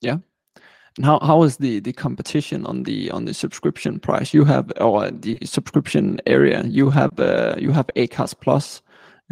Yeah. 0.00 0.18
How, 1.02 1.20
how 1.20 1.42
is 1.44 1.58
the, 1.58 1.80
the 1.80 1.92
competition 1.92 2.66
on 2.66 2.82
the 2.82 3.10
on 3.10 3.24
the 3.24 3.34
subscription 3.34 4.00
price? 4.00 4.34
You 4.34 4.44
have 4.44 4.72
or 4.80 5.10
the 5.10 5.38
subscription 5.44 6.20
area. 6.26 6.64
You 6.64 6.90
have 6.90 7.18
uh, 7.20 7.54
you 7.58 7.70
have 7.70 7.86
Acast 7.94 8.40
Plus, 8.40 8.82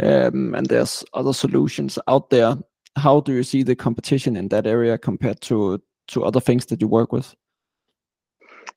um, 0.02 0.54
and 0.54 0.66
there's 0.66 1.04
other 1.14 1.32
solutions 1.32 1.98
out 2.06 2.30
there. 2.30 2.56
How 2.96 3.20
do 3.20 3.32
you 3.32 3.42
see 3.42 3.62
the 3.62 3.74
competition 3.74 4.36
in 4.36 4.48
that 4.48 4.66
area 4.66 4.96
compared 4.96 5.40
to 5.42 5.82
to 6.08 6.24
other 6.24 6.40
things 6.40 6.66
that 6.66 6.80
you 6.80 6.88
work 6.88 7.12
with? 7.12 7.34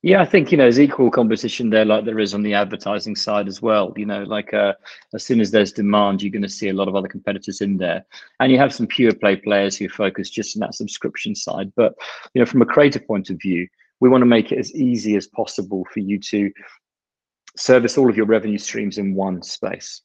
Yeah, 0.01 0.21
I 0.21 0.25
think 0.25 0.51
you 0.51 0.57
know 0.57 0.63
there's 0.63 0.79
equal 0.79 1.11
competition 1.11 1.69
there, 1.69 1.85
like 1.85 2.05
there 2.05 2.19
is 2.19 2.33
on 2.33 2.41
the 2.41 2.53
advertising 2.53 3.15
side 3.15 3.47
as 3.47 3.61
well. 3.61 3.93
You 3.97 4.05
know, 4.05 4.23
like 4.23 4.53
uh, 4.53 4.73
as 5.13 5.25
soon 5.25 5.41
as 5.41 5.51
there's 5.51 5.73
demand, 5.73 6.21
you're 6.21 6.31
going 6.31 6.41
to 6.41 6.49
see 6.49 6.69
a 6.69 6.73
lot 6.73 6.87
of 6.87 6.95
other 6.95 7.07
competitors 7.07 7.61
in 7.61 7.77
there, 7.77 8.05
and 8.39 8.51
you 8.51 8.57
have 8.57 8.73
some 8.73 8.87
pure 8.87 9.13
play 9.13 9.35
players 9.35 9.77
who 9.77 9.89
focus 9.89 10.29
just 10.29 10.55
on 10.55 10.61
that 10.61 10.75
subscription 10.75 11.35
side. 11.35 11.71
But 11.75 11.95
you 12.33 12.39
know, 12.39 12.45
from 12.45 12.61
a 12.61 12.65
creator 12.65 12.99
point 12.99 13.29
of 13.29 13.39
view, 13.41 13.67
we 13.99 14.09
want 14.09 14.21
to 14.21 14.25
make 14.25 14.51
it 14.51 14.59
as 14.59 14.73
easy 14.73 15.15
as 15.15 15.27
possible 15.27 15.85
for 15.93 15.99
you 15.99 16.19
to 16.19 16.51
service 17.57 17.97
all 17.97 18.09
of 18.09 18.15
your 18.15 18.25
revenue 18.25 18.57
streams 18.57 18.97
in 18.97 19.15
one 19.15 19.41
space. 19.43 20.01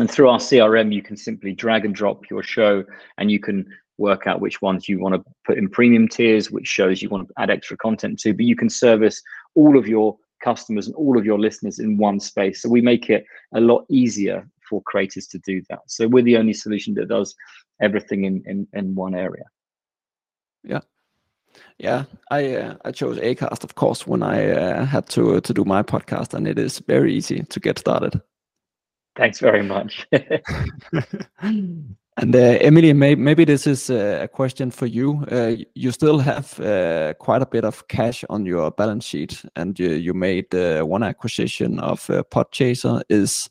And 0.00 0.10
through 0.10 0.28
our 0.28 0.38
CRM, 0.38 0.92
you 0.92 1.02
can 1.02 1.16
simply 1.16 1.52
drag 1.52 1.84
and 1.84 1.94
drop 1.94 2.28
your 2.28 2.42
show, 2.42 2.84
and 3.18 3.30
you 3.30 3.38
can 3.38 3.66
work 3.98 4.26
out 4.26 4.40
which 4.40 4.60
ones 4.60 4.88
you 4.88 4.98
want 4.98 5.14
to 5.14 5.24
put 5.44 5.58
in 5.58 5.68
premium 5.68 6.08
tiers, 6.08 6.50
which 6.50 6.66
shows 6.66 7.02
you 7.02 7.08
want 7.08 7.28
to 7.28 7.34
add 7.38 7.50
extra 7.50 7.76
content 7.76 8.18
to, 8.20 8.32
but 8.34 8.44
you 8.44 8.56
can 8.56 8.68
service 8.68 9.22
all 9.54 9.78
of 9.78 9.86
your 9.86 10.16
customers 10.42 10.86
and 10.86 10.96
all 10.96 11.16
of 11.18 11.24
your 11.24 11.38
listeners 11.38 11.78
in 11.78 11.96
one 11.96 12.20
space. 12.20 12.62
So 12.62 12.68
we 12.68 12.80
make 12.80 13.08
it 13.08 13.24
a 13.54 13.60
lot 13.60 13.84
easier 13.88 14.48
for 14.68 14.82
creators 14.82 15.26
to 15.28 15.38
do 15.38 15.62
that. 15.70 15.80
So 15.86 16.08
we're 16.08 16.24
the 16.24 16.36
only 16.36 16.52
solution 16.52 16.94
that 16.94 17.08
does 17.08 17.34
everything 17.80 18.24
in 18.24 18.42
in, 18.46 18.66
in 18.72 18.94
one 18.94 19.14
area. 19.14 19.44
Yeah. 20.62 20.80
Yeah, 21.78 22.04
I 22.30 22.54
uh, 22.56 22.74
I 22.84 22.90
chose 22.90 23.18
Acast 23.18 23.64
of 23.64 23.74
course 23.74 24.06
when 24.06 24.22
I 24.22 24.50
uh, 24.50 24.84
had 24.84 25.08
to 25.10 25.36
uh, 25.36 25.40
to 25.40 25.54
do 25.54 25.64
my 25.64 25.82
podcast, 25.82 26.34
and 26.34 26.48
it 26.48 26.58
is 26.58 26.80
very 26.80 27.14
easy 27.14 27.44
to 27.44 27.60
get 27.60 27.78
started. 27.78 28.20
Thanks 29.16 29.38
very 29.38 29.62
much. 29.62 30.06
And 32.16 32.34
uh, 32.36 32.58
Emily, 32.60 32.92
may, 32.92 33.16
maybe 33.16 33.44
this 33.44 33.66
is 33.66 33.90
uh, 33.90 34.20
a 34.22 34.28
question 34.28 34.70
for 34.70 34.86
you. 34.86 35.24
Uh, 35.32 35.56
you 35.74 35.90
still 35.90 36.18
have 36.20 36.60
uh, 36.60 37.14
quite 37.14 37.42
a 37.42 37.46
bit 37.46 37.64
of 37.64 37.88
cash 37.88 38.24
on 38.30 38.46
your 38.46 38.70
balance 38.70 39.04
sheet, 39.04 39.44
and 39.56 39.76
you, 39.78 39.90
you 39.90 40.14
made 40.14 40.54
uh, 40.54 40.82
one 40.82 41.02
acquisition 41.02 41.80
of 41.80 42.08
uh, 42.10 42.22
Podchaser. 42.30 43.02
Is 43.08 43.50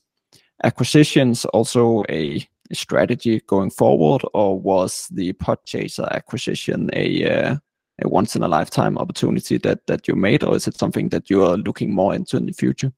acquisitions 0.63 1.43
also 1.45 2.05
a 2.09 2.47
strategy 2.71 3.41
going 3.47 3.69
forward, 3.69 4.21
or 4.33 4.57
was 4.57 5.09
the 5.11 5.33
Podchaser 5.33 6.09
acquisition 6.11 6.89
a, 6.93 7.23
a 7.25 7.59
once 8.05 8.33
in 8.37 8.43
a 8.43 8.47
lifetime 8.47 8.97
opportunity 8.97 9.57
that 9.57 9.85
that 9.87 10.07
you 10.07 10.15
made, 10.15 10.41
or 10.41 10.55
is 10.55 10.67
it 10.67 10.77
something 10.77 11.09
that 11.09 11.29
you 11.29 11.43
are 11.43 11.57
looking 11.57 11.93
more 11.93 12.15
into 12.15 12.37
in 12.37 12.45
the 12.45 12.53
future? 12.53 12.93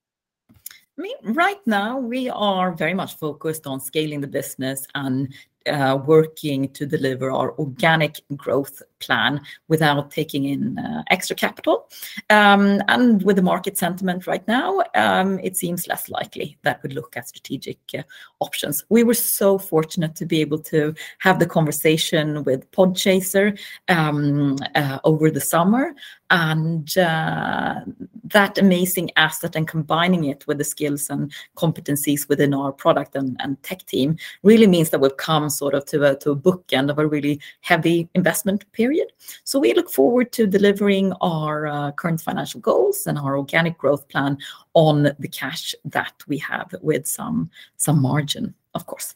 I 0.97 1.01
mean, 1.01 1.15
right 1.23 1.59
now 1.65 1.97
we 1.97 2.29
are 2.29 2.71
very 2.71 2.93
much 2.93 3.15
focused 3.15 3.67
on 3.67 3.81
scaling 3.81 4.21
the 4.21 4.27
business 4.27 4.87
and 4.93 5.33
Uh, 5.67 5.97
working 6.05 6.71
to 6.73 6.85
deliver 6.85 7.31
our 7.31 7.57
organic 7.57 8.21
growth 8.35 8.83
plan 9.05 9.41
without 9.67 10.11
taking 10.11 10.45
in 10.45 10.77
uh, 10.79 11.03
extra 11.09 11.35
capital. 11.35 11.87
Um, 12.29 12.81
and 12.87 13.21
with 13.23 13.35
the 13.35 13.41
market 13.53 13.77
sentiment 13.77 14.27
right 14.27 14.45
now, 14.47 14.69
um, 14.95 15.39
it 15.39 15.55
seems 15.57 15.87
less 15.87 16.09
likely 16.09 16.57
that 16.63 16.81
we'd 16.81 16.93
look 16.93 17.15
at 17.17 17.27
strategic 17.27 17.79
uh, 17.97 18.03
options. 18.39 18.83
We 18.89 19.03
were 19.03 19.13
so 19.13 19.57
fortunate 19.57 20.15
to 20.15 20.25
be 20.25 20.41
able 20.41 20.59
to 20.73 20.93
have 21.19 21.39
the 21.39 21.45
conversation 21.57 22.43
with 22.43 22.69
Podchaser 22.71 23.57
um, 23.87 24.57
uh, 24.75 24.99
over 25.03 25.31
the 25.31 25.41
summer, 25.41 25.93
and 26.29 26.97
uh, 26.97 27.81
that 28.23 28.57
amazing 28.57 29.11
asset 29.15 29.55
and 29.55 29.67
combining 29.67 30.25
it 30.25 30.45
with 30.47 30.57
the 30.57 30.63
skills 30.63 31.09
and 31.09 31.31
competencies 31.55 32.27
within 32.27 32.53
our 32.53 32.71
product 32.71 33.15
and, 33.15 33.37
and 33.41 33.61
tech 33.61 33.85
team 33.85 34.17
really 34.43 34.67
means 34.67 34.89
that 34.89 34.99
we've 34.99 35.17
come 35.17 35.49
sort 35.49 35.75
of 35.75 35.85
to 35.85 36.03
a, 36.03 36.15
to 36.15 36.31
a 36.31 36.35
bookend 36.35 36.89
of 36.89 36.97
a 36.97 37.07
really 37.07 37.39
heavy 37.61 38.09
investment 38.15 38.69
period. 38.71 38.94
So 39.43 39.59
we 39.59 39.73
look 39.73 39.89
forward 39.89 40.31
to 40.33 40.47
delivering 40.47 41.13
our 41.21 41.67
uh, 41.67 41.91
current 41.91 42.21
financial 42.21 42.59
goals 42.61 43.07
and 43.07 43.17
our 43.17 43.37
organic 43.37 43.77
growth 43.77 44.07
plan 44.07 44.37
on 44.73 45.03
the 45.19 45.27
cash 45.27 45.75
that 45.85 46.13
we 46.27 46.37
have 46.39 46.73
with 46.81 47.07
some 47.07 47.49
some 47.77 48.01
margin, 48.01 48.53
of 48.73 48.85
course. 48.85 49.15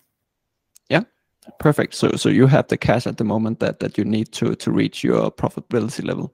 Yeah, 0.89 1.03
perfect. 1.59 1.95
So 1.95 2.11
so 2.15 2.29
you 2.29 2.47
have 2.47 2.67
the 2.67 2.77
cash 2.77 3.07
at 3.07 3.17
the 3.17 3.23
moment 3.23 3.59
that 3.59 3.79
that 3.79 3.97
you 3.97 4.05
need 4.05 4.31
to 4.33 4.55
to 4.55 4.71
reach 4.71 5.03
your 5.03 5.31
profitability 5.31 6.05
level. 6.05 6.33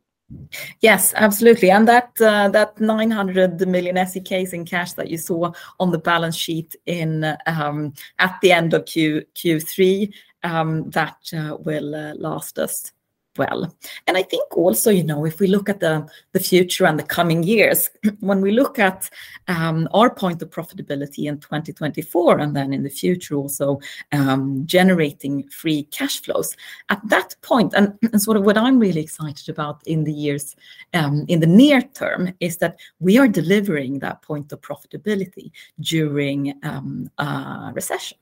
Yes, 0.81 1.13
absolutely. 1.15 1.69
And 1.69 1.87
that 1.87 2.19
uh, 2.19 2.49
that 2.49 2.79
900 2.79 3.67
million 3.67 3.95
SEKs 3.95 4.53
in 4.53 4.65
cash 4.65 4.93
that 4.93 5.09
you 5.09 5.17
saw 5.17 5.51
on 5.79 5.91
the 5.91 5.99
balance 5.99 6.35
sheet 6.35 6.75
in 6.87 7.37
um, 7.45 7.93
at 8.17 8.35
the 8.41 8.51
end 8.51 8.73
of 8.73 8.85
Q 8.85 9.23
Q3, 9.35 10.11
um, 10.43 10.89
that 10.89 11.17
uh, 11.33 11.57
will 11.57 12.15
last 12.17 12.57
us 12.57 12.91
well. 13.37 13.75
And 14.07 14.17
I 14.17 14.23
think 14.23 14.55
also, 14.57 14.89
you 14.89 15.03
know, 15.03 15.25
if 15.25 15.39
we 15.39 15.47
look 15.47 15.69
at 15.69 15.79
the, 15.79 16.07
the 16.31 16.39
future 16.39 16.85
and 16.85 16.99
the 16.99 17.03
coming 17.03 17.43
years, 17.43 17.89
when 18.19 18.41
we 18.41 18.51
look 18.51 18.79
at 18.79 19.09
um, 19.47 19.87
our 19.93 20.09
point 20.09 20.41
of 20.41 20.49
profitability 20.49 21.25
in 21.25 21.39
2024 21.39 22.39
and 22.39 22.55
then 22.55 22.73
in 22.73 22.83
the 22.83 22.89
future 22.89 23.35
also 23.35 23.79
um, 24.11 24.65
generating 24.65 25.47
free 25.49 25.83
cash 25.83 26.21
flows, 26.21 26.55
at 26.89 27.01
that 27.09 27.35
point, 27.41 27.73
and, 27.75 27.97
and, 28.13 28.21
sort 28.21 28.37
of 28.37 28.43
what 28.43 28.57
I'm 28.57 28.79
really 28.79 29.01
excited 29.01 29.49
about 29.49 29.81
in 29.85 30.03
the 30.03 30.13
years, 30.13 30.55
um, 30.93 31.25
in 31.27 31.39
the 31.39 31.47
near 31.47 31.81
term, 31.81 32.33
is 32.39 32.57
that 32.57 32.79
we 32.99 33.17
are 33.17 33.27
delivering 33.27 33.99
that 33.99 34.21
point 34.21 34.51
of 34.51 34.61
profitability 34.61 35.51
during 35.79 36.53
um, 36.63 37.09
a 37.17 37.71
recession. 37.73 38.17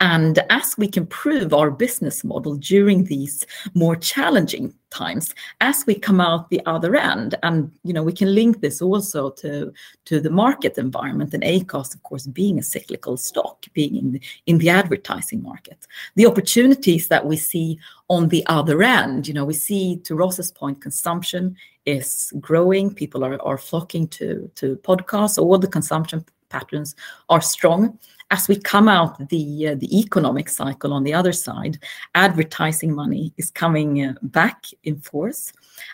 And 0.00 0.38
as 0.48 0.76
we 0.78 0.88
can 0.88 1.06
prove 1.06 1.52
our 1.52 1.70
business 1.70 2.24
model 2.24 2.56
during 2.56 3.04
these 3.04 3.46
more 3.74 3.94
challenging 3.94 4.72
times, 4.90 5.34
as 5.60 5.84
we 5.86 5.94
come 5.94 6.20
out 6.20 6.48
the 6.48 6.64
other 6.64 6.96
end, 6.96 7.34
and 7.42 7.70
you 7.84 7.92
know, 7.92 8.02
we 8.02 8.12
can 8.12 8.34
link 8.34 8.60
this 8.60 8.80
also 8.80 9.30
to, 9.30 9.72
to 10.06 10.20
the 10.20 10.30
market 10.30 10.78
environment 10.78 11.34
and 11.34 11.42
Acast, 11.42 11.94
of 11.94 12.02
course, 12.02 12.26
being 12.26 12.58
a 12.58 12.62
cyclical 12.62 13.16
stock, 13.16 13.66
being 13.74 13.96
in 13.96 14.12
the, 14.12 14.20
in 14.46 14.58
the 14.58 14.70
advertising 14.70 15.42
market. 15.42 15.86
The 16.16 16.26
opportunities 16.26 17.08
that 17.08 17.26
we 17.26 17.36
see 17.36 17.78
on 18.08 18.28
the 18.28 18.44
other 18.46 18.82
end, 18.82 19.28
you 19.28 19.34
know, 19.34 19.44
we 19.44 19.54
see 19.54 19.96
to 20.04 20.14
Ross's 20.14 20.50
point, 20.50 20.80
consumption 20.80 21.56
is 21.86 22.32
growing, 22.40 22.94
people 22.94 23.24
are, 23.24 23.40
are 23.42 23.58
flocking 23.58 24.08
to, 24.08 24.50
to 24.56 24.76
podcasts, 24.76 25.38
all 25.38 25.58
the 25.58 25.68
consumption 25.68 26.24
patterns 26.50 26.94
are 27.28 27.40
strong 27.40 27.98
as 28.30 28.46
we 28.46 28.56
come 28.56 28.88
out 28.88 29.28
the 29.28 29.68
uh, 29.68 29.74
the 29.76 29.98
economic 29.98 30.48
cycle 30.48 30.92
on 30.92 31.02
the 31.02 31.14
other 31.14 31.32
side, 31.32 31.78
advertising 32.14 32.94
money 32.94 33.32
is 33.36 33.50
coming 33.50 34.04
uh, 34.04 34.14
back 34.22 34.66
in 34.84 35.00
force. 35.00 35.52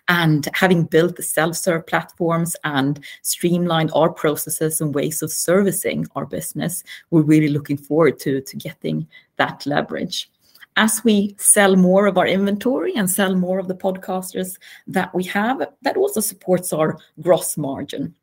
And 0.08 0.48
having 0.52 0.84
built 0.84 1.16
the 1.16 1.22
self-serve 1.22 1.86
platforms 1.86 2.56
and 2.64 3.04
streamlined 3.22 3.90
our 3.94 4.10
processes 4.10 4.80
and 4.80 4.94
ways 4.94 5.22
of 5.22 5.30
servicing 5.30 6.06
our 6.16 6.26
business, 6.26 6.82
we're 7.10 7.22
really 7.22 7.48
looking 7.48 7.76
forward 7.76 8.18
to 8.20 8.42
getting 8.58 9.06
that 9.36 9.64
leverage 9.64 10.30
as 10.76 11.02
we 11.04 11.34
sell 11.38 11.74
more 11.74 12.06
of 12.06 12.18
our 12.18 12.26
inventory 12.26 12.94
and 12.96 13.08
sell 13.08 13.34
more 13.34 13.58
of 13.58 13.66
the 13.66 13.74
podcasters 13.74 14.58
that 14.86 15.14
we 15.14 15.24
have, 15.24 15.66
that 15.80 15.96
also 15.96 16.20
supports 16.20 16.70
our 16.70 16.98
gross 17.22 17.56
margin. 17.56 18.14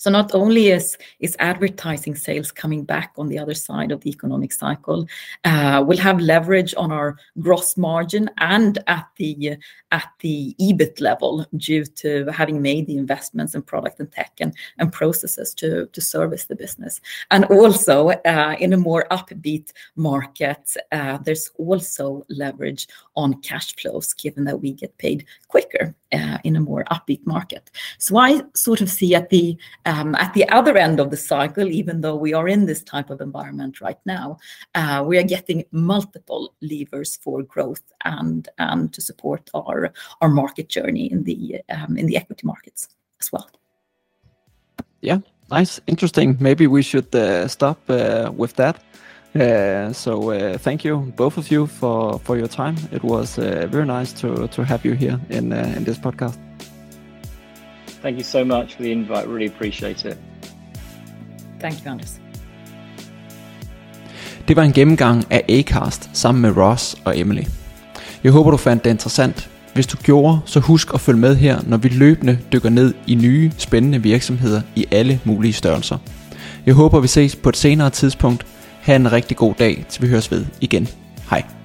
So 0.00 0.08
not 0.08 0.34
only 0.34 0.68
is, 0.68 0.96
is 1.18 1.36
advertising 1.40 2.14
sales 2.14 2.50
coming 2.50 2.84
back 2.84 3.12
on 3.18 3.28
the 3.28 3.38
other 3.38 3.52
side 3.52 3.92
of 3.92 4.00
the 4.00 4.08
economic 4.08 4.50
cycle, 4.50 5.06
uh, 5.44 5.84
we'll 5.86 5.98
have 5.98 6.18
leverage 6.20 6.74
on 6.78 6.90
our 6.90 7.18
gross 7.38 7.76
margin 7.76 8.30
and 8.38 8.78
at 8.86 9.06
the 9.16 9.58
at 9.92 10.08
the 10.20 10.54
EBIT 10.60 11.00
level 11.00 11.46
due 11.56 11.84
to 11.84 12.26
having 12.26 12.62
made 12.62 12.86
the 12.86 12.96
investments 12.96 13.54
in 13.54 13.62
product 13.62 13.98
and 14.00 14.10
tech 14.12 14.32
and, 14.40 14.54
processes 14.92 15.54
to, 15.54 15.88
service 16.00 16.46
the 16.46 16.56
business. 16.56 17.00
And 17.30 17.44
also 17.46 18.08
uh, 18.08 18.56
in 18.58 18.72
a 18.72 18.76
more 18.78 19.06
upbeat 19.10 19.70
market, 19.96 20.74
uh, 20.92 21.18
there's 21.18 21.50
also 21.58 22.24
leverage 22.30 22.88
on 23.16 23.40
cash 23.42 23.76
flows 23.76 24.14
given 24.14 24.44
that 24.44 24.60
we 24.60 24.72
get 24.72 24.96
paid 24.96 25.26
quicker 25.48 25.94
uh, 26.12 26.38
in 26.42 26.56
a 26.56 26.60
more 26.60 26.84
upbeat 26.90 27.24
market. 27.26 27.70
So 27.98 28.16
I 28.16 28.42
sort 28.54 28.80
of 28.80 28.88
see 28.88 29.14
at 29.14 29.28
the 29.28 29.58
um, 29.84 30.14
at 30.14 30.32
the 30.32 30.48
other 30.48 30.76
end 30.78 31.00
of 31.00 31.10
the 31.10 31.16
cycle, 31.16 31.68
even 31.68 32.00
though 32.00 32.16
we 32.16 32.32
are 32.32 32.48
in 32.48 32.64
this 32.64 32.82
type 32.82 33.10
of 33.10 33.20
environment 33.20 33.80
right 33.80 34.00
now, 34.06 34.38
we 35.04 35.18
are 35.18 35.22
getting 35.22 35.64
multiple 35.70 36.54
levers 36.62 37.16
for 37.16 37.42
growth 37.42 37.82
and 38.04 38.48
to 38.58 39.00
support 39.00 39.50
our 39.54 39.79
our 40.20 40.28
market 40.28 40.68
journey 40.68 41.06
in 41.12 41.24
the 41.24 41.38
um, 41.68 41.96
in 41.96 42.06
the 42.06 42.16
equity 42.16 42.46
markets 42.46 42.88
as 43.20 43.32
well. 43.32 43.48
Yeah, 45.00 45.20
nice, 45.50 45.80
interesting. 45.86 46.36
Maybe 46.40 46.66
we 46.66 46.82
should 46.82 47.14
uh, 47.14 47.48
stop 47.48 47.78
uh, 47.88 48.30
with 48.36 48.54
that. 48.56 48.76
Uh, 49.34 49.92
so 49.92 50.32
uh, 50.32 50.58
thank 50.58 50.84
you 50.84 51.12
both 51.16 51.38
of 51.38 51.50
you 51.50 51.66
for 51.66 52.18
for 52.24 52.36
your 52.36 52.48
time. 52.48 52.76
It 52.92 53.02
was 53.02 53.38
uh, 53.38 53.68
very 53.70 53.86
nice 53.86 54.12
to 54.20 54.48
to 54.48 54.64
have 54.64 54.84
you 54.84 54.96
here 54.96 55.18
in 55.28 55.52
uh, 55.52 55.76
in 55.76 55.84
this 55.84 55.98
podcast. 55.98 56.38
Thank 58.02 58.16
you 58.16 58.24
so 58.24 58.44
much 58.44 58.74
for 58.74 58.82
the 58.82 58.92
invite. 58.92 59.28
Really 59.28 59.46
appreciate 59.46 60.04
it. 60.04 60.18
Thank 61.60 61.84
you, 61.84 61.90
Anders. 61.90 62.20
Det 64.48 64.56
var 64.56 64.62
en 64.62 64.72
gennemgang 64.72 65.24
af 65.30 65.44
Acast 65.48 66.10
sammen 66.12 66.42
med 66.42 66.56
Ross 66.56 66.96
og 67.04 67.18
Emily. 67.18 67.44
Jeg 68.24 68.32
håber 68.32 68.50
du 68.50 68.56
fandt 68.56 68.84
det 68.84 68.90
interessant. 68.90 69.50
Hvis 69.80 69.86
du 69.86 69.96
gjorde, 70.02 70.40
så 70.44 70.60
husk 70.60 70.94
at 70.94 71.00
følge 71.00 71.20
med 71.20 71.36
her, 71.36 71.60
når 71.66 71.76
vi 71.76 71.88
løbende 71.88 72.38
dykker 72.52 72.70
ned 72.70 72.94
i 73.06 73.14
nye, 73.14 73.52
spændende 73.58 74.02
virksomheder 74.02 74.62
i 74.76 74.86
alle 74.90 75.20
mulige 75.24 75.52
størrelser. 75.52 75.98
Jeg 76.66 76.74
håber 76.74 77.00
vi 77.00 77.08
ses 77.08 77.36
på 77.36 77.48
et 77.48 77.56
senere 77.56 77.90
tidspunkt. 77.90 78.46
Ha' 78.80 78.96
en 78.96 79.12
rigtig 79.12 79.36
god 79.36 79.54
dag, 79.58 79.84
til 79.88 80.02
vi 80.02 80.08
høres 80.08 80.30
ved 80.30 80.46
igen. 80.60 80.88
Hej. 81.30 81.59